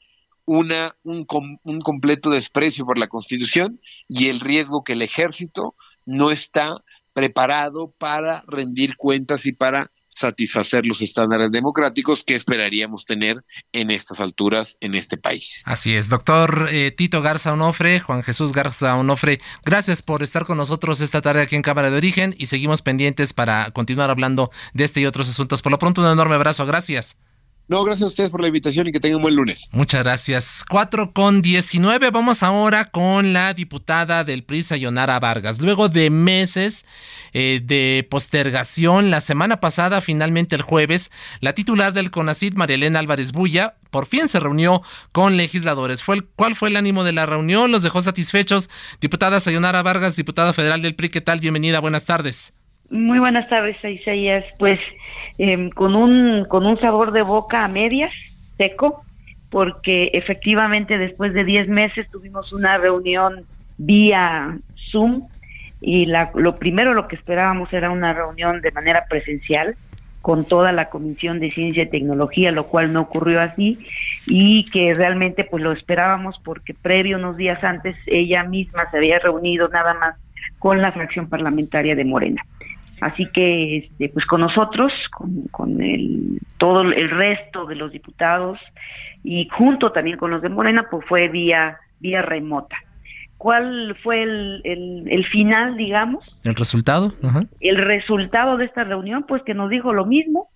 una, 0.45 0.95
un, 1.03 1.27
un 1.61 1.81
completo 1.81 2.31
desprecio 2.31 2.83
por 2.83 2.97
la 2.97 3.09
Constitución 3.09 3.79
y 4.09 4.29
el 4.29 4.39
riesgo 4.39 4.83
que 4.83 4.93
el 4.93 5.03
ejército 5.03 5.75
no 6.07 6.31
está 6.31 6.83
preparado 7.13 7.93
para 7.99 8.43
rendir 8.47 8.97
cuentas 8.97 9.45
y 9.45 9.51
para 9.51 9.91
satisfacer 10.15 10.85
los 10.85 11.01
estándares 11.01 11.51
democráticos 11.51 12.23
que 12.23 12.35
esperaríamos 12.35 13.05
tener 13.05 13.43
en 13.71 13.91
estas 13.91 14.19
alturas 14.19 14.77
en 14.81 14.95
este 14.95 15.17
país. 15.17 15.61
Así 15.65 15.95
es, 15.95 16.09
doctor 16.09 16.69
eh, 16.71 16.91
Tito 16.91 17.21
Garza 17.21 17.53
Onofre, 17.53 17.99
Juan 17.99 18.23
Jesús 18.23 18.51
Garza 18.51 18.95
Onofre, 18.95 19.41
gracias 19.65 20.01
por 20.01 20.23
estar 20.23 20.45
con 20.45 20.57
nosotros 20.57 21.01
esta 21.01 21.21
tarde 21.21 21.41
aquí 21.41 21.55
en 21.55 21.61
Cámara 21.61 21.89
de 21.89 21.97
Origen 21.97 22.35
y 22.37 22.47
seguimos 22.47 22.81
pendientes 22.81 23.33
para 23.33 23.71
continuar 23.71 24.09
hablando 24.09 24.51
de 24.73 24.83
este 24.83 25.01
y 25.01 25.05
otros 25.05 25.29
asuntos. 25.29 25.61
Por 25.61 25.71
lo 25.71 25.79
pronto, 25.79 26.01
un 26.01 26.07
enorme 26.07 26.35
abrazo, 26.35 26.65
gracias. 26.65 27.17
No, 27.71 27.85
gracias 27.85 28.03
a 28.03 28.07
ustedes 28.07 28.29
por 28.29 28.41
la 28.41 28.47
invitación 28.47 28.89
y 28.89 28.91
que 28.91 28.99
tengan 28.99 29.15
un 29.15 29.21
buen 29.21 29.35
lunes. 29.37 29.69
Muchas 29.71 30.03
gracias. 30.03 30.65
4 30.69 31.13
con 31.13 31.41
19. 31.41 32.09
Vamos 32.09 32.43
ahora 32.43 32.91
con 32.91 33.31
la 33.31 33.53
diputada 33.53 34.25
del 34.25 34.43
PRI, 34.43 34.63
Sayonara 34.63 35.17
Vargas. 35.21 35.61
Luego 35.61 35.87
de 35.87 36.09
meses 36.09 36.85
eh, 37.31 37.61
de 37.63 38.05
postergación, 38.09 39.09
la 39.09 39.21
semana 39.21 39.61
pasada, 39.61 40.01
finalmente 40.01 40.57
el 40.57 40.63
jueves, 40.63 41.11
la 41.39 41.53
titular 41.53 41.93
del 41.93 42.11
CONACID, 42.11 42.55
María 42.55 42.75
Elena 42.75 42.99
Álvarez 42.99 43.31
Bulla, 43.31 43.75
por 43.89 44.05
fin 44.05 44.27
se 44.27 44.41
reunió 44.41 44.81
con 45.13 45.37
legisladores. 45.37 46.03
¿Fue 46.03 46.17
¿Cuál 46.35 46.55
fue 46.55 46.67
el 46.67 46.75
ánimo 46.75 47.05
de 47.05 47.13
la 47.13 47.25
reunión? 47.25 47.71
¿Los 47.71 47.83
dejó 47.83 48.01
satisfechos? 48.01 48.69
Diputada 48.99 49.39
Sayonara 49.39 49.81
Vargas, 49.81 50.17
diputada 50.17 50.51
federal 50.51 50.81
del 50.81 50.95
PRI, 50.95 51.07
¿qué 51.07 51.21
tal? 51.21 51.39
Bienvenida, 51.39 51.79
buenas 51.79 52.03
tardes. 52.03 52.53
Muy 52.89 53.19
buenas 53.19 53.47
tardes, 53.47 53.77
Isaías. 53.81 54.43
Pues 54.59 54.77
Em, 55.43 55.71
con, 55.71 55.95
un, 55.95 56.45
con 56.45 56.67
un 56.67 56.79
sabor 56.79 57.11
de 57.11 57.23
boca 57.23 57.65
a 57.65 57.67
medias, 57.67 58.13
seco, 58.57 59.03
porque 59.49 60.11
efectivamente 60.13 60.99
después 60.99 61.33
de 61.33 61.43
10 61.43 61.67
meses 61.67 62.07
tuvimos 62.11 62.53
una 62.53 62.77
reunión 62.77 63.45
vía 63.79 64.59
Zoom 64.91 65.23
y 65.81 66.05
la, 66.05 66.29
lo 66.35 66.57
primero 66.57 66.93
lo 66.93 67.07
que 67.07 67.15
esperábamos 67.15 67.73
era 67.73 67.89
una 67.89 68.13
reunión 68.13 68.61
de 68.61 68.71
manera 68.71 69.05
presencial 69.09 69.75
con 70.21 70.45
toda 70.45 70.71
la 70.73 70.91
Comisión 70.91 71.39
de 71.39 71.49
Ciencia 71.49 71.83
y 71.83 71.89
Tecnología, 71.89 72.51
lo 72.51 72.67
cual 72.67 72.93
no 72.93 73.01
ocurrió 73.01 73.41
así 73.41 73.79
y 74.27 74.65
que 74.65 74.93
realmente 74.93 75.43
pues 75.43 75.63
lo 75.63 75.71
esperábamos 75.71 76.39
porque 76.43 76.75
previo 76.75 77.17
unos 77.17 77.35
días 77.35 77.63
antes 77.63 77.95
ella 78.05 78.43
misma 78.43 78.91
se 78.91 78.97
había 78.97 79.17
reunido 79.17 79.69
nada 79.69 79.95
más 79.95 80.17
con 80.59 80.83
la 80.83 80.91
fracción 80.91 81.29
parlamentaria 81.29 81.95
de 81.95 82.05
Morena. 82.05 82.45
Así 83.01 83.27
que, 83.33 83.77
este, 83.77 84.09
pues 84.09 84.25
con 84.27 84.41
nosotros, 84.41 84.93
con, 85.49 85.81
el, 85.81 86.39
todo 86.57 86.83
el 86.83 87.09
resto 87.09 87.65
de 87.65 87.75
los 87.75 87.91
diputados 87.91 88.59
y 89.23 89.47
junto 89.49 89.91
también 89.91 90.17
con 90.17 90.29
los 90.29 90.43
de 90.43 90.49
Morena, 90.49 90.85
pues 90.89 91.05
fue 91.07 91.27
vía, 91.27 91.79
vía 91.99 92.21
remota. 92.21 92.77
¿Cuál 93.37 93.97
fue 94.03 94.21
el, 94.21 94.61
el, 94.63 95.25
final, 95.31 95.77
digamos? 95.77 96.23
¿El 96.43 96.53
resultado? 96.53 97.11
El 97.59 97.77
resultado 97.77 98.57
de 98.57 98.65
esta 98.65 98.83
reunión, 98.83 99.25
pues 99.27 99.41
que 99.41 99.55
nos 99.55 99.71
dijo 99.71 99.93
lo 99.93 100.05
mismo, 100.05 100.49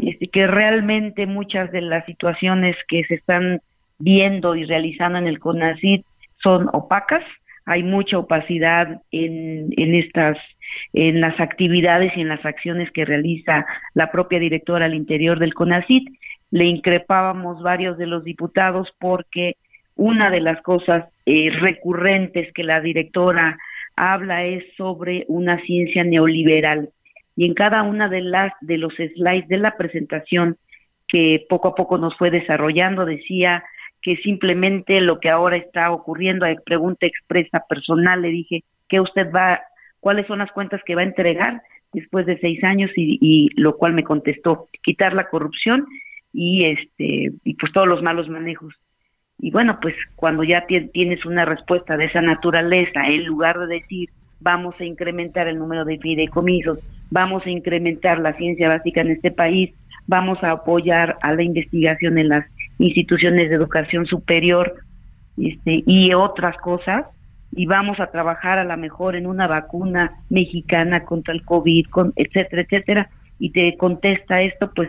este, 0.00 0.28
que 0.28 0.46
realmente 0.46 1.26
muchas 1.26 1.72
de 1.72 1.80
las 1.80 2.06
situaciones 2.06 2.76
que 2.86 3.02
se 3.08 3.14
están 3.14 3.62
viendo 3.98 4.54
y 4.54 4.64
realizando 4.64 5.18
en 5.18 5.26
el 5.26 5.40
CONACID 5.40 6.02
son 6.40 6.68
opacas, 6.72 7.24
hay 7.64 7.82
mucha 7.82 8.18
opacidad 8.18 9.02
en, 9.10 9.74
en 9.76 9.94
estas 9.96 10.38
en 10.92 11.20
las 11.20 11.38
actividades 11.40 12.12
y 12.16 12.20
en 12.20 12.28
las 12.28 12.44
acciones 12.44 12.90
que 12.90 13.04
realiza 13.04 13.66
la 13.94 14.10
propia 14.10 14.38
directora 14.38 14.86
al 14.86 14.94
interior 14.94 15.38
del 15.38 15.54
CONACIT. 15.54 16.08
Le 16.50 16.64
increpábamos 16.64 17.62
varios 17.62 17.96
de 17.98 18.06
los 18.06 18.24
diputados 18.24 18.88
porque 18.98 19.56
una 19.96 20.30
de 20.30 20.40
las 20.40 20.60
cosas 20.62 21.04
eh, 21.26 21.50
recurrentes 21.60 22.52
que 22.52 22.64
la 22.64 22.80
directora 22.80 23.58
habla 23.96 24.44
es 24.44 24.64
sobre 24.76 25.24
una 25.28 25.60
ciencia 25.64 26.04
neoliberal. 26.04 26.90
Y 27.36 27.46
en 27.46 27.54
cada 27.54 27.82
una 27.82 28.08
de 28.08 28.22
las 28.22 28.52
de 28.60 28.78
los 28.78 28.94
slides 28.94 29.48
de 29.48 29.58
la 29.58 29.76
presentación 29.76 30.56
que 31.06 31.44
poco 31.48 31.68
a 31.68 31.74
poco 31.74 31.98
nos 31.98 32.16
fue 32.16 32.30
desarrollando 32.30 33.04
decía 33.04 33.64
que 34.02 34.16
simplemente 34.16 35.00
lo 35.00 35.20
que 35.20 35.28
ahora 35.28 35.56
está 35.56 35.90
ocurriendo, 35.92 36.46
hay 36.46 36.56
pregunta 36.64 37.06
expresa 37.06 37.64
personal, 37.68 38.22
le 38.22 38.28
dije 38.28 38.64
que 38.88 39.00
usted 39.00 39.30
va 39.30 39.60
cuáles 40.00 40.26
son 40.26 40.38
las 40.38 40.50
cuentas 40.52 40.80
que 40.84 40.94
va 40.94 41.02
a 41.02 41.04
entregar 41.04 41.62
después 41.92 42.26
de 42.26 42.38
seis 42.38 42.62
años 42.64 42.90
y, 42.96 43.50
lo 43.56 43.76
cual 43.76 43.94
me 43.94 44.04
contestó 44.04 44.68
quitar 44.82 45.14
la 45.14 45.28
corrupción 45.28 45.86
y 46.32 46.64
este 46.64 47.32
y 47.44 47.54
pues 47.54 47.72
todos 47.72 47.88
los 47.88 48.02
malos 48.02 48.28
manejos. 48.28 48.74
Y 49.38 49.50
bueno 49.50 49.78
pues 49.80 49.94
cuando 50.16 50.44
ya 50.44 50.66
tienes 50.66 51.24
una 51.24 51.44
respuesta 51.44 51.96
de 51.96 52.06
esa 52.06 52.22
naturaleza 52.22 53.06
en 53.08 53.24
lugar 53.24 53.58
de 53.58 53.80
decir 53.80 54.10
vamos 54.40 54.74
a 54.78 54.84
incrementar 54.84 55.48
el 55.48 55.58
número 55.58 55.84
de 55.84 55.98
fideicomisos 55.98 56.78
vamos 57.10 57.44
a 57.44 57.50
incrementar 57.50 58.20
la 58.20 58.34
ciencia 58.34 58.68
básica 58.68 59.00
en 59.00 59.10
este 59.10 59.30
país 59.30 59.70
vamos 60.06 60.42
a 60.42 60.52
apoyar 60.52 61.16
a 61.22 61.34
la 61.34 61.42
investigación 61.42 62.18
en 62.18 62.28
las 62.28 62.46
instituciones 62.78 63.48
de 63.48 63.56
educación 63.56 64.06
superior 64.06 64.74
este 65.36 65.82
y 65.86 66.14
otras 66.14 66.56
cosas 66.58 67.06
y 67.52 67.66
vamos 67.66 67.98
a 68.00 68.10
trabajar 68.10 68.58
a 68.58 68.64
lo 68.64 68.76
mejor 68.76 69.16
en 69.16 69.26
una 69.26 69.46
vacuna 69.46 70.22
mexicana 70.28 71.04
contra 71.04 71.34
el 71.34 71.44
COVID, 71.44 71.86
con, 71.86 72.12
etcétera, 72.16 72.62
etcétera, 72.62 73.10
y 73.38 73.50
te 73.50 73.76
contesta 73.76 74.42
esto, 74.42 74.72
pues 74.74 74.88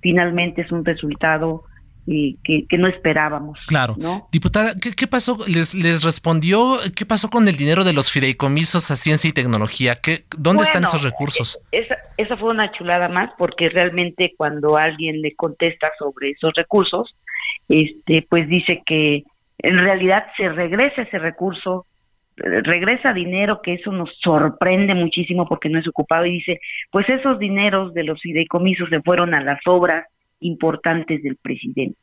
finalmente 0.00 0.62
es 0.62 0.72
un 0.72 0.84
resultado 0.84 1.64
eh, 2.08 2.34
que, 2.42 2.66
no 2.78 2.88
esperábamos. 2.88 3.60
Claro. 3.68 3.96
Diputada, 4.32 4.74
¿qué, 4.74 5.06
pasó? 5.06 5.38
Les, 5.46 5.72
¿Les 5.72 6.02
respondió 6.02 6.80
qué 6.96 7.06
pasó 7.06 7.30
con 7.30 7.46
el 7.46 7.56
dinero 7.56 7.84
de 7.84 7.92
los 7.92 8.10
fideicomisos 8.10 8.90
a 8.90 8.96
ciencia 8.96 9.30
y 9.30 9.32
tecnología? 9.32 10.00
¿Qué, 10.00 10.24
¿Dónde 10.36 10.64
están 10.64 10.82
esos 10.82 11.02
recursos? 11.02 11.60
Esa, 11.70 11.96
esa 12.16 12.36
fue 12.36 12.50
una 12.50 12.72
chulada 12.72 13.08
más 13.08 13.30
porque 13.38 13.68
realmente 13.68 14.34
cuando 14.36 14.76
alguien 14.76 15.22
le 15.22 15.36
contesta 15.36 15.92
sobre 15.96 16.30
esos 16.30 16.52
recursos, 16.54 17.14
este, 17.68 18.26
pues 18.28 18.48
dice 18.48 18.82
que 18.84 19.22
en 19.58 19.78
realidad 19.78 20.26
se 20.36 20.48
regresa 20.48 21.02
ese 21.02 21.20
recurso 21.20 21.86
regresa 22.42 23.12
dinero, 23.12 23.60
que 23.62 23.74
eso 23.74 23.92
nos 23.92 24.10
sorprende 24.22 24.94
muchísimo 24.94 25.46
porque 25.48 25.68
no 25.68 25.78
es 25.78 25.88
ocupado, 25.88 26.26
y 26.26 26.32
dice, 26.32 26.60
pues 26.90 27.08
esos 27.08 27.38
dineros 27.38 27.94
de 27.94 28.04
los 28.04 28.20
fideicomisos 28.20 28.88
se 28.90 29.00
fueron 29.02 29.34
a 29.34 29.42
las 29.42 29.60
obras 29.66 30.06
importantes 30.40 31.22
del 31.22 31.36
presidente. 31.36 32.00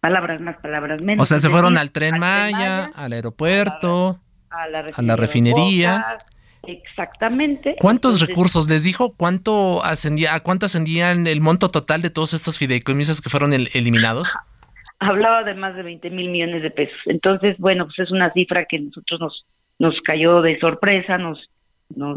Palabras 0.00 0.40
más, 0.40 0.56
palabras 0.58 1.02
menos. 1.02 1.22
O 1.22 1.26
sea, 1.26 1.40
se 1.40 1.48
fueron 1.48 1.76
al 1.76 1.90
tren 1.90 2.18
Maya, 2.18 2.90
al 2.94 3.12
aeropuerto, 3.12 4.20
a 4.50 4.68
la, 4.68 5.16
refinería. 5.16 6.18
Exactamente. 6.62 7.76
¿Cuántos 7.80 8.20
recursos 8.20 8.68
les 8.68 8.84
dijo? 8.84 9.14
¿Cuánto 9.16 9.84
ascendía, 9.84 10.34
a 10.34 10.40
cuánto 10.40 10.66
ascendían 10.66 11.26
el 11.26 11.40
monto 11.40 11.70
total 11.70 12.02
de 12.02 12.10
todos 12.10 12.34
estos 12.34 12.58
fideicomisos 12.58 13.20
que 13.20 13.30
fueron 13.30 13.52
eliminados? 13.52 14.34
Hablaba 15.00 15.44
de 15.44 15.54
más 15.54 15.74
de 15.76 15.82
20 15.82 16.10
mil 16.10 16.30
millones 16.30 16.62
de 16.62 16.70
pesos. 16.70 16.98
Entonces, 17.06 17.56
bueno, 17.58 17.86
pues 17.86 17.98
es 18.00 18.10
una 18.10 18.32
cifra 18.32 18.64
que 18.64 18.80
nosotros 18.80 19.20
nos 19.20 19.46
nos 19.78 20.00
cayó 20.02 20.42
de 20.42 20.58
sorpresa, 20.58 21.18
nos, 21.18 21.50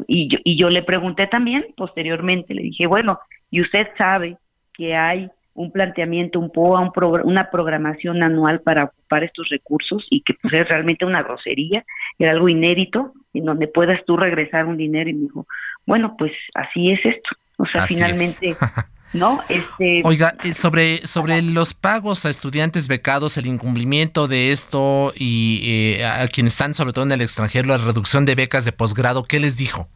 y, 0.08 0.30
yo, 0.30 0.39
y 0.43 0.58
yo 0.58 0.69
le 0.69 0.84
pregunté 0.84 1.28
también 1.28 1.67
posteriormente, 1.76 2.54
le 2.54 2.63
dije, 2.63 2.88
bueno, 2.88 3.19
y 3.50 3.62
usted 3.62 3.88
sabe 3.97 4.38
que 4.74 4.95
hay 4.95 5.30
un 5.54 5.71
planteamiento, 5.71 6.39
un 6.39 6.50
POA, 6.50 6.80
un 6.80 7.21
una 7.24 7.50
programación 7.52 8.24
anual 8.24 8.62
para 8.62 8.86
ocupar 8.86 9.24
estos 9.24 9.50
recursos 9.50 10.06
y 10.10 10.21
que 10.21 10.34
pues 10.41 10.54
es 10.54 10.67
realmente 10.67 11.06
una 11.06 11.24
grosería, 11.24 11.86
era 12.17 12.32
algo 12.32 12.50
inédito, 12.50 13.13
en 13.34 13.45
donde 13.45 13.67
puedas 13.67 14.04
tú 14.06 14.17
regresar 14.17 14.65
un 14.65 14.78
dinero 14.78 15.10
y 15.10 15.13
me 15.13 15.21
dijo, 15.21 15.47
bueno, 15.86 16.15
pues 16.17 16.32
así 16.54 16.91
es 16.91 17.00
esto. 17.04 17.30
O 17.58 17.65
sea, 17.65 17.86
finalmente 17.86 18.56
¿no? 19.13 19.41
Este, 19.50 20.02
Oiga, 20.06 20.36
sobre, 20.54 21.06
sobre 21.08 21.41
los 21.41 21.74
pagos 21.74 22.26
a 22.26 22.30
estudiantes 22.30 22.88
becados, 22.88 23.38
el 23.38 23.45
incumplimiento 23.45 24.28
de 24.28 24.52
esto 24.52 25.13
y 25.15 25.62
eh, 26.00 26.06
a 26.06 26.28
quienes 26.28 26.54
están 26.54 26.74
sobre 26.74 26.93
todo 26.93 27.06
en 27.06 27.12
el 27.12 27.21
extranjero, 27.21 27.67
la 27.67 27.78
reducción 27.78 28.26
de 28.26 28.36
becas 28.36 28.65
de 28.65 28.71
posgrado, 28.71 29.24
¿qué 29.24 29.39
les 29.39 29.58
dijo? 29.58 29.88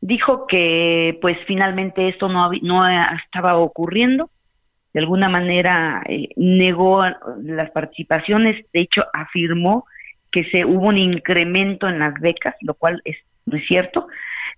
Dijo 0.00 0.46
que 0.46 1.18
pues 1.22 1.38
finalmente 1.46 2.08
esto 2.08 2.28
no, 2.28 2.50
no 2.62 2.86
estaba 2.88 3.56
ocurriendo, 3.56 4.30
de 4.92 5.00
alguna 5.00 5.28
manera 5.28 6.02
eh, 6.08 6.28
negó 6.36 7.04
las 7.42 7.70
participaciones, 7.70 8.64
de 8.72 8.80
hecho 8.80 9.04
afirmó 9.12 9.86
que 10.30 10.44
se 10.50 10.64
hubo 10.64 10.88
un 10.88 10.98
incremento 10.98 11.88
en 11.88 12.00
las 12.00 12.14
becas, 12.20 12.54
lo 12.60 12.74
cual 12.74 13.00
es, 13.04 13.16
no 13.46 13.56
es 13.56 13.66
cierto, 13.66 14.08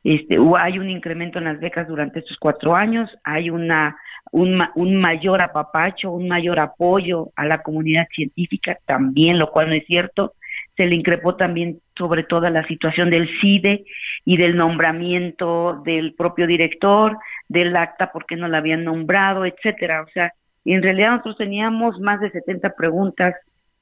este, 0.09 0.39
hay 0.57 0.79
un 0.79 0.89
incremento 0.89 1.41
en 1.41 1.47
las 1.47 1.59
becas 1.59 1.89
durante 1.89 2.21
estos 2.21 2.37
cuatro 2.39 2.77
años, 2.77 3.11
hay 3.25 3.51
una 3.51 3.97
un, 4.31 4.63
un, 4.77 4.97
mayor 5.01 5.41
apapacho, 5.41 6.13
un 6.13 6.29
mayor 6.29 6.61
apoyo 6.61 7.33
a 7.35 7.45
la 7.45 7.65
comunidad 7.65 8.07
científica 8.15 8.79
también, 8.87 9.37
lo 9.37 9.51
cual 9.51 9.69
no 9.69 9.75
es 9.75 9.85
cierto. 9.85 10.35
Se 10.77 10.87
le 10.87 10.95
increpó 10.95 11.35
también 11.35 11.81
sobre 11.97 12.23
todo 12.23 12.49
la 12.51 12.65
situación 12.69 13.11
del 13.11 13.29
CIDE 13.41 13.85
y 14.25 14.37
del 14.37 14.57
nombramiento 14.57 15.83
del 15.85 16.15
propio 16.15 16.47
director, 16.47 17.19
del 17.49 17.75
acta 17.75 18.13
porque 18.13 18.37
no 18.37 18.47
la 18.47 18.59
habían 18.59 18.85
nombrado, 18.85 19.45
etcétera. 19.45 20.03
O 20.03 20.09
sea, 20.15 20.33
en 20.65 20.85
realidad 20.85 21.11
nosotros 21.11 21.39
teníamos 21.39 21.99
más 21.99 22.21
de 22.21 22.31
70 22.31 22.77
preguntas 22.77 23.35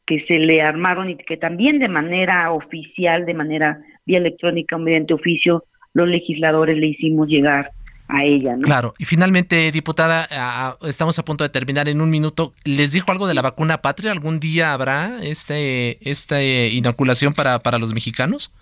que 0.06 0.24
se 0.26 0.38
le 0.38 0.62
armaron 0.62 1.10
y 1.10 1.16
que 1.16 1.36
también 1.36 1.78
de 1.78 1.88
manera 1.88 2.50
oficial, 2.50 3.26
de 3.26 3.34
manera 3.34 3.78
vía 4.06 4.18
electrónica, 4.18 4.78
mediante 4.78 5.12
oficio, 5.12 5.64
los 5.94 6.08
legisladores 6.08 6.76
le 6.76 6.88
hicimos 6.88 7.28
llegar 7.28 7.72
a 8.08 8.24
ella. 8.24 8.54
¿no? 8.56 8.62
Claro, 8.62 8.94
y 8.98 9.04
finalmente, 9.04 9.72
diputada, 9.72 10.76
estamos 10.82 11.18
a 11.18 11.24
punto 11.24 11.44
de 11.44 11.50
terminar 11.50 11.88
en 11.88 12.00
un 12.00 12.10
minuto. 12.10 12.52
¿Les 12.64 12.92
dijo 12.92 13.10
algo 13.10 13.26
de 13.26 13.34
la 13.34 13.42
vacuna 13.42 13.78
patria? 13.78 14.12
¿Algún 14.12 14.40
día 14.40 14.74
habrá 14.74 15.22
este, 15.22 15.98
esta 16.08 16.42
inoculación 16.42 17.32
para, 17.32 17.60
para 17.60 17.78
los 17.78 17.94
mexicanos? 17.94 18.52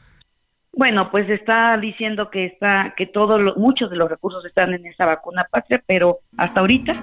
Bueno, 0.74 1.10
pues 1.10 1.28
está 1.28 1.76
diciendo 1.76 2.30
que 2.30 2.46
está 2.46 2.94
que 2.96 3.06
todos 3.06 3.56
muchos 3.56 3.90
de 3.90 3.96
los 3.96 4.08
recursos 4.08 4.44
están 4.46 4.72
en 4.72 4.86
esa 4.86 5.04
vacuna 5.04 5.46
patria, 5.50 5.82
pero 5.86 6.20
hasta 6.38 6.60
ahorita, 6.60 6.94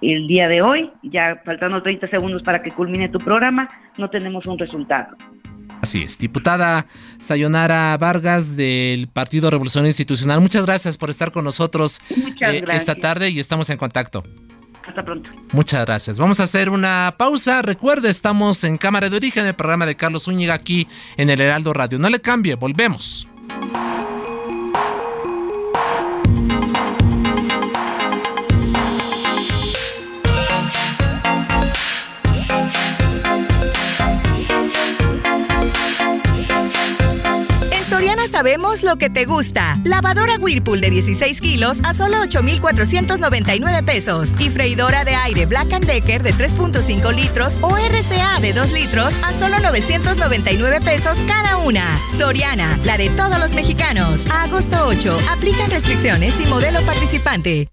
el 0.00 0.26
día 0.26 0.48
de 0.48 0.62
hoy, 0.62 0.90
ya 1.04 1.40
faltando 1.44 1.80
30 1.80 2.08
segundos 2.08 2.42
para 2.42 2.60
que 2.60 2.72
culmine 2.72 3.08
tu 3.08 3.20
programa, 3.20 3.70
no 3.98 4.10
tenemos 4.10 4.46
un 4.46 4.58
resultado. 4.58 5.16
Así 5.80 6.02
es, 6.02 6.18
diputada 6.18 6.86
Sayonara 7.20 7.96
Vargas 7.98 8.56
del 8.56 9.08
Partido 9.08 9.50
Revolución 9.50 9.86
Institucional. 9.86 10.40
Muchas 10.40 10.66
gracias 10.66 10.98
por 10.98 11.10
estar 11.10 11.30
con 11.30 11.44
nosotros 11.44 12.00
eh, 12.10 12.64
esta 12.72 12.96
tarde 12.96 13.30
y 13.30 13.40
estamos 13.40 13.70
en 13.70 13.78
contacto. 13.78 14.24
Hasta 14.86 15.04
pronto. 15.04 15.30
Muchas 15.52 15.84
gracias. 15.84 16.18
Vamos 16.18 16.40
a 16.40 16.44
hacer 16.44 16.70
una 16.70 17.14
pausa. 17.18 17.62
Recuerde, 17.62 18.08
estamos 18.08 18.64
en 18.64 18.78
Cámara 18.78 19.10
de 19.10 19.16
Origen, 19.16 19.44
el 19.44 19.54
programa 19.54 19.84
de 19.84 19.96
Carlos 19.96 20.24
Zúñiga 20.24 20.54
aquí 20.54 20.88
en 21.16 21.30
el 21.30 21.40
Heraldo 21.40 21.74
Radio. 21.74 21.98
No 21.98 22.08
le 22.08 22.20
cambie, 22.20 22.54
volvemos. 22.54 23.28
Sabemos 38.28 38.82
lo 38.82 38.96
que 38.96 39.10
te 39.10 39.24
gusta. 39.24 39.76
Lavadora 39.84 40.36
Whirlpool 40.38 40.80
de 40.80 40.90
16 40.90 41.40
kilos 41.40 41.78
a 41.82 41.94
solo 41.94 42.20
8,499 42.22 43.82
pesos. 43.82 44.30
Y 44.38 44.50
freidora 44.50 45.04
de 45.04 45.14
aire 45.14 45.46
Black 45.46 45.68
Decker 45.68 46.22
de 46.22 46.34
3.5 46.34 47.14
litros 47.14 47.58
o 47.60 47.76
RCA 47.76 48.40
de 48.40 48.52
2 48.52 48.72
litros 48.72 49.14
a 49.22 49.32
solo 49.32 49.58
999 49.60 50.80
pesos 50.80 51.18
cada 51.26 51.56
una. 51.58 51.84
Soriana, 52.16 52.78
la 52.84 52.96
de 52.96 53.10
todos 53.10 53.38
los 53.38 53.54
mexicanos. 53.54 54.26
Agosto 54.30 54.84
8. 54.86 55.18
Aplican 55.30 55.70
restricciones 55.70 56.34
y 56.40 56.46
modelo 56.46 56.80
participante. 56.82 57.68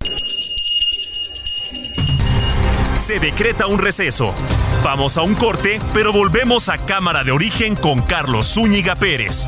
Se 2.97 3.19
decreta 3.19 3.67
un 3.67 3.77
receso. 3.77 4.33
Vamos 4.83 5.17
a 5.17 5.21
un 5.21 5.35
corte, 5.35 5.79
pero 5.93 6.11
volvemos 6.11 6.69
a 6.69 6.85
Cámara 6.85 7.23
de 7.23 7.31
Origen 7.31 7.75
con 7.75 8.01
Carlos 8.01 8.53
Zúñiga 8.53 8.95
Pérez. 8.95 9.47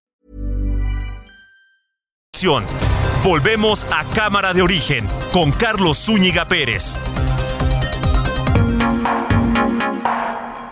Volvemos 3.23 3.85
a 3.91 4.03
Cámara 4.15 4.51
de 4.53 4.63
Origen 4.63 5.07
con 5.31 5.51
Carlos 5.51 5.99
Zúñiga 5.99 6.47
Pérez. 6.47 6.97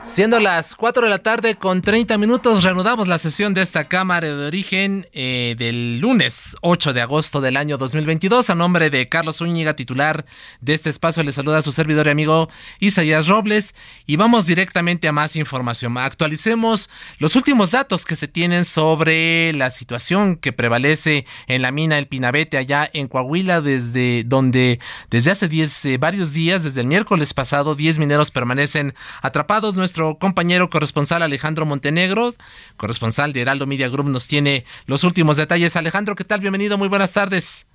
Siendo 0.09 0.39
las 0.39 0.73
4 0.75 1.03
de 1.03 1.09
la 1.09 1.19
tarde 1.19 1.53
con 1.53 1.83
30 1.83 2.17
minutos, 2.17 2.63
reanudamos 2.63 3.07
la 3.07 3.19
sesión 3.19 3.53
de 3.53 3.61
esta 3.61 3.87
Cámara 3.87 4.27
de 4.27 4.47
Origen 4.47 5.07
eh, 5.13 5.53
del 5.55 5.99
lunes 5.99 6.57
8 6.61 6.93
de 6.93 7.01
agosto 7.01 7.41
del 7.41 7.55
año 7.55 7.77
2022. 7.77 8.49
A 8.49 8.55
nombre 8.55 8.89
de 8.89 9.07
Carlos 9.07 9.37
Zúñiga, 9.37 9.75
titular 9.75 10.25
de 10.61 10.73
este 10.73 10.89
espacio, 10.89 11.21
le 11.21 11.31
saluda 11.31 11.59
a 11.59 11.61
su 11.61 11.71
servidor 11.71 12.07
y 12.07 12.09
amigo 12.09 12.49
Isaías 12.79 13.27
Robles 13.27 13.75
y 14.07 14.15
vamos 14.15 14.47
directamente 14.47 15.07
a 15.07 15.11
más 15.11 15.35
información. 15.35 15.95
Actualicemos 15.99 16.89
los 17.19 17.35
últimos 17.35 17.69
datos 17.69 18.03
que 18.03 18.15
se 18.15 18.27
tienen 18.27 18.65
sobre 18.65 19.53
la 19.53 19.69
situación 19.69 20.37
que 20.37 20.53
prevalece 20.53 21.27
en 21.45 21.61
la 21.61 21.71
mina 21.71 21.99
El 21.99 22.07
Pinabete 22.07 22.57
allá 22.57 22.89
en 22.93 23.09
Coahuila, 23.09 23.61
desde 23.61 24.23
donde 24.25 24.79
desde 25.11 25.29
hace 25.29 25.47
10, 25.47 25.85
eh, 25.85 25.97
varios 25.99 26.33
días, 26.33 26.63
desde 26.63 26.81
el 26.81 26.87
miércoles 26.87 27.35
pasado, 27.35 27.75
10 27.75 27.99
mineros 27.99 28.31
permanecen 28.31 28.95
atrapados. 29.21 29.75
Nuestro 29.75 29.98
compañero 30.19 30.69
corresponsal 30.69 31.21
Alejandro 31.21 31.65
Montenegro, 31.65 32.33
corresponsal 32.77 33.33
de 33.33 33.41
Heraldo 33.41 33.67
Media 33.67 33.89
Group, 33.89 34.07
nos 34.07 34.27
tiene 34.27 34.65
los 34.85 35.03
últimos 35.03 35.37
detalles. 35.37 35.75
Alejandro, 35.75 36.15
¿qué 36.15 36.23
tal? 36.23 36.41
Bienvenido, 36.41 36.77
muy 36.77 36.87
buenas 36.87 37.13
tardes. 37.13 37.67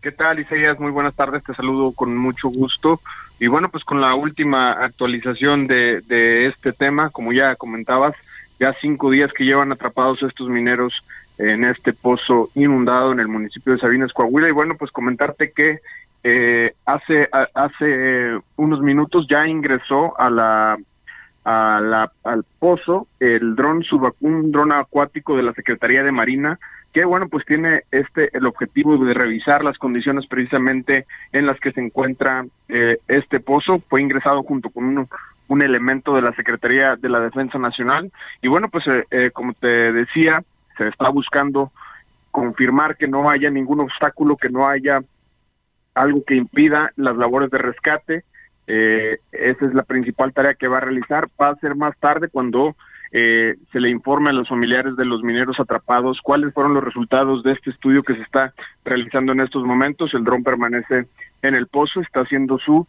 ¿Qué 0.00 0.12
tal, 0.12 0.38
Isaías? 0.38 0.78
Muy 0.78 0.92
buenas 0.92 1.14
tardes, 1.14 1.42
te 1.42 1.54
saludo 1.54 1.90
con 1.90 2.16
mucho 2.16 2.48
gusto. 2.48 3.00
Y 3.40 3.48
bueno, 3.48 3.70
pues 3.70 3.82
con 3.82 4.00
la 4.00 4.14
última 4.14 4.70
actualización 4.70 5.66
de, 5.66 6.46
este 6.46 6.72
tema, 6.72 7.10
como 7.10 7.32
ya 7.32 7.56
comentabas, 7.56 8.12
ya 8.60 8.74
cinco 8.80 9.10
días 9.10 9.32
que 9.36 9.44
llevan 9.44 9.72
atrapados 9.72 10.22
estos 10.22 10.48
mineros 10.48 10.92
en 11.38 11.64
este 11.64 11.92
pozo 11.92 12.50
inundado 12.54 13.12
en 13.12 13.20
el 13.20 13.28
municipio 13.28 13.72
de 13.72 13.80
Sabinas, 13.80 14.12
Coahuila. 14.12 14.48
Y 14.48 14.52
bueno, 14.52 14.76
pues 14.78 14.90
comentarte 14.92 15.50
que 15.50 15.80
eh, 16.22 16.72
hace, 16.84 17.28
hace 17.54 18.38
unos 18.56 18.80
minutos 18.80 19.26
ya 19.28 19.46
ingresó 19.46 20.18
a 20.18 20.30
la 20.30 20.78
al 21.46 22.44
pozo 22.58 23.06
el 23.20 23.54
dron 23.54 23.84
un 24.20 24.50
dron 24.50 24.72
acuático 24.72 25.36
de 25.36 25.44
la 25.44 25.52
Secretaría 25.52 26.02
de 26.02 26.10
Marina, 26.10 26.58
que 26.92 27.04
bueno, 27.04 27.28
pues 27.28 27.46
tiene 27.46 27.84
este 27.92 28.36
el 28.36 28.46
objetivo 28.46 28.96
de 28.98 29.14
revisar 29.14 29.62
las 29.62 29.78
condiciones 29.78 30.26
precisamente 30.26 31.06
en 31.32 31.46
las 31.46 31.60
que 31.60 31.70
se 31.70 31.80
encuentra 31.80 32.46
eh, 32.68 32.98
este 33.06 33.38
pozo. 33.38 33.80
Fue 33.88 34.00
ingresado 34.00 34.42
junto 34.42 34.70
con 34.70 34.84
un, 34.84 35.08
un 35.46 35.62
elemento 35.62 36.16
de 36.16 36.22
la 36.22 36.34
Secretaría 36.34 36.96
de 36.96 37.08
la 37.08 37.20
Defensa 37.20 37.58
Nacional 37.58 38.10
y 38.42 38.48
bueno, 38.48 38.68
pues 38.68 38.84
eh, 38.88 39.04
eh, 39.12 39.30
como 39.32 39.54
te 39.54 39.92
decía, 39.92 40.42
se 40.76 40.88
está 40.88 41.10
buscando 41.10 41.70
confirmar 42.32 42.96
que 42.96 43.06
no 43.06 43.30
haya 43.30 43.50
ningún 43.50 43.80
obstáculo, 43.80 44.36
que 44.36 44.50
no 44.50 44.66
haya 44.66 45.00
algo 45.94 46.24
que 46.24 46.34
impida 46.34 46.92
las 46.96 47.16
labores 47.16 47.50
de 47.50 47.58
rescate 47.58 48.24
eh, 48.66 49.18
esa 49.32 49.66
es 49.66 49.74
la 49.74 49.82
principal 49.82 50.32
tarea 50.32 50.54
que 50.54 50.68
va 50.68 50.78
a 50.78 50.82
realizar. 50.82 51.28
Va 51.40 51.50
a 51.50 51.56
ser 51.56 51.74
más 51.76 51.96
tarde 51.98 52.28
cuando 52.28 52.76
eh, 53.12 53.56
se 53.72 53.80
le 53.80 53.88
informe 53.88 54.30
a 54.30 54.32
los 54.32 54.48
familiares 54.48 54.96
de 54.96 55.04
los 55.04 55.22
mineros 55.22 55.58
atrapados 55.60 56.20
cuáles 56.22 56.52
fueron 56.52 56.74
los 56.74 56.84
resultados 56.84 57.42
de 57.42 57.52
este 57.52 57.70
estudio 57.70 58.02
que 58.02 58.14
se 58.14 58.22
está 58.22 58.52
realizando 58.84 59.32
en 59.32 59.40
estos 59.40 59.64
momentos. 59.64 60.12
El 60.14 60.24
dron 60.24 60.42
permanece 60.42 61.06
en 61.42 61.54
el 61.54 61.66
pozo, 61.68 62.00
está 62.00 62.20
haciendo 62.20 62.58
su 62.58 62.86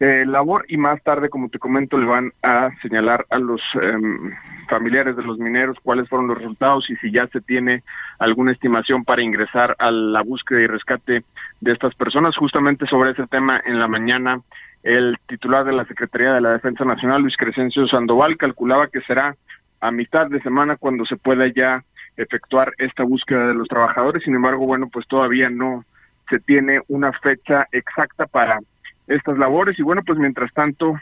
eh, 0.00 0.24
labor 0.26 0.64
y 0.68 0.78
más 0.78 1.02
tarde, 1.02 1.28
como 1.28 1.50
te 1.50 1.58
comento, 1.58 1.98
le 1.98 2.06
van 2.06 2.32
a 2.42 2.70
señalar 2.80 3.26
a 3.28 3.38
los 3.38 3.60
em, 3.82 4.32
familiares 4.66 5.14
de 5.14 5.22
los 5.22 5.38
mineros 5.38 5.76
cuáles 5.82 6.08
fueron 6.08 6.26
los 6.26 6.38
resultados 6.38 6.88
y 6.88 6.96
si 6.96 7.12
ya 7.12 7.26
se 7.26 7.42
tiene 7.42 7.82
alguna 8.18 8.52
estimación 8.52 9.04
para 9.04 9.20
ingresar 9.20 9.76
a 9.78 9.90
la 9.90 10.22
búsqueda 10.22 10.62
y 10.62 10.66
rescate 10.68 11.22
de 11.60 11.72
estas 11.72 11.94
personas. 11.94 12.34
Justamente 12.34 12.86
sobre 12.86 13.10
ese 13.10 13.26
tema 13.26 13.60
en 13.66 13.78
la 13.78 13.88
mañana 13.88 14.40
el 14.82 15.16
titular 15.26 15.64
de 15.64 15.72
la 15.72 15.84
Secretaría 15.84 16.32
de 16.32 16.40
la 16.40 16.52
Defensa 16.52 16.84
Nacional, 16.84 17.22
Luis 17.22 17.36
Crescencio 17.36 17.86
Sandoval, 17.88 18.36
calculaba 18.36 18.88
que 18.88 19.00
será 19.02 19.36
a 19.80 19.90
mitad 19.90 20.26
de 20.28 20.40
semana 20.42 20.76
cuando 20.76 21.04
se 21.04 21.16
pueda 21.16 21.46
ya 21.48 21.84
efectuar 22.16 22.72
esta 22.78 23.04
búsqueda 23.04 23.48
de 23.48 23.54
los 23.54 23.68
trabajadores. 23.68 24.22
Sin 24.22 24.34
embargo, 24.34 24.66
bueno, 24.66 24.88
pues 24.88 25.06
todavía 25.06 25.50
no 25.50 25.84
se 26.28 26.38
tiene 26.38 26.80
una 26.88 27.12
fecha 27.12 27.66
exacta 27.72 28.26
para 28.26 28.58
estas 29.06 29.36
labores 29.38 29.78
y 29.78 29.82
bueno, 29.82 30.02
pues 30.06 30.18
mientras 30.18 30.52
tanto 30.52 30.94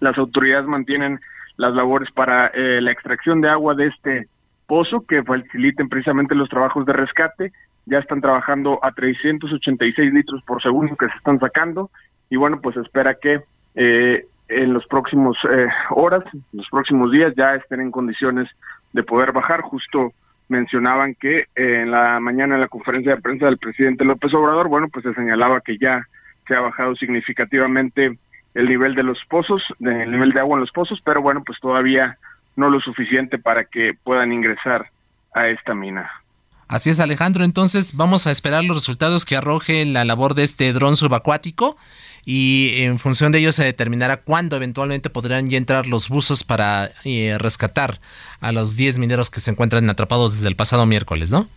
las 0.00 0.16
autoridades 0.18 0.66
mantienen 0.66 1.20
las 1.56 1.72
labores 1.74 2.10
para 2.12 2.46
eh, 2.48 2.80
la 2.80 2.90
extracción 2.90 3.40
de 3.40 3.48
agua 3.48 3.74
de 3.74 3.86
este 3.86 4.28
pozo 4.66 5.02
que 5.06 5.22
faciliten 5.22 5.88
precisamente 5.88 6.34
los 6.34 6.48
trabajos 6.48 6.86
de 6.86 6.92
rescate. 6.92 7.52
Ya 7.86 7.98
están 7.98 8.20
trabajando 8.20 8.80
a 8.82 8.92
386 8.92 10.12
litros 10.12 10.42
por 10.44 10.60
segundo 10.62 10.96
que 10.96 11.06
se 11.06 11.16
están 11.16 11.38
sacando 11.38 11.90
y 12.30 12.36
bueno, 12.36 12.60
pues 12.60 12.76
espera 12.76 13.14
que 13.14 13.42
eh, 13.74 14.26
en 14.48 14.72
los 14.72 14.86
próximos 14.86 15.36
eh, 15.50 15.66
horas, 15.90 16.22
los 16.52 16.68
próximos 16.70 17.10
días 17.12 17.32
ya 17.36 17.54
estén 17.54 17.80
en 17.80 17.90
condiciones 17.90 18.48
de 18.92 19.02
poder 19.02 19.32
bajar. 19.32 19.60
Justo 19.62 20.12
mencionaban 20.48 21.14
que 21.14 21.46
eh, 21.56 21.80
en 21.82 21.90
la 21.90 22.20
mañana 22.20 22.54
en 22.54 22.60
la 22.60 22.68
conferencia 22.68 23.16
de 23.16 23.22
prensa 23.22 23.46
del 23.46 23.58
presidente 23.58 24.04
López 24.04 24.32
Obrador, 24.34 24.68
bueno, 24.68 24.88
pues 24.88 25.04
se 25.04 25.14
señalaba 25.14 25.60
que 25.60 25.78
ya 25.78 26.06
se 26.46 26.54
ha 26.54 26.60
bajado 26.60 26.94
significativamente 26.94 28.18
el 28.54 28.68
nivel 28.68 28.94
de 28.94 29.02
los 29.02 29.18
pozos, 29.28 29.62
el 29.80 30.10
nivel 30.10 30.32
de 30.32 30.40
agua 30.40 30.54
en 30.54 30.62
los 30.62 30.72
pozos, 30.72 31.00
pero 31.04 31.20
bueno, 31.20 31.42
pues 31.44 31.58
todavía 31.60 32.16
no 32.54 32.70
lo 32.70 32.80
suficiente 32.80 33.38
para 33.38 33.64
que 33.64 33.94
puedan 34.02 34.32
ingresar 34.32 34.90
a 35.34 35.48
esta 35.48 35.74
mina. 35.74 36.10
Así 36.68 36.90
es, 36.90 36.98
Alejandro. 36.98 37.44
Entonces 37.44 37.96
vamos 37.96 38.26
a 38.26 38.30
esperar 38.30 38.64
los 38.64 38.76
resultados 38.76 39.24
que 39.24 39.36
arroje 39.36 39.84
la 39.84 40.04
labor 40.04 40.34
de 40.34 40.42
este 40.42 40.72
dron 40.72 40.96
subacuático 40.96 41.76
y 42.24 42.82
en 42.82 42.98
función 42.98 43.30
de 43.30 43.38
ello 43.38 43.52
se 43.52 43.62
determinará 43.62 44.16
cuándo 44.16 44.56
eventualmente 44.56 45.08
podrán 45.08 45.48
ya 45.48 45.58
entrar 45.58 45.86
los 45.86 46.08
buzos 46.08 46.42
para 46.42 46.90
eh, 47.04 47.36
rescatar 47.38 48.00
a 48.40 48.50
los 48.50 48.76
10 48.76 48.98
mineros 48.98 49.30
que 49.30 49.38
se 49.38 49.52
encuentran 49.52 49.88
atrapados 49.88 50.34
desde 50.34 50.48
el 50.48 50.56
pasado 50.56 50.86
miércoles, 50.86 51.30
¿no? 51.30 51.48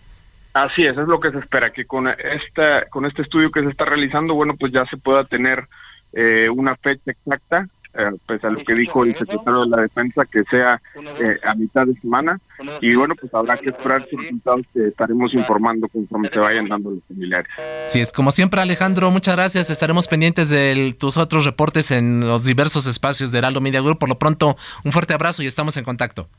Así 0.53 0.85
es, 0.85 0.95
es 0.95 1.07
lo 1.07 1.19
que 1.19 1.31
se 1.31 1.39
espera, 1.39 1.71
que 1.71 1.85
con, 1.85 2.07
esta, 2.07 2.85
con 2.89 3.05
este 3.05 3.23
estudio 3.23 3.51
que 3.51 3.61
se 3.61 3.69
está 3.69 3.85
realizando, 3.85 4.35
bueno, 4.35 4.55
pues 4.59 4.71
ya 4.71 4.85
se 4.85 4.97
pueda 4.97 5.23
tener 5.23 5.67
eh, 6.13 6.49
una 6.53 6.75
fecha 6.75 7.11
exacta 7.11 7.67
eh, 7.99 8.12
pues 8.25 8.43
a 8.43 8.49
lo 8.49 8.57
que 8.57 8.73
dijo 8.73 9.03
el 9.03 9.15
secretario 9.15 9.62
de 9.62 9.69
la 9.69 9.81
Defensa, 9.81 10.21
que 10.31 10.43
sea 10.49 10.81
eh, 11.19 11.38
a 11.43 11.53
mitad 11.55 11.85
de 11.85 11.93
semana. 11.99 12.39
Y 12.81 12.95
bueno, 12.95 13.15
pues 13.19 13.33
habrá 13.33 13.57
que 13.57 13.69
esperar 13.69 14.07
sus 14.09 14.21
resultados 14.21 14.65
que 14.73 14.88
estaremos 14.88 15.33
informando 15.33 15.88
conforme 15.89 16.29
se 16.29 16.39
vayan 16.39 16.67
dando 16.67 16.91
los 16.91 17.03
familiares. 17.07 17.47
Sí, 17.88 17.99
es 17.99 18.12
como 18.12 18.31
siempre, 18.31 18.62
Alejandro, 18.62 19.12
muchas 19.12 19.35
gracias. 19.35 19.69
Estaremos 19.69 20.07
pendientes 20.07 20.49
de 20.49 20.95
tus 20.97 21.17
otros 21.17 21.45
reportes 21.45 21.91
en 21.91 22.21
los 22.21 22.45
diversos 22.45 22.88
espacios 22.88 23.31
de 23.31 23.39
Heraldo 23.39 23.62
Media 23.62 23.81
Group. 23.81 23.99
Por 23.99 24.09
lo 24.09 24.17
pronto, 24.17 24.57
un 24.83 24.91
fuerte 24.91 25.13
abrazo 25.13 25.43
y 25.43 25.47
estamos 25.47 25.75
en 25.77 25.83
contacto. 25.83 26.29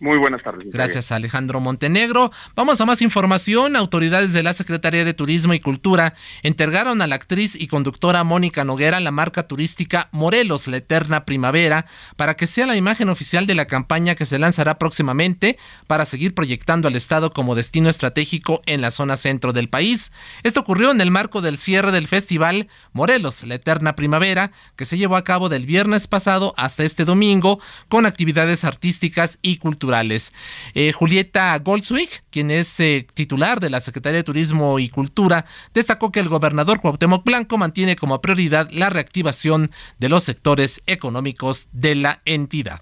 Muy 0.00 0.16
buenas 0.16 0.42
tardes. 0.42 0.66
Gracias, 0.72 1.12
Alejandro 1.12 1.60
Montenegro. 1.60 2.32
Vamos 2.56 2.80
a 2.80 2.86
más 2.86 3.02
información. 3.02 3.76
Autoridades 3.76 4.32
de 4.32 4.42
la 4.42 4.54
Secretaría 4.54 5.04
de 5.04 5.12
Turismo 5.12 5.52
y 5.52 5.60
Cultura 5.60 6.14
entregaron 6.42 7.02
a 7.02 7.06
la 7.06 7.16
actriz 7.16 7.54
y 7.54 7.66
conductora 7.66 8.24
Mónica 8.24 8.64
Noguera 8.64 8.98
la 9.00 9.10
marca 9.10 9.46
turística 9.46 10.08
Morelos, 10.10 10.68
la 10.68 10.78
Eterna 10.78 11.26
Primavera, 11.26 11.84
para 12.16 12.34
que 12.34 12.46
sea 12.46 12.64
la 12.64 12.78
imagen 12.78 13.10
oficial 13.10 13.46
de 13.46 13.54
la 13.54 13.66
campaña 13.66 14.14
que 14.14 14.24
se 14.24 14.38
lanzará 14.38 14.78
próximamente 14.78 15.58
para 15.86 16.06
seguir 16.06 16.34
proyectando 16.34 16.88
al 16.88 16.96
Estado 16.96 17.34
como 17.34 17.54
destino 17.54 17.90
estratégico 17.90 18.62
en 18.64 18.80
la 18.80 18.92
zona 18.92 19.18
centro 19.18 19.52
del 19.52 19.68
país. 19.68 20.12
Esto 20.44 20.60
ocurrió 20.60 20.92
en 20.92 21.02
el 21.02 21.10
marco 21.10 21.42
del 21.42 21.58
cierre 21.58 21.92
del 21.92 22.08
festival 22.08 22.68
Morelos, 22.94 23.42
la 23.42 23.56
Eterna 23.56 23.96
Primavera, 23.96 24.50
que 24.76 24.86
se 24.86 24.96
llevó 24.96 25.16
a 25.16 25.24
cabo 25.24 25.50
del 25.50 25.66
viernes 25.66 26.08
pasado 26.08 26.54
hasta 26.56 26.84
este 26.84 27.04
domingo, 27.04 27.60
con 27.90 28.06
actividades 28.06 28.64
artísticas 28.64 29.38
y 29.42 29.58
culturales 29.58 29.89
eh, 30.74 30.92
Julieta 30.92 31.58
Goldswick, 31.58 32.24
quien 32.30 32.50
es 32.50 32.78
eh, 32.80 33.06
titular 33.14 33.60
de 33.60 33.70
la 33.70 33.80
Secretaría 33.80 34.18
de 34.18 34.24
Turismo 34.24 34.78
y 34.78 34.88
Cultura, 34.88 35.46
destacó 35.74 36.12
que 36.12 36.20
el 36.20 36.28
gobernador 36.28 36.80
Cuauhtémoc 36.80 37.24
Blanco 37.24 37.58
mantiene 37.58 37.96
como 37.96 38.20
prioridad 38.20 38.70
la 38.70 38.90
reactivación 38.90 39.70
de 39.98 40.08
los 40.08 40.24
sectores 40.24 40.82
económicos 40.86 41.68
de 41.72 41.94
la 41.94 42.22
entidad. 42.24 42.80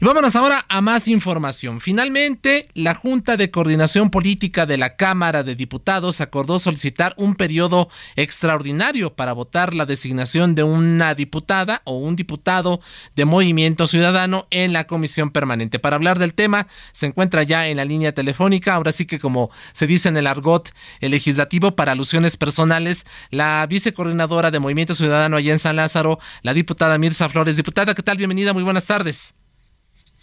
Y 0.00 0.04
vámonos 0.04 0.36
ahora 0.36 0.64
a 0.68 0.80
más 0.80 1.08
información. 1.08 1.80
Finalmente, 1.80 2.68
la 2.74 2.94
Junta 2.94 3.36
de 3.36 3.50
Coordinación 3.50 4.10
Política 4.10 4.64
de 4.64 4.78
la 4.78 4.94
Cámara 4.94 5.42
de 5.42 5.56
Diputados 5.56 6.20
acordó 6.20 6.60
solicitar 6.60 7.14
un 7.16 7.34
periodo 7.34 7.88
extraordinario 8.14 9.16
para 9.16 9.32
votar 9.32 9.74
la 9.74 9.86
designación 9.86 10.54
de 10.54 10.62
una 10.62 11.16
diputada 11.16 11.82
o 11.82 11.96
un 11.96 12.14
diputado 12.14 12.80
de 13.16 13.24
Movimiento 13.24 13.88
Ciudadano 13.88 14.46
en 14.50 14.72
la 14.72 14.86
Comisión 14.86 15.32
Permanente. 15.32 15.80
Para 15.80 15.96
hablar 15.96 16.20
del 16.20 16.32
tema, 16.32 16.68
se 16.92 17.06
encuentra 17.06 17.42
ya 17.42 17.66
en 17.66 17.78
la 17.78 17.84
línea 17.84 18.12
telefónica, 18.12 18.74
ahora 18.74 18.92
sí 18.92 19.04
que 19.04 19.18
como 19.18 19.50
se 19.72 19.88
dice 19.88 20.08
en 20.08 20.16
el 20.16 20.28
argot 20.28 20.70
el 21.00 21.10
legislativo 21.10 21.74
para 21.74 21.90
alusiones 21.90 22.36
personales, 22.36 23.04
la 23.30 23.66
vicecoordinadora 23.68 24.52
de 24.52 24.60
Movimiento 24.60 24.94
Ciudadano 24.94 25.38
allá 25.38 25.50
en 25.50 25.58
San 25.58 25.74
Lázaro, 25.74 26.20
la 26.42 26.54
diputada 26.54 26.98
Mirza 26.98 27.28
Flores. 27.28 27.56
Diputada, 27.56 27.96
¿qué 27.96 28.04
tal? 28.04 28.16
Bienvenida, 28.16 28.52
muy 28.52 28.62
buenas 28.62 28.86
tardes. 28.86 29.34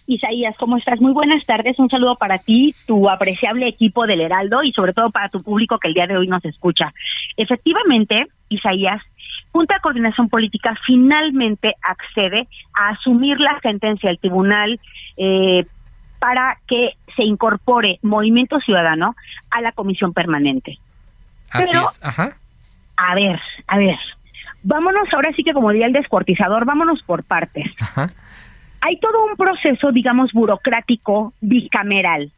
Isaías, 0.07 0.55
¿cómo 0.57 0.77
estás? 0.77 1.01
Muy 1.01 1.13
buenas 1.13 1.45
tardes. 1.45 1.79
Un 1.79 1.89
saludo 1.89 2.15
para 2.15 2.37
ti, 2.37 2.75
tu 2.85 3.09
apreciable 3.09 3.67
equipo 3.67 4.05
del 4.05 4.21
Heraldo 4.21 4.61
y 4.63 4.71
sobre 4.71 4.93
todo 4.93 5.09
para 5.09 5.29
tu 5.29 5.39
público 5.39 5.79
que 5.79 5.87
el 5.87 5.93
día 5.93 6.07
de 6.07 6.17
hoy 6.17 6.27
nos 6.27 6.45
escucha. 6.45 6.93
Efectivamente, 7.37 8.27
Isaías, 8.49 9.01
Junta 9.51 9.75
de 9.75 9.79
Coordinación 9.79 10.29
Política 10.29 10.75
finalmente 10.85 11.73
accede 11.81 12.47
a 12.73 12.89
asumir 12.89 13.39
la 13.39 13.59
sentencia 13.61 14.09
del 14.09 14.19
tribunal 14.19 14.79
eh, 15.17 15.65
para 16.19 16.57
que 16.67 16.91
se 17.15 17.23
incorpore 17.23 17.99
Movimiento 18.01 18.59
Ciudadano 18.59 19.15
a 19.49 19.61
la 19.61 19.71
comisión 19.71 20.13
permanente. 20.13 20.77
Así 21.51 21.75
es, 21.75 22.05
ajá. 22.05 22.37
A 22.97 23.15
ver, 23.15 23.39
a 23.67 23.77
ver. 23.77 23.97
Vámonos 24.63 25.07
ahora 25.13 25.31
sí 25.35 25.43
que 25.43 25.53
como 25.53 25.71
diría 25.71 25.87
el 25.87 25.93
descuartizador, 25.93 26.65
vámonos 26.65 27.01
por 27.03 27.23
partes. 27.23 27.71
Ajá 27.79 28.07
hay 28.85 28.97
todo 28.97 29.25
un 29.25 29.35
proceso, 29.35 29.91
digamos, 29.91 30.31
burocrático 30.31 31.33
bicameral 31.41 32.31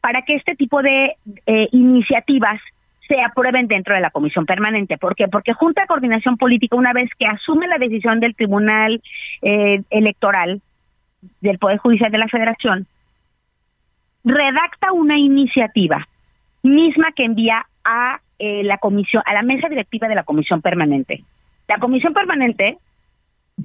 para 0.00 0.22
que 0.22 0.34
este 0.34 0.56
tipo 0.56 0.80
de 0.80 1.16
eh, 1.44 1.68
iniciativas 1.72 2.58
se 3.06 3.20
aprueben 3.20 3.66
dentro 3.66 3.94
de 3.94 4.00
la 4.00 4.10
comisión 4.10 4.46
permanente. 4.46 4.96
¿Por 4.96 5.14
qué? 5.14 5.28
Porque 5.28 5.52
Junta 5.52 5.82
de 5.82 5.88
Coordinación 5.88 6.38
Política, 6.38 6.74
una 6.76 6.94
vez 6.94 7.10
que 7.18 7.26
asume 7.26 7.68
la 7.68 7.76
decisión 7.76 8.18
del 8.18 8.34
Tribunal 8.34 9.02
eh, 9.42 9.82
Electoral 9.90 10.62
del 11.42 11.58
Poder 11.58 11.76
Judicial 11.76 12.10
de 12.10 12.16
la 12.16 12.28
Federación, 12.28 12.86
redacta 14.24 14.92
una 14.92 15.18
iniciativa 15.18 16.08
misma 16.62 17.12
que 17.12 17.26
envía 17.26 17.66
a 17.84 18.20
eh, 18.38 18.62
la 18.64 18.78
comisión, 18.78 19.22
a 19.26 19.34
la 19.34 19.42
mesa 19.42 19.68
directiva 19.68 20.08
de 20.08 20.14
la 20.14 20.24
comisión 20.24 20.62
permanente. 20.62 21.24
La 21.68 21.78
comisión 21.78 22.14
permanente 22.14 22.78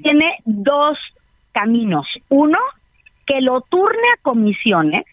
tiene 0.01 0.35
dos 0.43 0.97
caminos. 1.55 2.05
Uno, 2.27 2.59
que 3.25 3.39
lo 3.39 3.61
turne 3.61 4.07
a 4.13 4.21
comisiones 4.21 5.05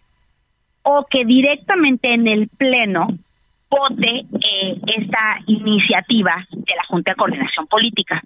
o 0.83 1.07
que 1.09 1.25
directamente 1.25 2.13
en 2.13 2.27
el 2.27 2.49
Pleno 2.49 3.07
vote 3.71 4.09
eh, 4.09 4.81
esta 4.99 5.39
iniciativa 5.47 6.45
de 6.51 6.75
la 6.77 6.85
Junta 6.89 7.13
de 7.13 7.17
Coordinación 7.17 7.69
Política. 7.69 8.21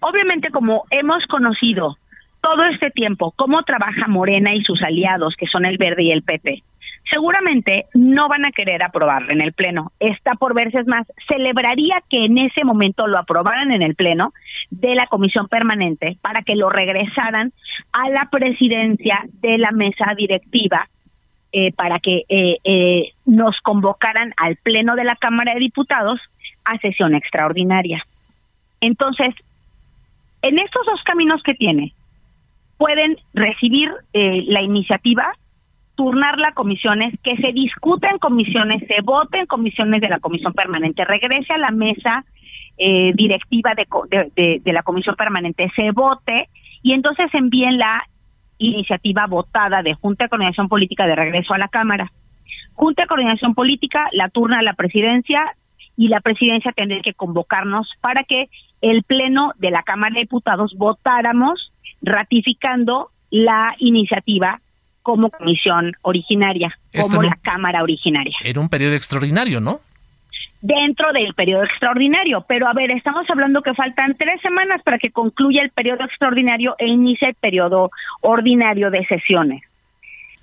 Obviamente, 0.00 0.50
como 0.50 0.84
hemos 0.90 1.24
conocido 1.26 1.96
todo 2.42 2.64
este 2.64 2.90
tiempo 2.90 3.32
cómo 3.36 3.62
trabaja 3.62 4.08
Morena 4.08 4.52
y 4.52 4.62
sus 4.62 4.82
aliados, 4.82 5.36
que 5.36 5.46
son 5.46 5.64
el 5.64 5.78
Verde 5.78 6.02
y 6.02 6.12
el 6.12 6.22
PP, 6.22 6.62
seguramente 7.10 7.86
no 7.94 8.28
van 8.28 8.44
a 8.44 8.52
querer 8.52 8.82
aprobarlo 8.82 9.32
en 9.32 9.40
el 9.40 9.52
Pleno. 9.52 9.92
Está 10.00 10.34
por 10.34 10.54
verse 10.54 10.82
más. 10.84 11.06
Celebraría 11.28 12.02
que 12.08 12.24
en 12.24 12.38
ese 12.38 12.64
momento 12.64 13.06
lo 13.06 13.18
aprobaran 13.18 13.70
en 13.70 13.82
el 13.82 13.94
Pleno 13.94 14.32
de 14.70 14.94
la 14.94 15.06
Comisión 15.06 15.48
Permanente 15.48 16.18
para 16.20 16.42
que 16.42 16.56
lo 16.56 16.68
regresaran 16.68 17.52
a 17.92 18.08
la 18.10 18.28
presidencia 18.30 19.24
de 19.40 19.58
la 19.58 19.70
mesa 19.70 20.14
directiva 20.16 20.88
eh, 21.52 21.72
para 21.72 22.00
que 22.00 22.24
eh, 22.28 22.58
eh, 22.64 23.12
nos 23.24 23.60
convocaran 23.60 24.34
al 24.36 24.56
Pleno 24.56 24.96
de 24.96 25.04
la 25.04 25.16
Cámara 25.16 25.54
de 25.54 25.60
Diputados 25.60 26.20
a 26.64 26.76
sesión 26.78 27.14
extraordinaria. 27.14 28.04
Entonces, 28.80 29.34
en 30.42 30.58
estos 30.58 30.84
dos 30.84 31.02
caminos 31.04 31.42
que 31.42 31.54
tiene, 31.54 31.94
pueden 32.76 33.16
recibir 33.32 33.90
la 34.12 34.60
iniciativa 34.60 35.32
turnarla 35.96 36.48
a 36.48 36.52
comisiones, 36.52 37.14
que 37.22 37.36
se 37.36 37.52
discuta 37.52 38.10
en 38.10 38.18
comisiones, 38.18 38.86
se 38.86 39.00
vote 39.02 39.40
en 39.40 39.46
comisiones 39.46 40.00
de 40.00 40.08
la 40.08 40.20
comisión 40.20 40.52
permanente, 40.52 41.04
regrese 41.04 41.54
a 41.54 41.58
la 41.58 41.70
mesa 41.70 42.24
eh, 42.76 43.12
directiva 43.14 43.72
de, 43.74 44.60
de, 44.62 44.72
la 44.72 44.82
comisión 44.82 45.16
permanente, 45.16 45.72
se 45.74 45.90
vote 45.92 46.48
y 46.82 46.92
entonces 46.92 47.32
envíen 47.32 47.78
la 47.78 48.04
iniciativa 48.58 49.26
votada 49.26 49.82
de 49.82 49.94
Junta 49.94 50.24
de 50.24 50.28
Coordinación 50.28 50.68
Política 50.68 51.06
de 51.06 51.16
regreso 51.16 51.54
a 51.54 51.58
la 51.58 51.68
Cámara. 51.68 52.12
Junta 52.74 53.02
de 53.02 53.08
Coordinación 53.08 53.54
Política 53.54 54.08
la 54.12 54.28
turna 54.28 54.58
a 54.58 54.62
la 54.62 54.74
presidencia 54.74 55.54
y 55.96 56.08
la 56.08 56.20
presidencia 56.20 56.72
tendría 56.72 57.00
que 57.00 57.14
convocarnos 57.14 57.90
para 58.02 58.24
que 58.24 58.50
el 58.82 59.02
Pleno 59.02 59.52
de 59.58 59.70
la 59.70 59.82
Cámara 59.82 60.14
de 60.14 60.20
Diputados 60.20 60.74
votáramos 60.76 61.72
ratificando 62.02 63.08
la 63.30 63.74
iniciativa 63.78 64.60
como 65.06 65.30
comisión 65.30 65.92
originaria, 66.02 66.76
como 67.00 67.22
la 67.22 67.38
Cámara 67.40 67.84
originaria. 67.84 68.34
Era 68.44 68.58
un 68.58 68.68
periodo 68.68 68.94
extraordinario, 68.94 69.60
¿no? 69.60 69.78
Dentro 70.60 71.12
del 71.12 71.32
periodo 71.32 71.62
extraordinario, 71.62 72.44
pero 72.48 72.66
a 72.66 72.72
ver, 72.72 72.90
estamos 72.90 73.24
hablando 73.30 73.62
que 73.62 73.72
faltan 73.74 74.16
tres 74.18 74.40
semanas 74.40 74.82
para 74.82 74.98
que 74.98 75.12
concluya 75.12 75.62
el 75.62 75.70
periodo 75.70 76.02
extraordinario 76.02 76.74
e 76.80 76.88
inicie 76.88 77.28
el 77.28 77.36
periodo 77.36 77.92
ordinario 78.20 78.90
de 78.90 79.06
sesiones. 79.06 79.62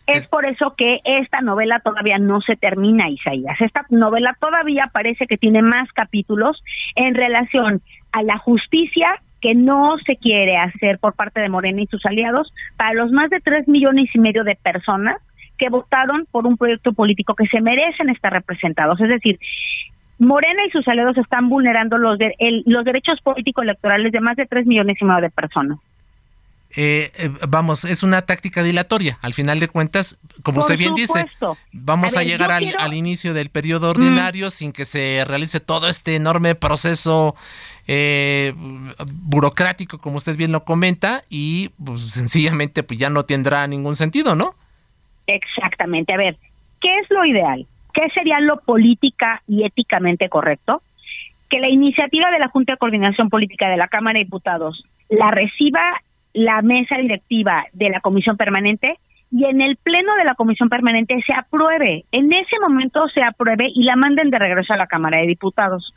Es, 0.08 0.30
por 0.30 0.46
eso 0.46 0.76
que 0.78 1.02
esta 1.04 1.42
novela 1.42 1.82
todavía 1.82 2.18
no 2.18 2.40
se 2.40 2.56
termina, 2.56 3.10
Isaías. 3.10 3.60
Esta 3.60 3.86
novela 3.90 4.34
todavía 4.40 4.90
parece 4.94 5.28
que 5.28 5.38
tiene 5.38 5.62
más 5.62 5.92
capítulos 5.92 6.64
en 6.96 7.16
relación 7.16 7.82
a 8.14 8.24
la 8.24 8.38
justicia 8.38 9.22
que 9.44 9.54
no 9.56 9.98
se 10.06 10.16
quiere 10.16 10.56
hacer 10.56 11.00
por 11.00 11.16
parte 11.16 11.42
de 11.42 11.50
Morena 11.50 11.82
y 11.82 11.88
sus 11.88 12.06
aliados 12.06 12.54
para 12.78 12.94
los 12.94 13.12
más 13.12 13.30
de 13.30 13.42
tres 13.42 13.68
millones 13.68 14.10
y 14.14 14.20
medio 14.20 14.46
de 14.46 14.56
personas 14.56 15.18
que 15.58 15.68
votaron 15.68 16.26
por 16.32 16.48
un 16.48 16.56
proyecto 16.56 16.94
político 16.94 17.36
que 17.36 17.46
se 17.48 17.60
merecen 17.60 18.10
estar 18.10 18.32
representados. 18.32 19.02
Es 19.02 19.10
decir, 19.10 19.38
Morena 20.18 20.66
y 20.66 20.70
sus 20.70 20.88
aliados 20.88 21.18
están 21.18 21.50
vulnerando 21.50 21.98
los, 21.98 22.18
los 22.66 22.86
derechos 22.86 23.20
políticos 23.22 23.66
electorales 23.66 24.14
de 24.14 24.22
más 24.22 24.38
de 24.38 24.46
tres 24.46 24.66
millones 24.66 24.96
y 25.02 25.04
medio 25.04 25.20
de 25.20 25.30
personas. 25.30 25.78
Eh, 26.76 27.12
eh, 27.16 27.30
vamos, 27.48 27.86
es 27.86 28.02
una 28.02 28.24
táctica 28.24 28.64
dilatoria. 28.64 29.20
Al 29.22 29.34
final 29.34 29.60
de 29.60 29.68
cuentas, 29.68 30.20
como 30.42 30.62
usted 30.62 30.78
bien 30.78 30.96
dice, 30.96 31.26
vamos 31.72 32.18
a, 32.18 32.24
llegar 32.24 32.52
al, 32.52 32.94
inicio 32.94 33.34
del 33.34 33.50
periodo 33.50 33.92
ordinario 33.92 34.50
sin 34.50 34.72
que 34.72 34.86
se 34.86 35.24
realice 35.28 35.60
todo 35.60 35.88
este 35.88 36.16
enorme 36.16 36.56
proceso 36.56 37.36
eh, 37.88 38.54
burocrático, 39.06 40.00
como 40.00 40.18
usted 40.18 40.36
bien 40.36 40.52
lo 40.52 40.64
comenta, 40.64 41.22
y 41.30 41.70
pues, 41.84 42.02
sencillamente 42.12 42.82
pues, 42.82 43.00
ya 43.00 43.10
no 43.10 43.24
tendrá 43.24 43.68
ningún 43.68 43.96
sentido, 43.96 44.36
¿no? 44.36 44.56
Exactamente. 45.28 46.14
A 46.14 46.18
ver, 46.18 46.38
¿qué 46.82 46.98
es 47.00 47.10
lo 47.12 47.24
ideal? 47.24 47.68
¿Qué 47.94 48.10
sería 48.16 48.40
lo 48.40 48.58
política 48.62 49.44
y 49.48 49.64
éticamente 49.64 50.28
correcto? 50.28 50.82
Que 51.50 51.60
la 51.60 51.70
iniciativa 51.70 52.32
de 52.32 52.40
la 52.40 52.48
Junta 52.48 52.74
de 52.74 52.78
Coordinación 52.80 53.30
Política 53.30 53.70
de 53.70 53.78
la 53.78 53.88
Cámara 53.88 54.18
de 54.18 54.26
Diputados 54.26 54.84
la 55.10 55.30
reciba 55.30 55.82
la 56.34 56.62
mesa 56.62 56.98
directiva 56.98 57.66
de 57.74 57.90
la 57.90 58.02
comisión 58.02 58.38
permanente 58.38 58.98
y 59.32 59.46
en 59.46 59.62
el 59.62 59.78
pleno 59.78 60.16
de 60.16 60.26
la 60.26 60.36
comisión 60.36 60.70
permanente 60.70 61.22
se 61.26 61.34
apruebe. 61.34 62.06
En 62.12 62.32
ese 62.32 62.60
momento 62.60 63.08
se 63.10 63.24
apruebe 63.24 63.68
y 63.74 63.84
la 63.84 63.96
manden 63.96 64.30
de 64.30 64.40
regreso 64.40 64.74
a 64.74 64.78
la 64.78 64.88
Cámara 64.88 65.20
de 65.20 65.28
Diputados 65.28 65.94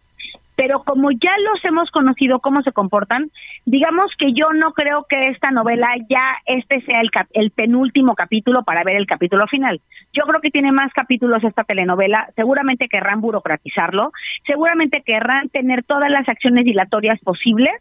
pero 0.57 0.83
como 0.83 1.11
ya 1.13 1.33
los 1.45 1.65
hemos 1.65 1.91
conocido 1.91 2.41
cómo 2.41 2.63
se 2.63 2.73
comportan, 2.73 3.31
digamos 3.67 4.11
que 4.19 4.33
yo 4.33 4.53
no 4.55 4.73
creo 4.73 5.07
que 5.09 5.29
esta 5.29 5.51
novela 5.51 5.89
ya 6.09 6.37
este 6.47 6.81
sea 6.81 7.01
el, 7.03 7.11
el 7.35 7.51
penúltimo 7.51 8.15
capítulo 8.15 8.65
para 8.65 8.83
ver 8.83 8.97
el 8.97 9.07
capítulo 9.07 9.47
final. 9.47 9.81
Yo 10.15 10.25
creo 10.25 10.41
que 10.41 10.51
tiene 10.51 10.73
más 10.73 10.93
capítulos 10.95 11.45
esta 11.45 11.65
telenovela, 11.65 12.29
seguramente 12.35 12.89
querrán 12.89 13.21
burocratizarlo, 13.21 14.13
seguramente 14.47 15.03
querrán 15.05 15.51
tener 15.51 15.85
todas 15.85 16.11
las 16.11 16.29
acciones 16.29 16.65
dilatorias 16.65 17.21
posibles 17.21 17.75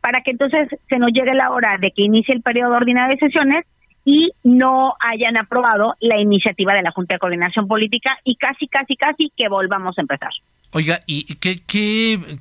para 0.00 0.22
que 0.22 0.30
entonces 0.30 0.68
se 0.88 0.98
nos 0.98 1.12
llegue 1.12 1.34
la 1.34 1.50
hora 1.50 1.78
de 1.78 1.90
que 1.90 2.02
inicie 2.02 2.34
el 2.34 2.42
periodo 2.42 2.74
ordinario 2.74 3.16
de 3.16 3.26
sesiones 3.26 3.66
y 4.04 4.30
no 4.44 4.94
hayan 5.00 5.36
aprobado 5.36 5.94
la 6.00 6.18
iniciativa 6.18 6.74
de 6.74 6.82
la 6.82 6.92
Junta 6.92 7.14
de 7.14 7.18
Coordinación 7.18 7.68
Política 7.68 8.18
y 8.24 8.36
casi, 8.36 8.66
casi, 8.66 8.96
casi 8.96 9.30
que 9.36 9.48
volvamos 9.48 9.98
a 9.98 10.00
empezar. 10.00 10.30
Oiga, 10.72 11.00
¿y 11.06 11.34
qué, 11.36 11.60
qué, 11.66 12.38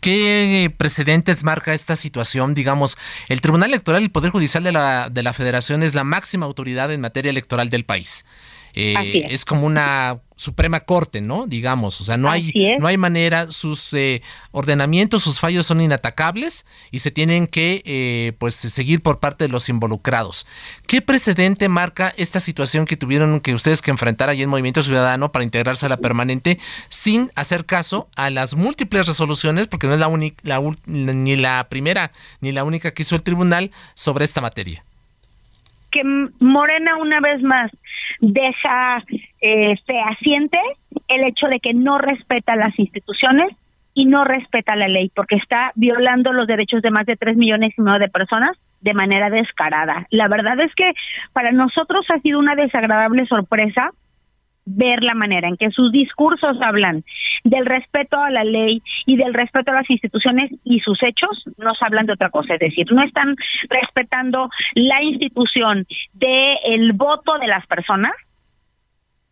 qué 0.00 0.72
precedentes 0.76 1.44
marca 1.44 1.74
esta 1.74 1.96
situación? 1.96 2.54
Digamos, 2.54 2.96
el 3.28 3.40
Tribunal 3.40 3.70
Electoral, 3.70 4.02
el 4.02 4.10
Poder 4.10 4.30
Judicial 4.30 4.64
de 4.64 4.72
la, 4.72 5.10
de 5.10 5.22
la 5.22 5.32
Federación 5.32 5.82
es 5.82 5.94
la 5.94 6.04
máxima 6.04 6.46
autoridad 6.46 6.92
en 6.92 7.00
materia 7.00 7.30
electoral 7.30 7.68
del 7.70 7.84
país. 7.84 8.24
Eh, 8.74 9.26
es. 9.30 9.44
como 9.44 9.66
una 9.66 10.20
Suprema 10.38 10.80
Corte, 10.80 11.20
¿no? 11.20 11.48
Digamos, 11.48 12.00
o 12.00 12.04
sea, 12.04 12.16
no 12.16 12.30
hay, 12.30 12.52
no 12.78 12.86
hay 12.86 12.96
manera, 12.96 13.48
sus 13.48 13.92
eh, 13.92 14.22
ordenamientos, 14.52 15.24
sus 15.24 15.40
fallos 15.40 15.66
son 15.66 15.80
inatacables 15.80 16.64
y 16.92 17.00
se 17.00 17.10
tienen 17.10 17.48
que, 17.48 17.82
eh, 17.84 18.34
pues, 18.38 18.54
seguir 18.54 19.02
por 19.02 19.18
parte 19.18 19.44
de 19.44 19.48
los 19.50 19.68
involucrados. 19.68 20.46
¿Qué 20.86 21.02
precedente 21.02 21.68
marca 21.68 22.14
esta 22.16 22.38
situación 22.38 22.86
que 22.86 22.96
tuvieron 22.96 23.40
que 23.40 23.52
ustedes 23.52 23.82
que 23.82 23.90
enfrentar 23.90 24.28
allí 24.28 24.44
en 24.44 24.48
Movimiento 24.48 24.84
Ciudadano 24.84 25.32
para 25.32 25.42
integrarse 25.42 25.86
a 25.86 25.88
la 25.88 25.96
permanente 25.96 26.60
sin 26.88 27.32
hacer 27.34 27.66
caso 27.66 28.08
a 28.14 28.30
las 28.30 28.54
múltiples 28.54 29.08
resoluciones, 29.08 29.66
porque 29.66 29.88
no 29.88 29.94
es 29.94 29.98
la 29.98 30.06
única, 30.06 30.40
ni 30.86 31.34
la 31.34 31.66
primera 31.68 32.12
ni 32.40 32.52
la 32.52 32.62
única 32.62 32.92
que 32.92 33.02
hizo 33.02 33.16
el 33.16 33.24
tribunal 33.24 33.72
sobre 33.94 34.24
esta 34.24 34.40
materia? 34.40 34.84
Que 35.90 36.02
Morena 36.38 36.96
una 36.96 37.20
vez 37.20 37.42
más 37.42 37.72
deja 38.20 39.02
eh, 39.40 39.76
fehaciente 39.86 40.58
el 41.08 41.24
hecho 41.24 41.46
de 41.46 41.60
que 41.60 41.74
no 41.74 41.98
respeta 41.98 42.56
las 42.56 42.78
instituciones 42.78 43.50
y 43.94 44.04
no 44.04 44.24
respeta 44.24 44.76
la 44.76 44.86
ley, 44.86 45.10
porque 45.14 45.36
está 45.36 45.72
violando 45.74 46.32
los 46.32 46.46
derechos 46.46 46.82
de 46.82 46.90
más 46.90 47.06
de 47.06 47.16
tres 47.16 47.36
millones 47.36 47.74
y 47.76 47.82
medio 47.82 47.98
de 47.98 48.08
personas 48.08 48.56
de 48.80 48.94
manera 48.94 49.28
descarada. 49.28 50.06
La 50.10 50.28
verdad 50.28 50.60
es 50.60 50.72
que 50.74 50.92
para 51.32 51.50
nosotros 51.50 52.06
ha 52.10 52.20
sido 52.20 52.38
una 52.38 52.54
desagradable 52.54 53.26
sorpresa 53.26 53.90
ver 54.68 55.02
la 55.02 55.14
manera 55.14 55.48
en 55.48 55.56
que 55.56 55.70
sus 55.70 55.90
discursos 55.90 56.56
hablan 56.60 57.02
del 57.44 57.64
respeto 57.64 58.20
a 58.22 58.30
la 58.30 58.44
ley 58.44 58.82
y 59.06 59.16
del 59.16 59.32
respeto 59.32 59.70
a 59.70 59.76
las 59.76 59.90
instituciones 59.90 60.50
y 60.64 60.80
sus 60.80 61.02
hechos 61.02 61.44
nos 61.56 61.80
hablan 61.82 62.06
de 62.06 62.12
otra 62.12 62.30
cosa, 62.30 62.54
es 62.54 62.60
decir, 62.60 62.86
no 62.92 63.02
están 63.02 63.34
respetando 63.70 64.50
la 64.74 65.02
institución 65.02 65.86
del 66.12 66.58
el 66.64 66.92
voto 66.92 67.38
de 67.38 67.46
las 67.46 67.66
personas. 67.66 68.12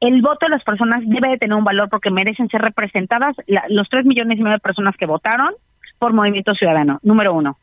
El 0.00 0.20
voto 0.20 0.46
de 0.46 0.50
las 0.50 0.64
personas 0.64 1.02
debe 1.06 1.28
de 1.28 1.38
tener 1.38 1.56
un 1.56 1.64
valor 1.64 1.88
porque 1.88 2.10
merecen 2.10 2.48
ser 2.48 2.60
representadas 2.60 3.34
los 3.68 3.88
tres 3.88 4.04
millones 4.04 4.38
y 4.38 4.42
medio 4.42 4.56
de 4.56 4.60
personas 4.60 4.96
que 4.96 5.06
votaron 5.06 5.54
por 5.98 6.12
Movimiento 6.12 6.54
Ciudadano, 6.54 6.98
número 7.02 7.32
uno. 7.32 7.56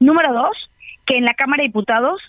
Número 0.00 0.32
dos, 0.32 0.70
que 1.06 1.16
en 1.16 1.24
la 1.24 1.34
Cámara 1.34 1.62
de 1.62 1.68
Diputados 1.68 2.20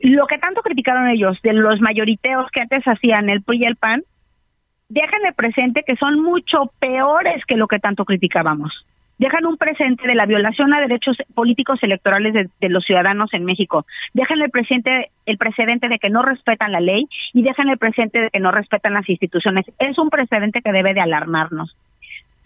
lo 0.00 0.26
que 0.26 0.38
tanto 0.38 0.62
criticaron 0.62 1.08
ellos 1.08 1.38
de 1.42 1.52
los 1.52 1.80
mayoriteos 1.80 2.50
que 2.50 2.60
antes 2.60 2.82
hacían 2.84 3.28
el 3.28 3.42
PRI 3.42 3.58
y 3.58 3.64
el 3.66 3.76
PAN, 3.76 4.02
déjenme 4.88 5.32
presente 5.32 5.84
que 5.86 5.96
son 5.96 6.20
mucho 6.20 6.72
peores 6.80 7.44
que 7.46 7.56
lo 7.56 7.68
que 7.68 7.78
tanto 7.78 8.04
criticábamos. 8.04 8.84
Dejan 9.22 9.46
un 9.46 9.56
presente 9.56 10.08
de 10.08 10.16
la 10.16 10.26
violación 10.26 10.74
a 10.74 10.80
derechos 10.80 11.16
políticos 11.32 11.78
electorales 11.84 12.34
de, 12.34 12.68
los 12.68 12.84
ciudadanos 12.84 13.32
en 13.32 13.44
México. 13.44 13.86
Dejan 14.14 14.42
el 14.42 14.50
presente 14.50 15.12
el 15.26 15.38
precedente 15.38 15.88
de 15.88 16.00
que 16.00 16.10
no 16.10 16.22
respetan 16.22 16.72
la 16.72 16.80
ley 16.80 17.06
y 17.32 17.44
dejan 17.44 17.68
el 17.68 17.78
presente 17.78 18.18
de 18.18 18.30
que 18.30 18.40
no 18.40 18.50
respetan 18.50 18.94
las 18.94 19.08
instituciones. 19.08 19.64
Es 19.78 19.96
un 19.96 20.10
precedente 20.10 20.60
que 20.60 20.72
debe 20.72 20.92
de 20.92 21.02
alarmarnos. 21.02 21.76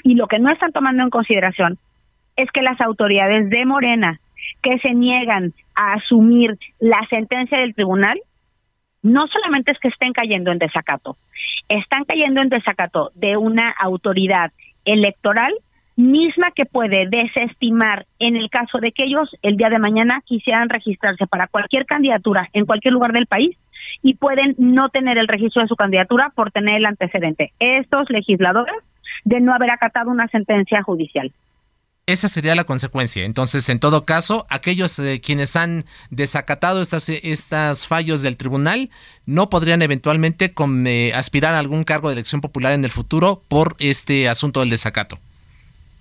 Y 0.04 0.16
lo 0.16 0.26
que 0.26 0.38
no 0.38 0.52
están 0.52 0.72
tomando 0.72 1.02
en 1.02 1.08
consideración 1.08 1.78
es 2.36 2.50
que 2.50 2.60
las 2.60 2.78
autoridades 2.82 3.48
de 3.48 3.64
Morena, 3.64 4.20
que 4.62 4.78
se 4.80 4.92
niegan 4.92 5.54
a 5.74 5.94
asumir 5.94 6.58
la 6.78 7.00
sentencia 7.08 7.58
del 7.58 7.74
tribunal, 7.74 8.20
no 9.02 9.28
solamente 9.28 9.70
es 9.70 9.78
que 9.78 9.88
estén 9.88 10.12
cayendo 10.12 10.52
en 10.52 10.58
desacato, 10.58 11.16
están 11.70 12.04
cayendo 12.04 12.42
en 12.42 12.50
desacato 12.50 13.12
de 13.14 13.38
una 13.38 13.70
autoridad 13.70 14.52
electoral 14.84 15.54
misma 15.96 16.50
que 16.54 16.66
puede 16.66 17.08
desestimar 17.08 18.06
en 18.18 18.36
el 18.36 18.50
caso 18.50 18.78
de 18.78 18.92
que 18.92 19.04
ellos 19.04 19.30
el 19.42 19.56
día 19.56 19.70
de 19.70 19.78
mañana 19.78 20.22
quisieran 20.26 20.68
registrarse 20.68 21.26
para 21.26 21.48
cualquier 21.48 21.86
candidatura 21.86 22.48
en 22.52 22.66
cualquier 22.66 22.92
lugar 22.92 23.12
del 23.12 23.26
país 23.26 23.56
y 24.02 24.14
pueden 24.14 24.54
no 24.58 24.90
tener 24.90 25.16
el 25.16 25.26
registro 25.26 25.62
de 25.62 25.68
su 25.68 25.76
candidatura 25.76 26.32
por 26.34 26.52
tener 26.52 26.76
el 26.76 26.86
antecedente. 26.86 27.52
Estos 27.58 28.10
legisladores 28.10 28.76
de 29.24 29.40
no 29.40 29.54
haber 29.54 29.70
acatado 29.70 30.10
una 30.10 30.28
sentencia 30.28 30.82
judicial. 30.82 31.32
Esa 32.06 32.28
sería 32.28 32.54
la 32.54 32.62
consecuencia. 32.62 33.24
Entonces, 33.24 33.68
en 33.68 33.80
todo 33.80 34.04
caso, 34.04 34.46
aquellos 34.48 34.96
eh, 35.00 35.20
quienes 35.20 35.56
han 35.56 35.86
desacatado 36.10 36.80
estas, 36.80 37.08
estas 37.08 37.88
fallos 37.88 38.22
del 38.22 38.36
tribunal 38.36 38.90
no 39.24 39.50
podrían 39.50 39.82
eventualmente 39.82 40.54
eh, 40.86 41.12
aspirar 41.16 41.54
a 41.54 41.58
algún 41.58 41.82
cargo 41.82 42.08
de 42.08 42.12
elección 42.12 42.40
popular 42.40 42.74
en 42.74 42.84
el 42.84 42.92
futuro 42.92 43.42
por 43.48 43.74
este 43.80 44.28
asunto 44.28 44.60
del 44.60 44.70
desacato. 44.70 45.18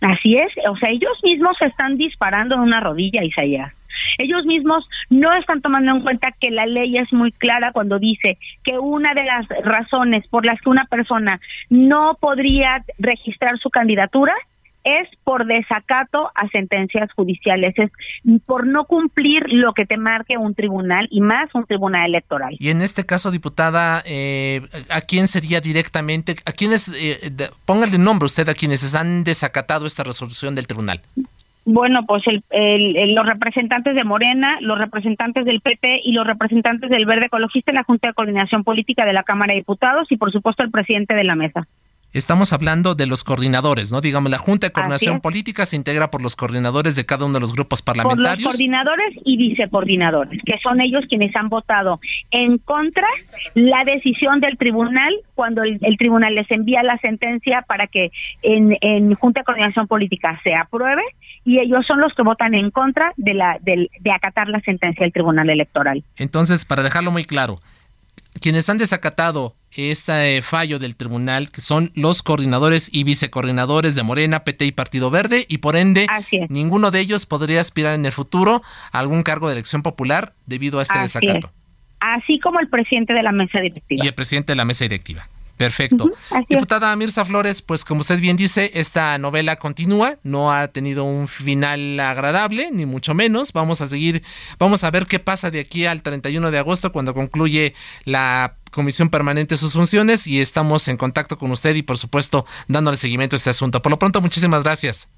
Así 0.01 0.37
es, 0.37 0.51
o 0.69 0.75
sea, 0.77 0.89
ellos 0.89 1.17
mismos 1.23 1.57
se 1.57 1.65
están 1.65 1.97
disparando 1.97 2.55
en 2.55 2.61
una 2.61 2.79
rodilla, 2.79 3.23
Isaías. 3.23 3.73
Ellos 4.17 4.45
mismos 4.45 4.87
no 5.09 5.33
están 5.33 5.61
tomando 5.61 5.91
en 5.91 6.01
cuenta 6.01 6.33
que 6.39 6.51
la 6.51 6.65
ley 6.65 6.97
es 6.97 7.11
muy 7.13 7.31
clara 7.31 7.71
cuando 7.71 7.97
dice 7.97 8.37
que 8.63 8.77
una 8.77 9.13
de 9.13 9.23
las 9.23 9.47
razones 9.63 10.27
por 10.27 10.45
las 10.45 10.59
que 10.61 10.69
una 10.69 10.85
persona 10.85 11.39
no 11.69 12.17
podría 12.19 12.83
registrar 12.99 13.57
su 13.57 13.69
candidatura 13.69 14.33
es 14.85 15.09
por 15.23 15.45
desacato 15.45 16.31
a 16.35 16.47
sentencias 16.49 17.11
judiciales, 17.13 17.73
es 17.77 17.91
por 18.45 18.67
no 18.67 18.85
cumplir 18.85 19.43
lo 19.47 19.73
que 19.73 19.85
te 19.85 19.97
marque 19.97 20.37
un 20.37 20.53
tribunal 20.53 21.07
y 21.11 21.21
más 21.21 21.53
un 21.53 21.65
tribunal 21.65 22.05
electoral. 22.05 22.55
Y 22.59 22.69
en 22.69 22.81
este 22.81 23.05
caso, 23.05 23.31
diputada, 23.31 24.03
eh, 24.05 24.61
¿a 24.91 25.01
quién 25.01 25.27
sería 25.27 25.59
directamente, 25.59 26.35
a 26.45 26.51
quiénes, 26.51 26.93
eh, 27.03 27.49
póngale 27.65 27.97
nombre 27.97 28.27
usted 28.27 28.47
a 28.47 28.53
quienes 28.53 28.95
han 28.95 29.23
desacatado 29.23 29.87
esta 29.87 30.03
resolución 30.03 30.53
del 30.53 30.67
tribunal? 30.67 31.01
Bueno, 31.65 32.05
pues 32.05 32.23
los 32.27 33.25
representantes 33.25 33.95
de 33.95 34.03
Morena, 34.03 34.59
los 34.61 34.77
representantes 34.77 35.45
del 35.45 35.61
PP 35.61 36.01
y 36.03 36.11
los 36.11 36.27
representantes 36.27 36.91
del 36.91 37.07
Verde 37.07 37.25
Ecologista 37.25 37.71
en 37.71 37.77
la 37.77 37.83
Junta 37.83 38.09
de 38.09 38.13
Coordinación 38.13 38.63
Política 38.63 39.03
de 39.03 39.13
la 39.13 39.23
Cámara 39.23 39.53
de 39.53 39.61
Diputados 39.61 40.11
y 40.11 40.17
por 40.17 40.31
supuesto 40.31 40.61
el 40.61 40.69
presidente 40.69 41.15
de 41.15 41.23
la 41.23 41.35
mesa. 41.35 41.67
Estamos 42.15 42.53
hablando 42.53 42.95
de 42.95 43.07
los 43.07 43.25
coordinadores, 43.25 43.91
¿no? 43.91 43.99
Digamos, 43.99 44.31
la 44.31 44.37
Junta 44.37 44.67
de 44.67 44.71
Coordinación 44.71 45.19
Política 45.19 45.65
se 45.65 45.75
integra 45.75 46.09
por 46.09 46.21
los 46.21 46.37
coordinadores 46.37 46.95
de 46.95 47.05
cada 47.05 47.25
uno 47.25 47.33
de 47.33 47.39
los 47.41 47.51
grupos 47.51 47.81
parlamentarios. 47.81 48.35
Por 48.35 48.39
los 48.39 48.53
coordinadores 48.53 49.15
y 49.25 49.35
vicecoordinadores, 49.35 50.41
que 50.45 50.57
son 50.59 50.79
ellos 50.79 51.03
quienes 51.09 51.35
han 51.35 51.49
votado 51.49 51.99
en 52.31 52.57
contra 52.59 53.05
la 53.53 53.83
decisión 53.83 54.39
del 54.39 54.57
tribunal 54.57 55.13
cuando 55.33 55.63
el, 55.63 55.97
tribunal 55.97 56.35
les 56.35 56.49
envía 56.51 56.83
la 56.83 56.97
sentencia 56.99 57.63
para 57.67 57.87
que 57.87 58.11
en, 58.43 58.77
en, 58.79 59.13
Junta 59.15 59.41
de 59.41 59.43
Coordinación 59.43 59.85
Política 59.87 60.39
se 60.41 60.55
apruebe 60.55 61.03
y 61.43 61.59
ellos 61.59 61.85
son 61.85 61.99
los 61.99 62.13
que 62.13 62.21
votan 62.21 62.53
en 62.53 62.71
contra 62.71 63.11
de, 63.17 63.33
la, 63.33 63.57
de, 63.59 63.89
de 63.99 64.11
acatar 64.13 64.47
la 64.47 64.61
sentencia 64.61 65.03
del 65.03 65.11
tribunal 65.11 65.49
electoral. 65.49 66.01
Entonces, 66.15 66.63
para 66.63 66.81
dejarlo 66.81 67.11
muy 67.11 67.25
claro, 67.25 67.57
quienes 68.39 68.69
han 68.69 68.77
desacatado 68.77 69.53
este 69.75 70.41
fallo 70.41 70.79
del 70.79 70.95
tribunal, 70.95 71.51
que 71.51 71.61
son 71.61 71.91
los 71.95 72.23
coordinadores 72.23 72.89
y 72.91 73.03
vicecoordinadores 73.03 73.95
de 73.95 74.03
Morena, 74.03 74.43
PT 74.43 74.65
y 74.65 74.71
Partido 74.71 75.11
Verde, 75.11 75.45
y 75.47 75.59
por 75.59 75.75
ende, 75.75 76.07
ninguno 76.49 76.91
de 76.91 76.99
ellos 76.99 77.25
podría 77.25 77.61
aspirar 77.61 77.93
en 77.93 78.05
el 78.05 78.11
futuro 78.11 78.61
a 78.91 78.99
algún 78.99 79.23
cargo 79.23 79.47
de 79.47 79.53
elección 79.53 79.83
popular 79.83 80.33
debido 80.45 80.79
a 80.79 80.83
este 80.83 80.99
desacato. 80.99 81.51
Así 81.99 82.39
como 82.39 82.59
el 82.59 82.69
presidente 82.69 83.13
de 83.13 83.23
la 83.23 83.31
mesa 83.31 83.59
directiva. 83.59 84.03
Y 84.03 84.07
el 84.07 84.13
presidente 84.13 84.51
de 84.51 84.57
la 84.57 84.65
mesa 84.65 84.85
directiva. 84.85 85.27
Perfecto. 85.57 86.11
Diputada 86.49 86.93
Mirza 86.97 87.23
Flores, 87.23 87.61
pues 87.61 87.85
como 87.85 88.01
usted 88.01 88.19
bien 88.19 88.35
dice, 88.35 88.71
esta 88.73 89.17
novela 89.17 89.55
continúa, 89.55 90.17
no 90.23 90.51
ha 90.51 90.67
tenido 90.67 91.05
un 91.05 91.29
final 91.29 91.97
agradable, 91.99 92.69
ni 92.73 92.85
mucho 92.85 93.13
menos. 93.13 93.53
Vamos 93.53 93.79
a 93.79 93.87
seguir, 93.87 94.21
vamos 94.59 94.83
a 94.83 94.91
ver 94.91 95.07
qué 95.07 95.19
pasa 95.19 95.51
de 95.51 95.61
aquí 95.61 95.85
al 95.85 96.01
31 96.01 96.51
de 96.51 96.57
agosto 96.57 96.91
cuando 96.91 97.13
concluye 97.13 97.73
la 98.03 98.55
Comisión 98.75 99.09
Permanente 99.09 99.55
sus 99.57 99.73
funciones 99.73 100.27
y 100.27 100.41
estamos 100.41 100.87
en 100.89 100.97
contacto 100.97 101.37
con 101.37 101.49
usted 101.51 101.73
y 101.75 101.81
por 101.81 101.97
supuesto 101.97 102.45
dándole 102.67 102.97
seguimiento 102.97 103.35
a 103.35 103.37
este 103.37 103.49
asunto. 103.49 103.81
Por 103.81 103.89
lo 103.89 103.97
pronto, 103.97 104.21
muchísimas 104.21 104.61
gracias. 104.63 105.09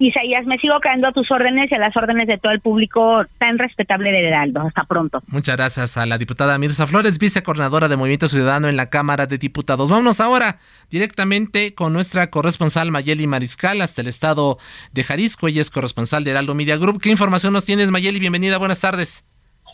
Isaías, 0.00 0.46
me 0.46 0.56
sigo 0.56 0.80
quedando 0.80 1.08
a 1.08 1.12
tus 1.12 1.30
órdenes 1.30 1.70
y 1.70 1.74
a 1.74 1.78
las 1.78 1.94
órdenes 1.94 2.26
de 2.26 2.38
todo 2.38 2.52
el 2.52 2.60
público 2.60 3.22
tan 3.38 3.58
respetable 3.58 4.10
de 4.10 4.28
Heraldo. 4.28 4.62
Hasta 4.62 4.84
pronto. 4.84 5.22
Muchas 5.28 5.56
gracias 5.56 5.98
a 5.98 6.06
la 6.06 6.16
diputada 6.16 6.58
Mirza 6.58 6.86
Flores, 6.86 7.18
vicecoordinadora 7.18 7.86
de 7.86 7.98
Movimiento 7.98 8.26
Ciudadano 8.26 8.68
en 8.68 8.76
la 8.76 8.88
Cámara 8.88 9.26
de 9.26 9.36
Diputados. 9.36 9.90
Vámonos 9.90 10.20
ahora 10.20 10.56
directamente 10.90 11.74
con 11.74 11.92
nuestra 11.92 12.30
corresponsal 12.30 12.90
Mayeli 12.90 13.26
Mariscal 13.26 13.82
hasta 13.82 14.00
el 14.00 14.08
estado 14.08 14.58
de 14.92 15.04
Jalisco. 15.04 15.48
Ella 15.48 15.60
es 15.60 15.70
corresponsal 15.70 16.24
de 16.24 16.30
Heraldo 16.30 16.54
Media 16.54 16.78
Group. 16.78 17.00
¿Qué 17.02 17.10
información 17.10 17.52
nos 17.52 17.66
tienes, 17.66 17.90
Mayeli? 17.90 18.18
Bienvenida, 18.20 18.56
buenas 18.56 18.80
tardes. 18.80 19.24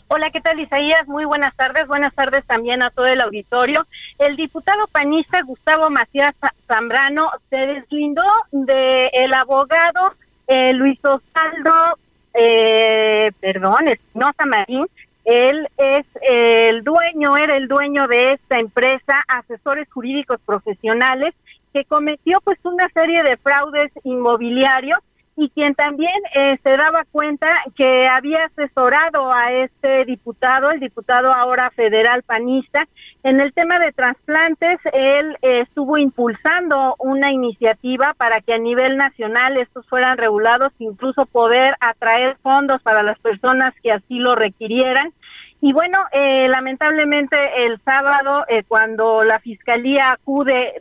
Hola, 0.09 0.29
¿qué 0.29 0.39
tal 0.39 0.57
Isaías? 0.57 1.05
Muy 1.07 1.25
buenas 1.25 1.53
tardes. 1.57 1.85
Buenas 1.85 2.15
tardes 2.15 2.45
también 2.45 2.81
a 2.81 2.91
todo 2.91 3.07
el 3.07 3.19
auditorio. 3.19 3.85
El 4.17 4.37
diputado 4.37 4.87
panista 4.87 5.41
Gustavo 5.41 5.89
Macías 5.89 6.33
Zambrano 6.65 7.29
se 7.49 7.67
deslindó 7.67 8.23
del 8.51 9.09
el 9.11 9.33
abogado 9.33 10.15
eh, 10.47 10.71
Luis 10.71 10.97
Osvaldo, 11.03 11.99
eh, 12.33 13.33
perdón, 13.41 13.89
Espinosa 13.89 14.45
Marín. 14.45 14.87
Él 15.25 15.67
es 15.75 16.05
el 16.21 16.85
dueño, 16.85 17.35
era 17.35 17.57
el 17.57 17.67
dueño 17.67 18.07
de 18.07 18.31
esta 18.31 18.59
empresa, 18.59 19.25
asesores 19.27 19.89
jurídicos 19.91 20.39
profesionales, 20.45 21.33
que 21.73 21.83
cometió 21.83 22.39
pues 22.39 22.57
una 22.63 22.87
serie 22.93 23.23
de 23.23 23.35
fraudes 23.35 23.91
inmobiliarios 24.05 24.99
y 25.37 25.49
quien 25.49 25.75
también 25.75 26.15
eh, 26.33 26.57
se 26.63 26.77
daba 26.77 27.05
cuenta 27.11 27.47
que 27.75 28.07
había 28.07 28.45
asesorado 28.45 29.31
a 29.31 29.51
este 29.51 30.03
diputado, 30.03 30.71
el 30.71 30.79
diputado 30.79 31.31
ahora 31.31 31.69
federal 31.75 32.23
panista, 32.23 32.87
en 33.21 33.39
el 33.39 33.53
tema 33.53 33.77
de 33.77 33.91
trasplantes. 33.91 34.79
Él 34.93 35.37
eh, 35.43 35.61
estuvo 35.61 35.99
impulsando 35.99 36.95
una 36.97 37.31
iniciativa 37.31 38.15
para 38.15 38.41
que 38.41 38.55
a 38.55 38.57
nivel 38.57 38.97
nacional 38.97 39.57
estos 39.57 39.87
fueran 39.87 40.17
regulados, 40.17 40.71
incluso 40.79 41.27
poder 41.27 41.75
atraer 41.81 42.37
fondos 42.41 42.81
para 42.81 43.03
las 43.03 43.19
personas 43.19 43.73
que 43.83 43.91
así 43.91 44.17
lo 44.17 44.35
requirieran. 44.35 45.13
Y 45.61 45.71
bueno, 45.71 45.99
eh, 46.13 46.47
lamentablemente 46.49 47.65
el 47.65 47.79
sábado, 47.83 48.43
cuando 48.67 49.23
la 49.23 49.39
fiscalía 49.39 50.11
acude 50.11 50.73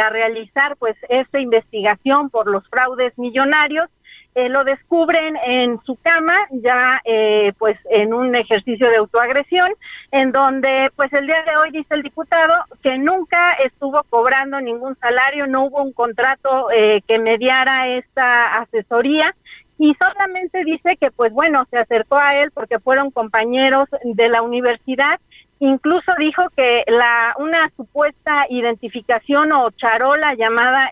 a 0.00 0.10
realizar 0.10 0.76
pues 0.76 0.94
esta 1.08 1.40
investigación 1.40 2.30
por 2.30 2.50
los 2.50 2.68
fraudes 2.68 3.16
millonarios, 3.18 3.88
eh, 4.36 4.50
lo 4.50 4.64
descubren 4.64 5.34
en 5.46 5.80
su 5.86 5.96
cama, 5.96 6.34
ya 6.50 7.00
eh, 7.06 7.54
pues 7.58 7.78
en 7.88 8.12
un 8.12 8.34
ejercicio 8.34 8.90
de 8.90 8.96
autoagresión, 8.96 9.72
en 10.10 10.30
donde 10.30 10.92
pues 10.94 11.10
el 11.14 11.26
día 11.26 11.42
de 11.46 11.56
hoy 11.56 11.70
dice 11.70 11.94
el 11.94 12.02
diputado 12.02 12.52
que 12.82 12.98
nunca 12.98 13.54
estuvo 13.54 14.02
cobrando 14.10 14.60
ningún 14.60 14.94
salario, 15.00 15.46
no 15.46 15.64
hubo 15.64 15.82
un 15.82 15.94
contrato 15.94 16.70
eh, 16.70 17.00
que 17.08 17.18
mediara 17.18 17.88
esta 17.88 18.58
asesoría 18.58 19.34
y 19.78 19.96
solamente 19.98 20.64
dice 20.64 20.98
que 20.98 21.10
pues 21.10 21.32
bueno, 21.32 21.64
se 21.70 21.78
acercó 21.78 22.18
a 22.18 22.36
él 22.36 22.50
porque 22.50 22.78
fueron 22.78 23.10
compañeros 23.10 23.86
de 24.04 24.28
la 24.28 24.42
universidad. 24.42 25.18
Incluso 25.60 26.12
dijo 26.18 26.50
que 26.54 26.84
la 26.88 27.34
una 27.38 27.72
supuesta 27.74 28.44
identificación 28.50 29.52
o 29.52 29.70
charola 29.70 30.34
llamada 30.34 30.90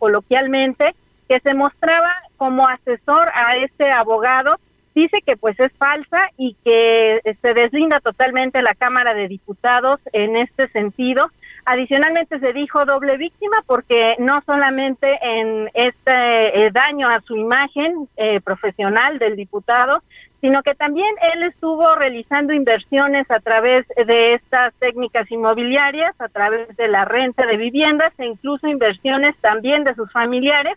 coloquialmente 0.00 0.96
que 1.28 1.40
se 1.40 1.54
mostraba 1.54 2.14
como 2.44 2.68
asesor 2.68 3.30
a 3.32 3.56
este 3.56 3.90
abogado 3.90 4.60
dice 4.94 5.22
que 5.24 5.34
pues 5.34 5.58
es 5.58 5.72
falsa 5.78 6.28
y 6.36 6.54
que 6.62 7.22
se 7.40 7.54
deslinda 7.54 8.00
totalmente 8.00 8.60
la 8.60 8.74
Cámara 8.74 9.14
de 9.14 9.28
Diputados 9.28 9.98
en 10.12 10.36
este 10.36 10.68
sentido. 10.68 11.30
Adicionalmente 11.64 12.38
se 12.40 12.52
dijo 12.52 12.84
doble 12.84 13.16
víctima 13.16 13.64
porque 13.66 14.16
no 14.18 14.42
solamente 14.44 15.18
en 15.22 15.70
este 15.72 16.66
eh, 16.66 16.70
daño 16.70 17.08
a 17.08 17.22
su 17.22 17.34
imagen 17.34 18.10
eh, 18.18 18.42
profesional 18.42 19.18
del 19.18 19.36
diputado, 19.36 20.02
sino 20.42 20.62
que 20.62 20.74
también 20.74 21.14
él 21.32 21.44
estuvo 21.44 21.94
realizando 21.94 22.52
inversiones 22.52 23.24
a 23.30 23.40
través 23.40 23.86
de 23.96 24.34
estas 24.34 24.74
técnicas 24.80 25.30
inmobiliarias, 25.30 26.12
a 26.18 26.28
través 26.28 26.76
de 26.76 26.88
la 26.88 27.06
renta 27.06 27.46
de 27.46 27.56
viviendas 27.56 28.12
e 28.18 28.26
incluso 28.26 28.66
inversiones 28.66 29.34
también 29.40 29.82
de 29.84 29.94
sus 29.94 30.12
familiares 30.12 30.74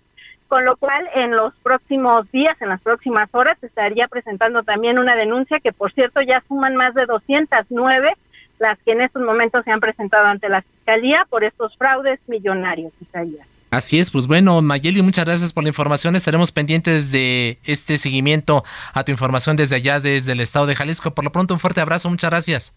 con 0.48 0.66
lo 0.66 0.78
cual 0.78 1.08
en 1.16 1.32
los 1.32 1.54
próximos 1.64 2.30
días, 2.32 2.56
en 2.62 2.70
las 2.70 2.82
próximas 2.82 3.30
horas, 3.32 3.58
estaría 3.62 4.08
presentando 4.08 4.64
también 4.64 5.00
una 5.00 5.16
denuncia 5.16 5.60
que, 5.60 5.74
por 5.74 5.92
cierto, 5.94 6.22
ya 6.22 6.44
suman 6.48 6.76
más 6.76 6.94
de 6.94 7.06
209 7.06 8.16
las 8.60 8.78
que 8.80 8.92
en 8.92 9.02
estos 9.02 9.22
momentos 9.22 9.64
se 9.64 9.72
han 9.72 9.80
presentado 9.80 10.26
ante 10.28 10.50
la 10.50 10.62
Fiscalía 10.62 11.28
por 11.30 11.44
estos 11.44 11.76
fraudes 11.78 12.20
millonarios, 12.28 12.92
Isaías. 13.02 13.48
Así 13.70 14.00
es, 14.00 14.12
pues 14.12 14.28
bueno, 14.28 14.62
Mayeli, 14.62 15.02
muchas 15.02 15.26
gracias 15.26 15.52
por 15.52 15.64
la 15.64 15.70
información. 15.70 16.16
Estaremos 16.16 16.52
pendientes 16.52 17.12
de 17.12 17.60
este 17.66 17.98
seguimiento 17.98 18.64
a 18.94 19.04
tu 19.04 19.12
información 19.12 19.58
desde 19.58 19.76
allá, 19.76 20.00
desde 20.00 20.32
el 20.32 20.40
estado 20.40 20.66
de 20.66 20.76
Jalisco. 20.76 21.12
Por 21.12 21.26
lo 21.26 21.32
pronto, 21.32 21.54
un 21.54 21.60
fuerte 21.60 21.82
abrazo, 21.82 22.10
muchas 22.10 22.32
gracias. 22.32 22.74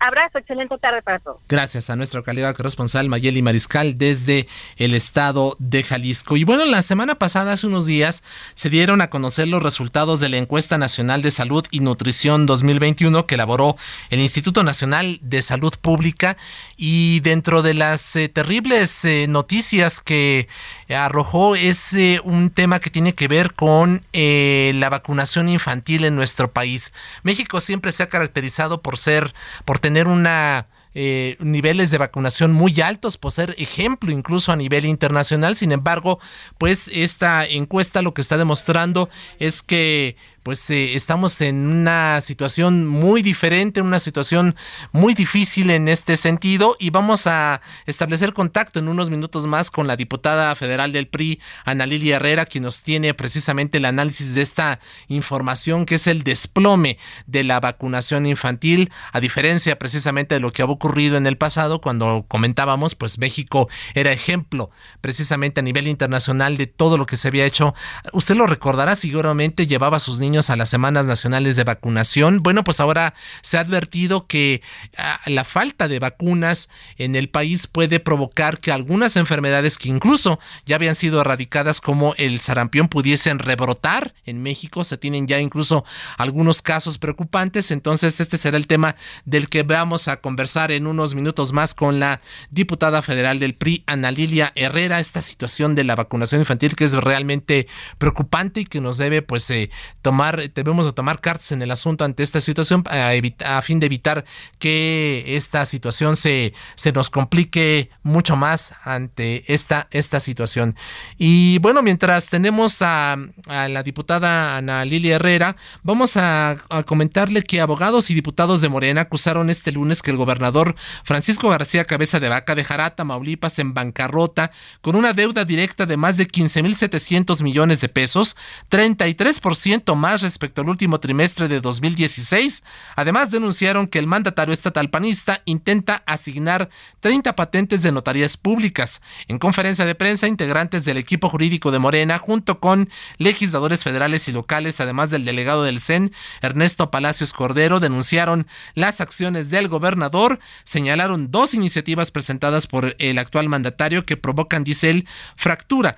Abrazo, 0.00 0.38
excelente 0.38 0.78
tarde 0.78 1.02
para 1.02 1.18
todos. 1.18 1.42
Gracias 1.46 1.90
a 1.90 1.96
nuestro 1.96 2.24
calidad 2.24 2.56
corresponsal 2.56 3.10
Mayeli 3.10 3.42
Mariscal 3.42 3.98
desde 3.98 4.48
el 4.78 4.94
estado 4.94 5.56
de 5.58 5.82
Jalisco. 5.82 6.38
Y 6.38 6.44
bueno, 6.44 6.64
la 6.64 6.80
semana 6.80 7.16
pasada, 7.16 7.52
hace 7.52 7.66
unos 7.66 7.84
días, 7.84 8.22
se 8.54 8.70
dieron 8.70 9.02
a 9.02 9.10
conocer 9.10 9.46
los 9.46 9.62
resultados 9.62 10.18
de 10.18 10.30
la 10.30 10.38
encuesta 10.38 10.78
nacional 10.78 11.20
de 11.20 11.30
salud 11.30 11.66
y 11.70 11.80
nutrición 11.80 12.46
2021 12.46 13.26
que 13.26 13.34
elaboró 13.34 13.76
el 14.08 14.20
Instituto 14.20 14.62
Nacional 14.62 15.18
de 15.20 15.42
Salud 15.42 15.74
Pública. 15.78 16.38
Y 16.78 17.20
dentro 17.20 17.60
de 17.60 17.74
las 17.74 18.16
eh, 18.16 18.30
terribles 18.30 19.04
eh, 19.04 19.26
noticias 19.28 20.00
que 20.00 20.48
arrojó 20.88 21.56
es 21.56 21.92
eh, 21.92 22.22
un 22.24 22.48
tema 22.48 22.80
que 22.80 22.88
tiene 22.88 23.14
que 23.14 23.28
ver 23.28 23.52
con 23.52 24.02
la 24.12 24.88
vacunación 24.88 25.48
infantil 25.48 26.04
en 26.04 26.16
nuestro 26.16 26.52
país. 26.52 26.92
México 27.22 27.60
siempre 27.60 27.92
se 27.92 28.02
ha 28.02 28.08
caracterizado 28.08 28.80
por 28.80 28.96
ser, 28.96 29.34
por 29.64 29.78
tener 29.78 29.89
tener 29.90 30.06
una 30.06 30.68
eh, 30.94 31.36
niveles 31.40 31.90
de 31.90 31.98
vacunación 31.98 32.52
muy 32.52 32.80
altos, 32.80 33.16
por 33.16 33.32
ser 33.32 33.56
ejemplo 33.58 34.12
incluso 34.12 34.52
a 34.52 34.56
nivel 34.56 34.84
internacional. 34.84 35.56
Sin 35.56 35.72
embargo, 35.72 36.20
pues 36.58 36.88
esta 36.94 37.44
encuesta 37.44 38.00
lo 38.00 38.14
que 38.14 38.20
está 38.20 38.38
demostrando 38.38 39.10
es 39.40 39.62
que 39.62 40.16
pues 40.42 40.68
eh, 40.70 40.94
estamos 40.94 41.40
en 41.40 41.66
una 41.66 42.20
situación 42.20 42.86
muy 42.86 43.22
diferente, 43.22 43.82
una 43.82 43.98
situación 43.98 44.56
muy 44.92 45.14
difícil 45.14 45.70
en 45.70 45.88
este 45.88 46.16
sentido 46.16 46.76
y 46.78 46.90
vamos 46.90 47.26
a 47.26 47.60
establecer 47.86 48.32
contacto 48.32 48.78
en 48.78 48.88
unos 48.88 49.10
minutos 49.10 49.46
más 49.46 49.70
con 49.70 49.86
la 49.86 49.96
diputada 49.96 50.54
federal 50.54 50.92
del 50.92 51.08
PRI, 51.08 51.40
Ana 51.64 51.86
Lilia 51.86 52.16
Herrera, 52.16 52.46
quien 52.46 52.64
nos 52.64 52.82
tiene 52.82 53.12
precisamente 53.12 53.78
el 53.78 53.84
análisis 53.84 54.34
de 54.34 54.42
esta 54.42 54.80
información 55.08 55.84
que 55.84 55.96
es 55.96 56.06
el 56.06 56.22
desplome 56.22 56.98
de 57.26 57.44
la 57.44 57.60
vacunación 57.60 58.24
infantil, 58.26 58.90
a 59.12 59.20
diferencia 59.20 59.78
precisamente 59.78 60.34
de 60.34 60.40
lo 60.40 60.52
que 60.52 60.62
ha 60.62 60.66
ocurrido 60.66 61.16
en 61.16 61.26
el 61.26 61.36
pasado 61.36 61.80
cuando 61.80 62.24
comentábamos, 62.28 62.94
pues 62.94 63.18
México 63.18 63.68
era 63.94 64.12
ejemplo 64.12 64.70
precisamente 65.00 65.60
a 65.60 65.62
nivel 65.62 65.86
internacional 65.86 66.56
de 66.56 66.66
todo 66.66 66.96
lo 66.96 67.06
que 67.06 67.16
se 67.16 67.28
había 67.28 67.44
hecho. 67.44 67.74
Usted 68.12 68.36
lo 68.36 68.46
recordará, 68.46 68.96
seguramente 68.96 69.66
llevaba 69.66 69.98
a 69.98 70.00
sus 70.00 70.18
niños 70.18 70.39
a 70.48 70.56
las 70.56 70.70
semanas 70.70 71.06
nacionales 71.06 71.56
de 71.56 71.64
vacunación. 71.64 72.42
Bueno, 72.42 72.64
pues 72.64 72.80
ahora 72.80 73.12
se 73.42 73.58
ha 73.58 73.60
advertido 73.60 74.26
que 74.26 74.62
ah, 74.96 75.20
la 75.26 75.44
falta 75.44 75.88
de 75.88 75.98
vacunas 75.98 76.70
en 76.96 77.16
el 77.16 77.28
país 77.28 77.66
puede 77.66 78.00
provocar 78.00 78.60
que 78.60 78.72
algunas 78.72 79.16
enfermedades 79.16 79.76
que 79.76 79.88
incluso 79.90 80.38
ya 80.64 80.76
habían 80.76 80.94
sido 80.94 81.20
erradicadas 81.20 81.80
como 81.80 82.14
el 82.16 82.40
sarampión 82.40 82.88
pudiesen 82.88 83.38
rebrotar 83.38 84.14
en 84.24 84.42
México. 84.42 84.84
Se 84.84 84.96
tienen 84.96 85.26
ya 85.26 85.40
incluso 85.40 85.84
algunos 86.16 86.62
casos 86.62 86.98
preocupantes. 86.98 87.70
Entonces 87.70 88.20
este 88.20 88.38
será 88.38 88.56
el 88.56 88.66
tema 88.66 88.96
del 89.24 89.48
que 89.48 89.64
vamos 89.64 90.08
a 90.08 90.20
conversar 90.20 90.72
en 90.72 90.86
unos 90.86 91.14
minutos 91.14 91.52
más 91.52 91.74
con 91.74 91.98
la 92.00 92.20
diputada 92.50 93.02
federal 93.02 93.38
del 93.40 93.54
PRI, 93.54 93.82
Ana 93.86 94.10
Lilia 94.10 94.52
Herrera. 94.54 95.00
Esta 95.00 95.20
situación 95.20 95.74
de 95.74 95.84
la 95.84 95.96
vacunación 95.96 96.40
infantil 96.40 96.76
que 96.76 96.84
es 96.84 96.92
realmente 96.92 97.66
preocupante 97.98 98.60
y 98.60 98.64
que 98.64 98.80
nos 98.80 98.96
debe 98.96 99.22
pues 99.22 99.50
eh, 99.50 99.70
tomar 100.02 100.19
tomar, 100.20 100.52
debemos 100.52 100.84
de 100.84 100.92
tomar 100.92 101.20
cartas 101.20 101.50
en 101.50 101.62
el 101.62 101.70
asunto 101.70 102.04
ante 102.04 102.22
esta 102.22 102.42
situación 102.42 102.84
a, 102.90 103.12
a 103.56 103.62
fin 103.62 103.80
de 103.80 103.86
evitar 103.86 104.26
que 104.58 105.24
esta 105.26 105.64
situación 105.64 106.14
se, 106.14 106.52
se 106.74 106.92
nos 106.92 107.08
complique 107.08 107.88
mucho 108.02 108.36
más 108.36 108.74
ante 108.84 109.50
esta, 109.50 109.88
esta 109.90 110.20
situación. 110.20 110.76
Y 111.16 111.58
bueno, 111.60 111.82
mientras 111.82 112.28
tenemos 112.28 112.82
a, 112.82 113.16
la 113.46 113.82
diputada 113.82 114.58
Ana 114.58 114.84
Lilia 114.84 115.16
Herrera, 115.16 115.56
vamos 115.82 116.18
a, 116.18 116.58
a 116.68 116.82
comentarle 116.82 117.42
que 117.42 117.62
abogados 117.62 118.10
y 118.10 118.14
diputados 118.14 118.60
de 118.60 118.68
Morena 118.68 119.02
acusaron 119.02 119.48
este 119.48 119.72
lunes 119.72 120.02
que 120.02 120.10
el 120.10 120.18
gobernador 120.18 120.74
Francisco 121.02 121.48
García 121.48 121.86
Cabeza 121.86 122.20
de 122.20 122.28
Vaca 122.28 122.54
dejará 122.54 122.94
Tamaulipas 122.94 123.58
en 123.58 123.72
bancarrota 123.72 124.50
con 124.82 124.96
una 124.96 125.14
deuda 125.14 125.46
directa 125.46 125.86
de 125.86 125.96
más 125.96 126.18
de 126.18 126.28
15.700 126.28 127.42
millones 127.42 127.80
de 127.80 127.88
pesos, 127.88 128.36
33% 128.70 129.94
más 129.94 130.09
respecto 130.18 130.60
al 130.60 130.68
último 130.68 130.98
trimestre 131.00 131.48
de 131.48 131.60
2016. 131.60 132.62
Además, 132.96 133.30
denunciaron 133.30 133.86
que 133.86 133.98
el 133.98 134.06
mandatario 134.06 134.52
estatal 134.52 134.90
panista 134.90 135.42
intenta 135.44 136.02
asignar 136.06 136.68
30 137.00 137.36
patentes 137.36 137.82
de 137.82 137.92
notarías 137.92 138.36
públicas. 138.36 139.00
En 139.28 139.38
conferencia 139.38 139.84
de 139.84 139.94
prensa, 139.94 140.26
integrantes 140.26 140.84
del 140.84 140.96
equipo 140.96 141.28
jurídico 141.28 141.70
de 141.70 141.78
Morena, 141.78 142.18
junto 142.18 142.58
con 142.58 142.88
legisladores 143.18 143.84
federales 143.84 144.26
y 144.28 144.32
locales, 144.32 144.80
además 144.80 145.10
del 145.10 145.24
delegado 145.24 145.62
del 145.62 145.80
CEN, 145.80 146.12
Ernesto 146.42 146.90
Palacios 146.90 147.32
Cordero, 147.32 147.80
denunciaron 147.80 148.46
las 148.74 149.00
acciones 149.00 149.50
del 149.50 149.68
gobernador, 149.68 150.40
señalaron 150.64 151.30
dos 151.30 151.54
iniciativas 151.54 152.10
presentadas 152.10 152.66
por 152.66 152.96
el 152.98 153.18
actual 153.18 153.48
mandatario 153.48 154.04
que 154.04 154.16
provocan, 154.16 154.64
dice 154.64 154.90
él, 154.90 155.08
fractura 155.36 155.96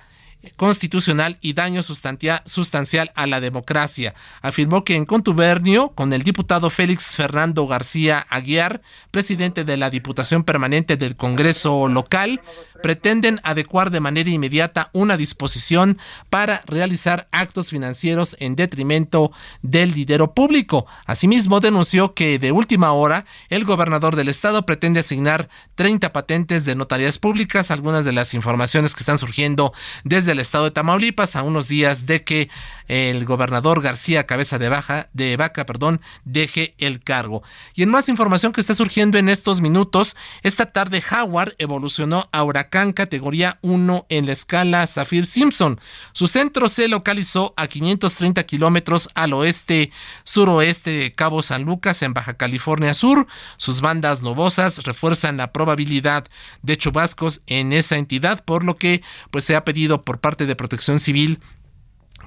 constitucional 0.55 1.37
y 1.41 1.53
daño 1.53 1.81
sustancial 1.83 3.11
a 3.15 3.27
la 3.27 3.39
democracia. 3.39 4.13
Afirmó 4.41 4.83
que 4.83 4.95
en 4.95 5.05
contubernio 5.05 5.89
con 5.89 6.13
el 6.13 6.23
diputado 6.23 6.69
Félix 6.69 7.15
Fernando 7.15 7.67
García 7.67 8.25
Aguiar, 8.29 8.81
presidente 9.11 9.63
de 9.63 9.77
la 9.77 9.89
Diputación 9.89 10.43
Permanente 10.43 10.97
del 10.97 11.15
Congreso 11.15 11.87
local, 11.87 12.41
pretenden 12.83 13.39
adecuar 13.43 13.91
de 13.91 14.01
manera 14.01 14.29
inmediata 14.29 14.89
una 14.91 15.15
disposición 15.15 15.97
para 16.29 16.61
realizar 16.67 17.29
actos 17.31 17.69
financieros 17.69 18.35
en 18.39 18.57
detrimento 18.57 19.31
del 19.61 19.93
dinero 19.93 20.33
público. 20.33 20.85
Asimismo, 21.05 21.61
denunció 21.61 22.13
que 22.13 22.39
de 22.39 22.51
última 22.51 22.91
hora 22.91 23.25
el 23.49 23.63
gobernador 23.63 24.17
del 24.17 24.27
estado 24.27 24.65
pretende 24.65 24.99
asignar 24.99 25.47
30 25.75 26.11
patentes 26.11 26.65
de 26.65 26.75
notarías 26.75 27.19
públicas, 27.19 27.71
algunas 27.71 28.03
de 28.03 28.11
las 28.11 28.33
informaciones 28.33 28.93
que 28.93 28.99
están 28.99 29.17
surgiendo 29.17 29.71
desde 30.03 30.33
el 30.33 30.39
estado 30.39 30.65
de 30.65 30.71
Tamaulipas 30.71 31.37
a 31.37 31.43
unos 31.43 31.69
días 31.69 32.05
de 32.05 32.25
que 32.25 32.49
el 32.89 33.23
gobernador 33.23 33.81
García 33.81 34.25
Cabeza 34.25 34.59
de 34.59 34.67
Baja 34.67 35.07
de 35.13 35.37
Vaca, 35.37 35.65
perdón, 35.65 36.01
deje 36.25 36.75
el 36.79 37.01
cargo. 37.01 37.43
Y 37.75 37.83
en 37.83 37.89
más 37.89 38.09
información 38.09 38.51
que 38.51 38.59
está 38.59 38.73
surgiendo 38.73 39.17
en 39.17 39.29
estos 39.29 39.61
minutos, 39.61 40.17
esta 40.41 40.65
tarde 40.73 41.01
Howard 41.09 41.55
evolucionó 41.59 42.27
a 42.33 42.43
huracán 42.43 42.72
categoría 42.73 43.59
1 43.61 44.07
en 44.09 44.25
la 44.25 44.31
escala 44.31 44.87
Zafir 44.87 45.27
Simpson. 45.27 45.79
Su 46.11 46.25
centro 46.25 46.69
se 46.69 46.87
localizó 46.87 47.53
a 47.55 47.67
530 47.67 48.43
kilómetros 48.45 49.09
al 49.13 49.33
oeste 49.33 49.91
suroeste 50.23 50.89
de 50.89 51.13
Cabo 51.13 51.43
San 51.43 51.63
Lucas 51.63 52.01
en 52.01 52.15
Baja 52.15 52.33
California 52.33 52.95
Sur. 52.95 53.27
Sus 53.57 53.81
bandas 53.81 54.23
nubosas 54.23 54.83
refuerzan 54.83 55.37
la 55.37 55.51
probabilidad 55.51 56.25
de 56.63 56.75
chubascos 56.75 57.41
en 57.45 57.73
esa 57.73 57.97
entidad, 57.97 58.43
por 58.43 58.63
lo 58.63 58.75
que 58.75 59.03
pues 59.29 59.45
se 59.45 59.55
ha 59.55 59.65
pedido 59.65 60.03
por 60.03 60.19
parte 60.19 60.47
de 60.47 60.55
Protección 60.55 60.97
Civil 60.97 61.41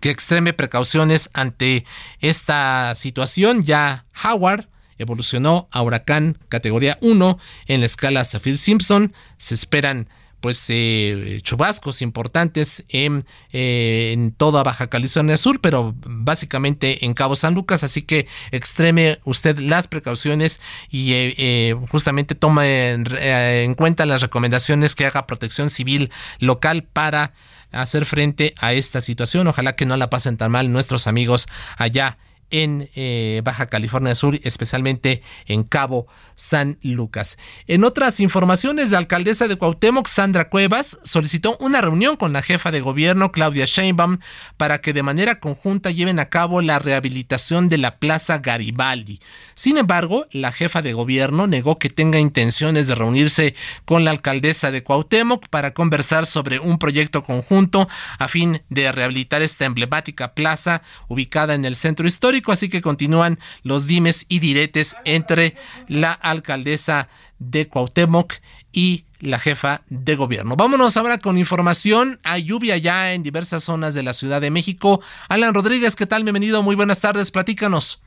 que 0.01 0.11
extreme 0.11 0.53
precauciones 0.53 1.29
ante 1.33 1.85
esta 2.21 2.95
situación. 2.95 3.65
Ya 3.65 4.05
Howard 4.23 4.69
evolucionó 4.99 5.67
a 5.73 5.83
huracán 5.83 6.39
categoría 6.49 6.99
1 7.01 7.39
en 7.67 7.81
la 7.81 7.87
escala 7.87 8.25
Saffir 8.25 8.59
Simpson. 8.59 9.13
Se 9.39 9.55
esperan 9.55 10.09
pues 10.41 10.65
eh, 10.69 11.41
chubascos 11.43 12.03
importantes 12.03 12.85
en, 12.89 13.27
eh, 13.53 14.11
en, 14.13 14.33
toda 14.33 14.63
Baja 14.63 14.89
California 14.89 15.39
Sur, 15.39 15.61
pero 15.61 15.95
básicamente 16.05 17.05
en 17.05 17.15
Cabo 17.15 17.37
San 17.37 17.55
Lucas, 17.55 17.85
así 17.85 18.03
que 18.03 18.27
extreme 18.51 19.19
usted 19.25 19.59
las 19.59 19.89
precauciones 19.89 20.61
y 20.91 21.13
eh, 21.13 21.77
justamente 21.91 22.35
tome 22.35 22.93
en 22.93 23.75
cuenta 23.75 24.07
las 24.07 24.23
recomendaciones 24.23 24.95
que 24.95 25.07
haga 25.07 25.27
Protección 25.27 25.71
Civil 25.71 26.11
local 26.39 26.85
para 26.85 27.33
hacer 27.73 28.05
frente 28.05 28.55
a 28.59 28.73
esta 28.73 29.01
situación. 29.01 29.47
Ojalá 29.47 29.77
que 29.77 29.87
no 29.87 29.97
la 29.97 30.11
pasen 30.11 30.37
tan 30.37 30.53
mal 30.53 30.73
nuestros 30.73 31.07
amigos 31.07 31.49
allá 31.77 32.19
en 32.51 32.89
eh, 32.95 33.41
Baja 33.45 33.67
California 33.67 34.15
Sur, 34.15 34.39
especialmente 34.43 35.23
en 35.47 35.65
Cabo 35.65 36.07
San 36.35 36.79
Lucas. 36.83 37.39
En 37.67 37.85
otras 37.85 38.21
informaciones, 38.21 38.91
la 38.91 38.99
alcaldesa 38.99 39.49
de 39.49 39.57
Cuauhtémoc, 39.57 40.07
Sandra 40.07 40.49
Cuevas, 40.49 40.99
solicitó 41.03 41.57
una 41.59 41.81
reunión 41.81 42.17
con 42.17 42.33
la 42.33 42.43
jefa 42.43 42.71
de 42.71 42.81
gobierno, 42.81 43.33
Claudia 43.33 43.65
Sheinbaum, 43.65 44.19
para 44.57 44.81
que 44.81 44.93
de 44.93 45.03
manera 45.03 45.41
conjunta 45.41 45.91
lleven 45.91 46.19
a 46.19 46.29
cabo 46.29 46.61
la 46.61 46.79
rehabilitación 46.79 47.69
de 47.69 47.79
la 47.79 47.97
Plaza 47.99 48.39
Garibaldi. 48.39 49.21
Sin 49.55 49.79
embargo, 49.79 50.27
la 50.31 50.53
jefa 50.53 50.83
de 50.83 50.93
gobierno 50.93 51.47
negó 51.47 51.79
que 51.79 51.91
tenga 51.91 52.19
intenciones 52.19 52.87
de 52.87 52.95
reunirse 52.95 53.55
con 53.85 54.05
la 54.05 54.11
alcaldesa 54.11 54.71
de 54.71 54.83
Cuauhtémoc 54.83 55.49
para 55.49 55.73
conversar 55.73 56.27
sobre 56.27 56.59
un 56.59 56.79
proyecto 56.79 57.25
conjunto 57.25 57.89
a 58.19 58.29
fin 58.29 58.63
de 58.69 58.93
rehabilitar 58.93 59.43
esta 59.43 59.65
emblemática 59.65 60.35
plaza 60.35 60.83
ubicada 61.09 61.55
en 61.55 61.65
el 61.65 61.77
centro 61.77 62.07
histórico, 62.07 62.36
así 62.53 62.69
que 62.69 62.83
continúan 62.83 63.39
los 63.63 63.87
dimes 63.87 64.27
y 64.29 64.39
diretes 64.39 64.97
entre 65.05 65.57
la 65.89 66.13
alcaldesa 66.13 67.09
de 67.39 67.69
Cuauhtémoc 67.69 68.35
y 68.73 69.05
la 69.21 69.39
jefa 69.39 69.83
de 69.89 70.17
gobierno. 70.17 70.57
Vámonos 70.57 70.97
ahora 70.97 71.19
con 71.19 71.39
información. 71.39 72.21
Hay 72.23 72.45
lluvia 72.45 72.77
ya 72.77 73.13
en 73.13 73.23
diversas 73.23 73.65
zonas 73.65 73.95
de 73.95 74.03
la 74.03 74.13
Ciudad 74.13 74.41
de 74.41 74.51
México. 74.51 75.01
Alan 75.29 75.55
Rodríguez, 75.55 75.97
¿qué 75.97 76.07
tal? 76.07 76.23
Bienvenido, 76.25 76.63
muy 76.63 76.77
buenas 76.77 77.01
tardes, 77.01 77.31
platícanos. 77.31 78.03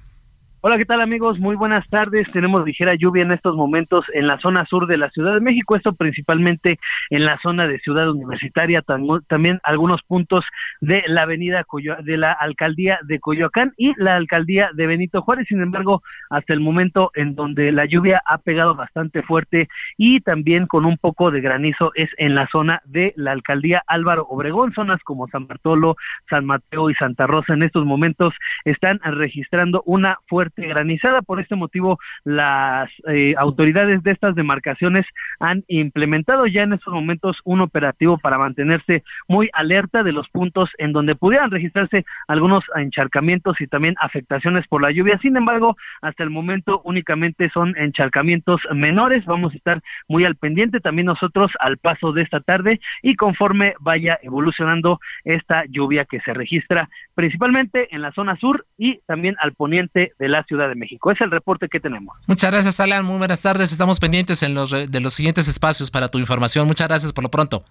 Hola, 0.62 0.78
¿qué 0.78 0.84
tal 0.84 1.00
amigos? 1.00 1.40
Muy 1.40 1.56
buenas 1.56 1.88
tardes. 1.88 2.24
Tenemos 2.34 2.66
ligera 2.66 2.94
lluvia 2.94 3.24
en 3.24 3.32
estos 3.32 3.56
momentos 3.56 4.04
en 4.14 4.28
la 4.28 4.38
zona 4.42 4.66
sur 4.66 4.88
de 4.88 4.98
la 4.98 5.10
Ciudad 5.12 5.34
de 5.34 5.40
México, 5.40 5.78
esto 5.78 5.94
principalmente 5.94 6.82
en 7.10 7.24
la 7.24 7.40
zona 7.42 7.66
de 7.66 7.80
Ciudad 7.80 8.10
Universitaria, 8.10 8.84
también 9.30 9.62
algunos 9.64 10.02
puntos 10.04 10.44
de 10.82 11.02
la 11.08 11.22
avenida 11.22 11.66
de 12.04 12.18
la 12.18 12.34
alcaldía 12.34 13.00
de 13.04 13.22
Coyoacán 13.22 13.72
y 13.78 13.94
la 13.96 14.18
alcaldía 14.18 14.72
de 14.74 14.86
Benito 14.86 15.22
Juárez. 15.22 15.48
Sin 15.48 15.62
embargo, 15.62 16.04
hasta 16.30 16.54
el 16.54 16.60
momento 16.60 17.12
en 17.16 17.36
donde 17.36 17.72
la 17.72 17.86
lluvia 17.86 18.22
ha 18.26 18.38
pegado 18.40 18.76
bastante 18.76 19.24
fuerte 19.24 19.70
y 19.96 20.20
también 20.20 20.68
con 20.68 20.84
un 20.84 20.98
poco 20.98 21.32
de 21.32 21.40
granizo 21.40 21.94
es 21.96 22.10
en 22.18 22.36
la 22.36 22.50
zona 22.52 22.82
de 22.84 23.14
la 23.16 23.32
alcaldía 23.32 23.82
Álvaro 23.88 24.28
Obregón, 24.30 24.74
zonas 24.74 25.02
como 25.06 25.30
San 25.30 25.48
Bartolo, 25.48 25.96
San 26.30 26.46
Mateo 26.46 26.90
y 26.90 26.96
Santa 26.96 27.28
Rosa 27.28 27.54
en 27.54 27.64
estos 27.64 27.86
momentos 27.86 28.34
están 28.66 29.00
registrando 29.02 29.84
una 29.86 30.18
fuerte 30.28 30.49
granizada. 30.56 31.22
Por 31.22 31.40
este 31.40 31.56
motivo, 31.56 32.00
las 32.24 32.90
eh, 33.08 33.34
autoridades 33.38 34.04
de 34.04 34.12
estas 34.12 34.36
demarcaciones 34.36 35.06
han 35.40 35.64
implementado 35.68 36.48
ya 36.48 36.64
en 36.64 36.74
estos 36.74 36.94
momentos 36.94 37.38
un 37.44 37.62
operativo 37.62 38.18
para 38.18 38.38
mantenerse 38.38 39.04
muy 39.28 39.50
alerta 39.54 40.04
de 40.04 40.12
los 40.12 40.30
puntos 40.30 40.70
en 40.78 40.92
donde 40.94 41.16
pudieran 41.16 41.52
registrarse 41.52 42.06
algunos 42.28 42.64
encharcamientos 42.76 43.60
y 43.60 43.68
también 43.68 43.96
afectaciones 44.00 44.68
por 44.68 44.82
la 44.82 44.92
lluvia. 44.92 45.20
Sin 45.22 45.38
embargo, 45.38 45.78
hasta 46.02 46.24
el 46.24 46.30
momento 46.30 46.82
únicamente 46.84 47.50
son 47.54 47.76
encharcamientos 47.78 48.62
menores. 48.74 49.26
Vamos 49.26 49.54
a 49.54 49.58
estar 49.58 49.82
muy 50.08 50.26
al 50.26 50.36
pendiente 50.36 50.80
también 50.80 51.08
nosotros 51.08 51.52
al 51.60 51.78
paso 51.78 52.12
de 52.12 52.24
esta 52.24 52.40
tarde 52.40 52.80
y 53.02 53.16
conforme 53.16 53.76
vaya 53.80 54.20
evolucionando 54.22 55.00
esta 55.24 55.66
lluvia 55.66 56.06
que 56.06 56.20
se 56.22 56.34
registra 56.34 56.90
principalmente 57.20 57.94
en 57.94 58.02
la 58.02 58.14
zona 58.14 58.38
sur 58.38 58.66
y 58.78 59.00
también 59.00 59.36
al 59.42 59.52
poniente 59.54 60.14
de 60.18 60.30
la 60.30 60.46
Ciudad 60.46 60.70
de 60.70 60.76
México. 60.76 61.12
Es 61.12 61.20
el 61.20 61.30
reporte 61.30 61.68
que 61.68 61.82
tenemos. 61.82 62.16
Muchas 62.28 62.50
gracias, 62.50 62.80
Alan. 62.80 63.04
Muy 63.04 63.18
buenas 63.18 63.42
tardes. 63.42 63.74
Estamos 63.74 64.00
pendientes 64.00 64.42
en 64.42 64.54
los 64.54 64.72
de 64.72 65.00
los 65.02 65.16
siguientes 65.16 65.50
espacios 65.50 65.92
para 65.92 66.08
tu 66.08 66.18
información. 66.18 66.66
Muchas 66.66 66.88
gracias 66.88 67.12
por 67.12 67.26
lo 67.26 67.30
pronto. 67.30 67.66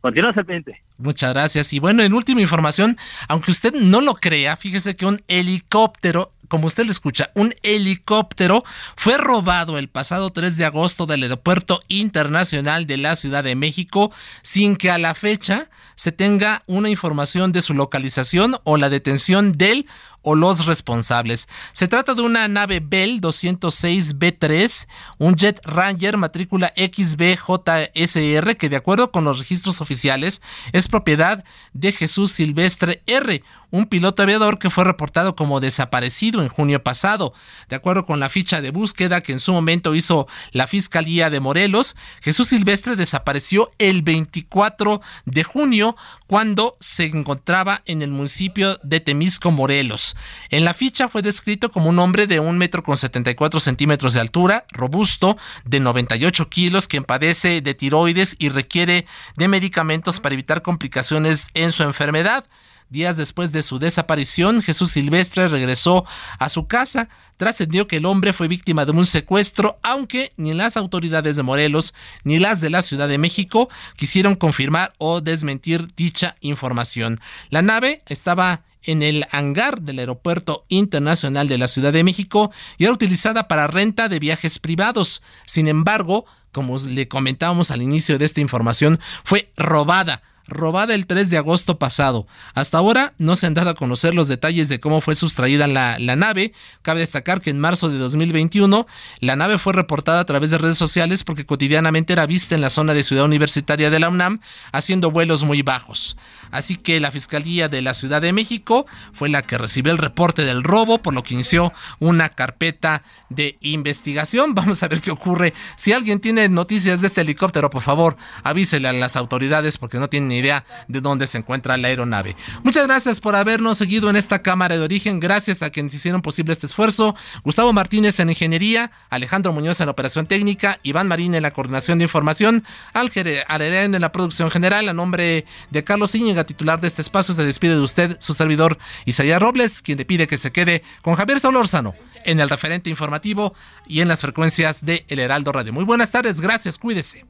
Continúa 0.00 0.32
pendiente. 0.32 0.82
Muchas 0.98 1.32
gracias. 1.32 1.72
Y 1.72 1.78
bueno, 1.78 2.02
en 2.02 2.14
última 2.14 2.40
información, 2.40 2.96
aunque 3.28 3.52
usted 3.52 3.74
no 3.74 4.00
lo 4.00 4.14
crea, 4.14 4.56
fíjese 4.56 4.96
que 4.96 5.06
un 5.06 5.22
helicóptero, 5.28 6.32
como 6.50 6.66
usted 6.66 6.84
lo 6.84 6.90
escucha, 6.90 7.30
un 7.34 7.54
helicóptero 7.62 8.64
fue 8.96 9.16
robado 9.16 9.78
el 9.78 9.88
pasado 9.88 10.30
3 10.30 10.56
de 10.56 10.64
agosto 10.64 11.06
del 11.06 11.22
Aeropuerto 11.22 11.80
Internacional 11.86 12.86
de 12.86 12.96
la 12.96 13.14
Ciudad 13.14 13.44
de 13.44 13.54
México 13.54 14.12
sin 14.42 14.74
que 14.76 14.90
a 14.90 14.98
la 14.98 15.14
fecha 15.14 15.70
se 15.94 16.12
tenga 16.12 16.62
una 16.66 16.90
información 16.90 17.52
de 17.52 17.62
su 17.62 17.72
localización 17.72 18.56
o 18.64 18.76
la 18.76 18.90
detención 18.90 19.52
del 19.52 19.86
o 20.22 20.34
los 20.34 20.66
responsables. 20.66 21.48
Se 21.72 21.88
trata 21.88 22.14
de 22.14 22.22
una 22.22 22.48
nave 22.48 22.80
Bell 22.80 23.20
206B3, 23.20 24.86
un 25.18 25.36
Jet 25.36 25.60
Ranger 25.64 26.16
matrícula 26.16 26.72
XBJSR 26.76 28.56
que 28.56 28.68
de 28.68 28.76
acuerdo 28.76 29.10
con 29.10 29.24
los 29.24 29.38
registros 29.38 29.80
oficiales 29.80 30.42
es 30.72 30.88
propiedad 30.88 31.44
de 31.72 31.92
Jesús 31.92 32.32
Silvestre 32.32 33.02
R, 33.06 33.42
un 33.70 33.86
piloto 33.86 34.22
aviador 34.22 34.58
que 34.58 34.70
fue 34.70 34.84
reportado 34.84 35.36
como 35.36 35.60
desaparecido 35.60 36.42
en 36.42 36.48
junio 36.48 36.82
pasado. 36.82 37.32
De 37.68 37.76
acuerdo 37.76 38.04
con 38.04 38.20
la 38.20 38.28
ficha 38.28 38.60
de 38.60 38.70
búsqueda 38.70 39.22
que 39.22 39.32
en 39.32 39.40
su 39.40 39.52
momento 39.52 39.94
hizo 39.94 40.26
la 40.52 40.66
Fiscalía 40.66 41.30
de 41.30 41.40
Morelos, 41.40 41.96
Jesús 42.20 42.48
Silvestre 42.48 42.96
desapareció 42.96 43.70
el 43.78 44.02
24 44.02 45.00
de 45.24 45.44
junio 45.44 45.96
cuando 46.26 46.76
se 46.80 47.06
encontraba 47.06 47.82
en 47.86 48.02
el 48.02 48.10
municipio 48.10 48.78
de 48.82 49.00
Temisco, 49.00 49.50
Morelos. 49.50 50.16
En 50.50 50.64
la 50.64 50.74
ficha 50.74 51.08
fue 51.08 51.22
descrito 51.22 51.70
como 51.70 51.90
un 51.90 51.98
hombre 51.98 52.26
de 52.26 52.40
un 52.40 52.58
metro 52.58 52.82
con 52.82 52.96
74 52.96 53.60
centímetros 53.60 54.12
de 54.12 54.20
altura, 54.20 54.64
robusto, 54.70 55.36
de 55.64 55.80
98 55.80 56.48
kilos, 56.48 56.88
quien 56.88 57.04
padece 57.04 57.60
de 57.60 57.74
tiroides 57.74 58.36
y 58.38 58.48
requiere 58.48 59.06
de 59.36 59.48
medicamentos 59.48 60.20
para 60.20 60.34
evitar 60.34 60.62
complicaciones 60.62 61.48
en 61.54 61.72
su 61.72 61.82
enfermedad. 61.82 62.46
Días 62.90 63.16
después 63.16 63.52
de 63.52 63.62
su 63.62 63.78
desaparición, 63.78 64.62
Jesús 64.62 64.90
Silvestre 64.90 65.46
regresó 65.46 66.04
a 66.40 66.48
su 66.48 66.66
casa. 66.66 67.08
Trascendió 67.36 67.86
que 67.86 67.98
el 67.98 68.04
hombre 68.04 68.32
fue 68.32 68.48
víctima 68.48 68.84
de 68.84 68.90
un 68.90 69.06
secuestro, 69.06 69.78
aunque 69.84 70.32
ni 70.36 70.54
las 70.54 70.76
autoridades 70.76 71.36
de 71.36 71.44
Morelos 71.44 71.94
ni 72.24 72.40
las 72.40 72.60
de 72.60 72.68
la 72.68 72.82
Ciudad 72.82 73.06
de 73.06 73.16
México 73.16 73.68
quisieron 73.94 74.34
confirmar 74.34 74.92
o 74.98 75.20
desmentir 75.20 75.94
dicha 75.94 76.34
información. 76.40 77.20
La 77.48 77.62
nave 77.62 78.02
estaba 78.08 78.64
en 78.82 79.02
el 79.02 79.24
hangar 79.30 79.82
del 79.82 80.00
Aeropuerto 80.00 80.64
Internacional 80.68 81.46
de 81.46 81.58
la 81.58 81.68
Ciudad 81.68 81.92
de 81.92 82.02
México 82.02 82.50
y 82.76 82.84
era 82.84 82.92
utilizada 82.92 83.46
para 83.46 83.68
renta 83.68 84.08
de 84.08 84.18
viajes 84.18 84.58
privados. 84.58 85.22
Sin 85.46 85.68
embargo, 85.68 86.24
como 86.50 86.76
le 86.78 87.06
comentábamos 87.06 87.70
al 87.70 87.82
inicio 87.82 88.18
de 88.18 88.24
esta 88.24 88.40
información, 88.40 88.98
fue 89.22 89.52
robada 89.56 90.22
robada 90.50 90.94
el 90.94 91.06
3 91.06 91.30
de 91.30 91.38
agosto 91.38 91.78
pasado. 91.78 92.26
Hasta 92.54 92.78
ahora 92.78 93.14
no 93.18 93.36
se 93.36 93.46
han 93.46 93.54
dado 93.54 93.70
a 93.70 93.74
conocer 93.74 94.14
los 94.14 94.28
detalles 94.28 94.68
de 94.68 94.80
cómo 94.80 95.00
fue 95.00 95.14
sustraída 95.14 95.66
la, 95.66 95.98
la, 95.98 96.16
nave. 96.16 96.52
Cabe 96.82 97.00
destacar 97.00 97.40
que 97.40 97.50
en 97.50 97.58
marzo 97.58 97.88
de 97.88 97.98
2021 97.98 98.86
la 99.20 99.36
nave 99.36 99.58
fue 99.58 99.72
reportada 99.72 100.20
a 100.20 100.26
través 100.26 100.50
de 100.50 100.58
redes 100.58 100.78
sociales 100.78 101.24
porque 101.24 101.46
cotidianamente 101.46 102.12
era 102.12 102.26
vista 102.26 102.54
en 102.54 102.60
la 102.60 102.70
zona 102.70 102.92
de 102.92 103.02
Ciudad 103.02 103.24
Universitaria 103.24 103.90
de 103.90 104.00
la 104.00 104.08
UNAM 104.08 104.40
haciendo 104.72 105.10
vuelos 105.10 105.44
muy 105.44 105.62
bajos. 105.62 106.16
Así 106.50 106.76
que 106.76 107.00
la 107.00 107.10
Fiscalía 107.10 107.68
de 107.68 107.82
la 107.82 107.94
Ciudad 107.94 108.22
de 108.22 108.32
México 108.32 108.86
fue 109.12 109.28
la 109.28 109.42
que 109.42 109.58
recibió 109.58 109.92
el 109.92 109.98
reporte 109.98 110.44
del 110.44 110.62
robo, 110.62 110.98
por 110.98 111.14
lo 111.14 111.22
que 111.22 111.34
inició 111.34 111.72
una 111.98 112.30
carpeta 112.30 113.02
de 113.28 113.56
investigación. 113.60 114.54
Vamos 114.54 114.82
a 114.82 114.88
ver 114.88 115.00
qué 115.00 115.10
ocurre. 115.10 115.54
Si 115.76 115.92
alguien 115.92 116.20
tiene 116.20 116.48
noticias 116.48 117.00
de 117.00 117.06
este 117.06 117.22
helicóptero, 117.22 117.70
por 117.70 117.82
favor, 117.82 118.16
avísele 118.42 118.88
a 118.88 118.92
las 118.92 119.16
autoridades 119.16 119.78
porque 119.78 119.98
no 119.98 120.08
tienen 120.08 120.28
ni 120.28 120.38
idea 120.38 120.64
de 120.88 121.00
dónde 121.00 121.26
se 121.26 121.38
encuentra 121.38 121.76
la 121.76 121.88
aeronave. 121.88 122.36
Muchas 122.62 122.86
gracias 122.86 123.20
por 123.20 123.36
habernos 123.36 123.78
seguido 123.78 124.10
en 124.10 124.16
esta 124.16 124.42
cámara 124.42 124.76
de 124.76 124.82
origen. 124.82 125.20
Gracias 125.20 125.62
a 125.62 125.70
quienes 125.70 125.94
hicieron 125.94 126.22
posible 126.22 126.52
este 126.52 126.66
esfuerzo. 126.66 127.14
Gustavo 127.44 127.72
Martínez 127.72 128.20
en 128.20 128.30
ingeniería, 128.30 128.90
Alejandro 129.08 129.52
Muñoz 129.52 129.80
en 129.80 129.88
operación 129.88 130.26
técnica, 130.26 130.78
Iván 130.82 131.08
Marín 131.08 131.34
en 131.34 131.42
la 131.42 131.52
coordinación 131.52 131.98
de 131.98 132.04
información, 132.04 132.64
Alger 132.92 133.44
Arerén 133.48 133.94
en 133.94 134.00
la 134.00 134.12
producción 134.12 134.50
general. 134.50 134.88
A 134.88 134.92
nombre 134.92 135.44
de 135.70 135.84
Carlos 135.84 136.14
Íñiga, 136.14 136.39
titular 136.44 136.80
de 136.80 136.88
este 136.88 137.02
espacio, 137.02 137.34
se 137.34 137.44
despide 137.44 137.74
de 137.74 137.80
usted, 137.80 138.16
su 138.20 138.34
servidor 138.34 138.78
Isaías 139.04 139.40
Robles, 139.40 139.82
quien 139.82 139.98
le 139.98 140.04
pide 140.04 140.26
que 140.26 140.38
se 140.38 140.52
quede 140.52 140.82
con 141.02 141.14
Javier 141.14 141.40
Solórzano 141.40 141.94
en 142.24 142.40
el 142.40 142.48
referente 142.48 142.90
informativo 142.90 143.54
y 143.86 144.00
en 144.00 144.08
las 144.08 144.20
frecuencias 144.20 144.84
de 144.84 145.04
El 145.08 145.18
Heraldo 145.18 145.52
Radio. 145.52 145.72
Muy 145.72 145.84
buenas 145.84 146.10
tardes, 146.10 146.40
gracias, 146.40 146.78
cuídese. 146.78 147.24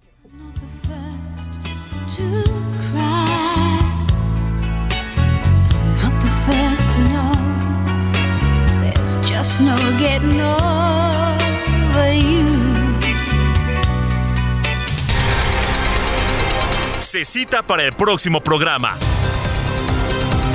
Se 17.11 17.25
cita 17.25 17.65
para 17.65 17.83
el 17.83 17.93
próximo 17.93 18.41
programa. 18.41 18.97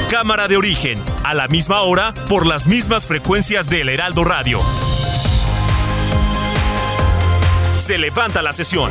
Cámara 0.09 0.47
de 0.47 0.55
origen, 0.55 0.97
a 1.25 1.33
la 1.33 1.49
misma 1.49 1.81
hora, 1.81 2.13
por 2.29 2.45
las 2.45 2.65
mismas 2.65 3.05
frecuencias 3.05 3.69
del 3.69 3.89
Heraldo 3.89 4.23
Radio. 4.23 4.61
Se 7.75 7.97
levanta 7.97 8.41
la 8.41 8.53
sesión. 8.53 8.89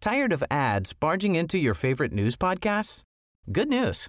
Tired 0.00 0.32
of 0.32 0.44
ads 0.52 0.92
barging 0.92 1.34
into 1.34 1.58
your 1.58 1.74
favorite 1.74 2.14
news 2.14 2.36
podcasts? 2.36 3.02
Good 3.50 3.66
news. 3.70 4.08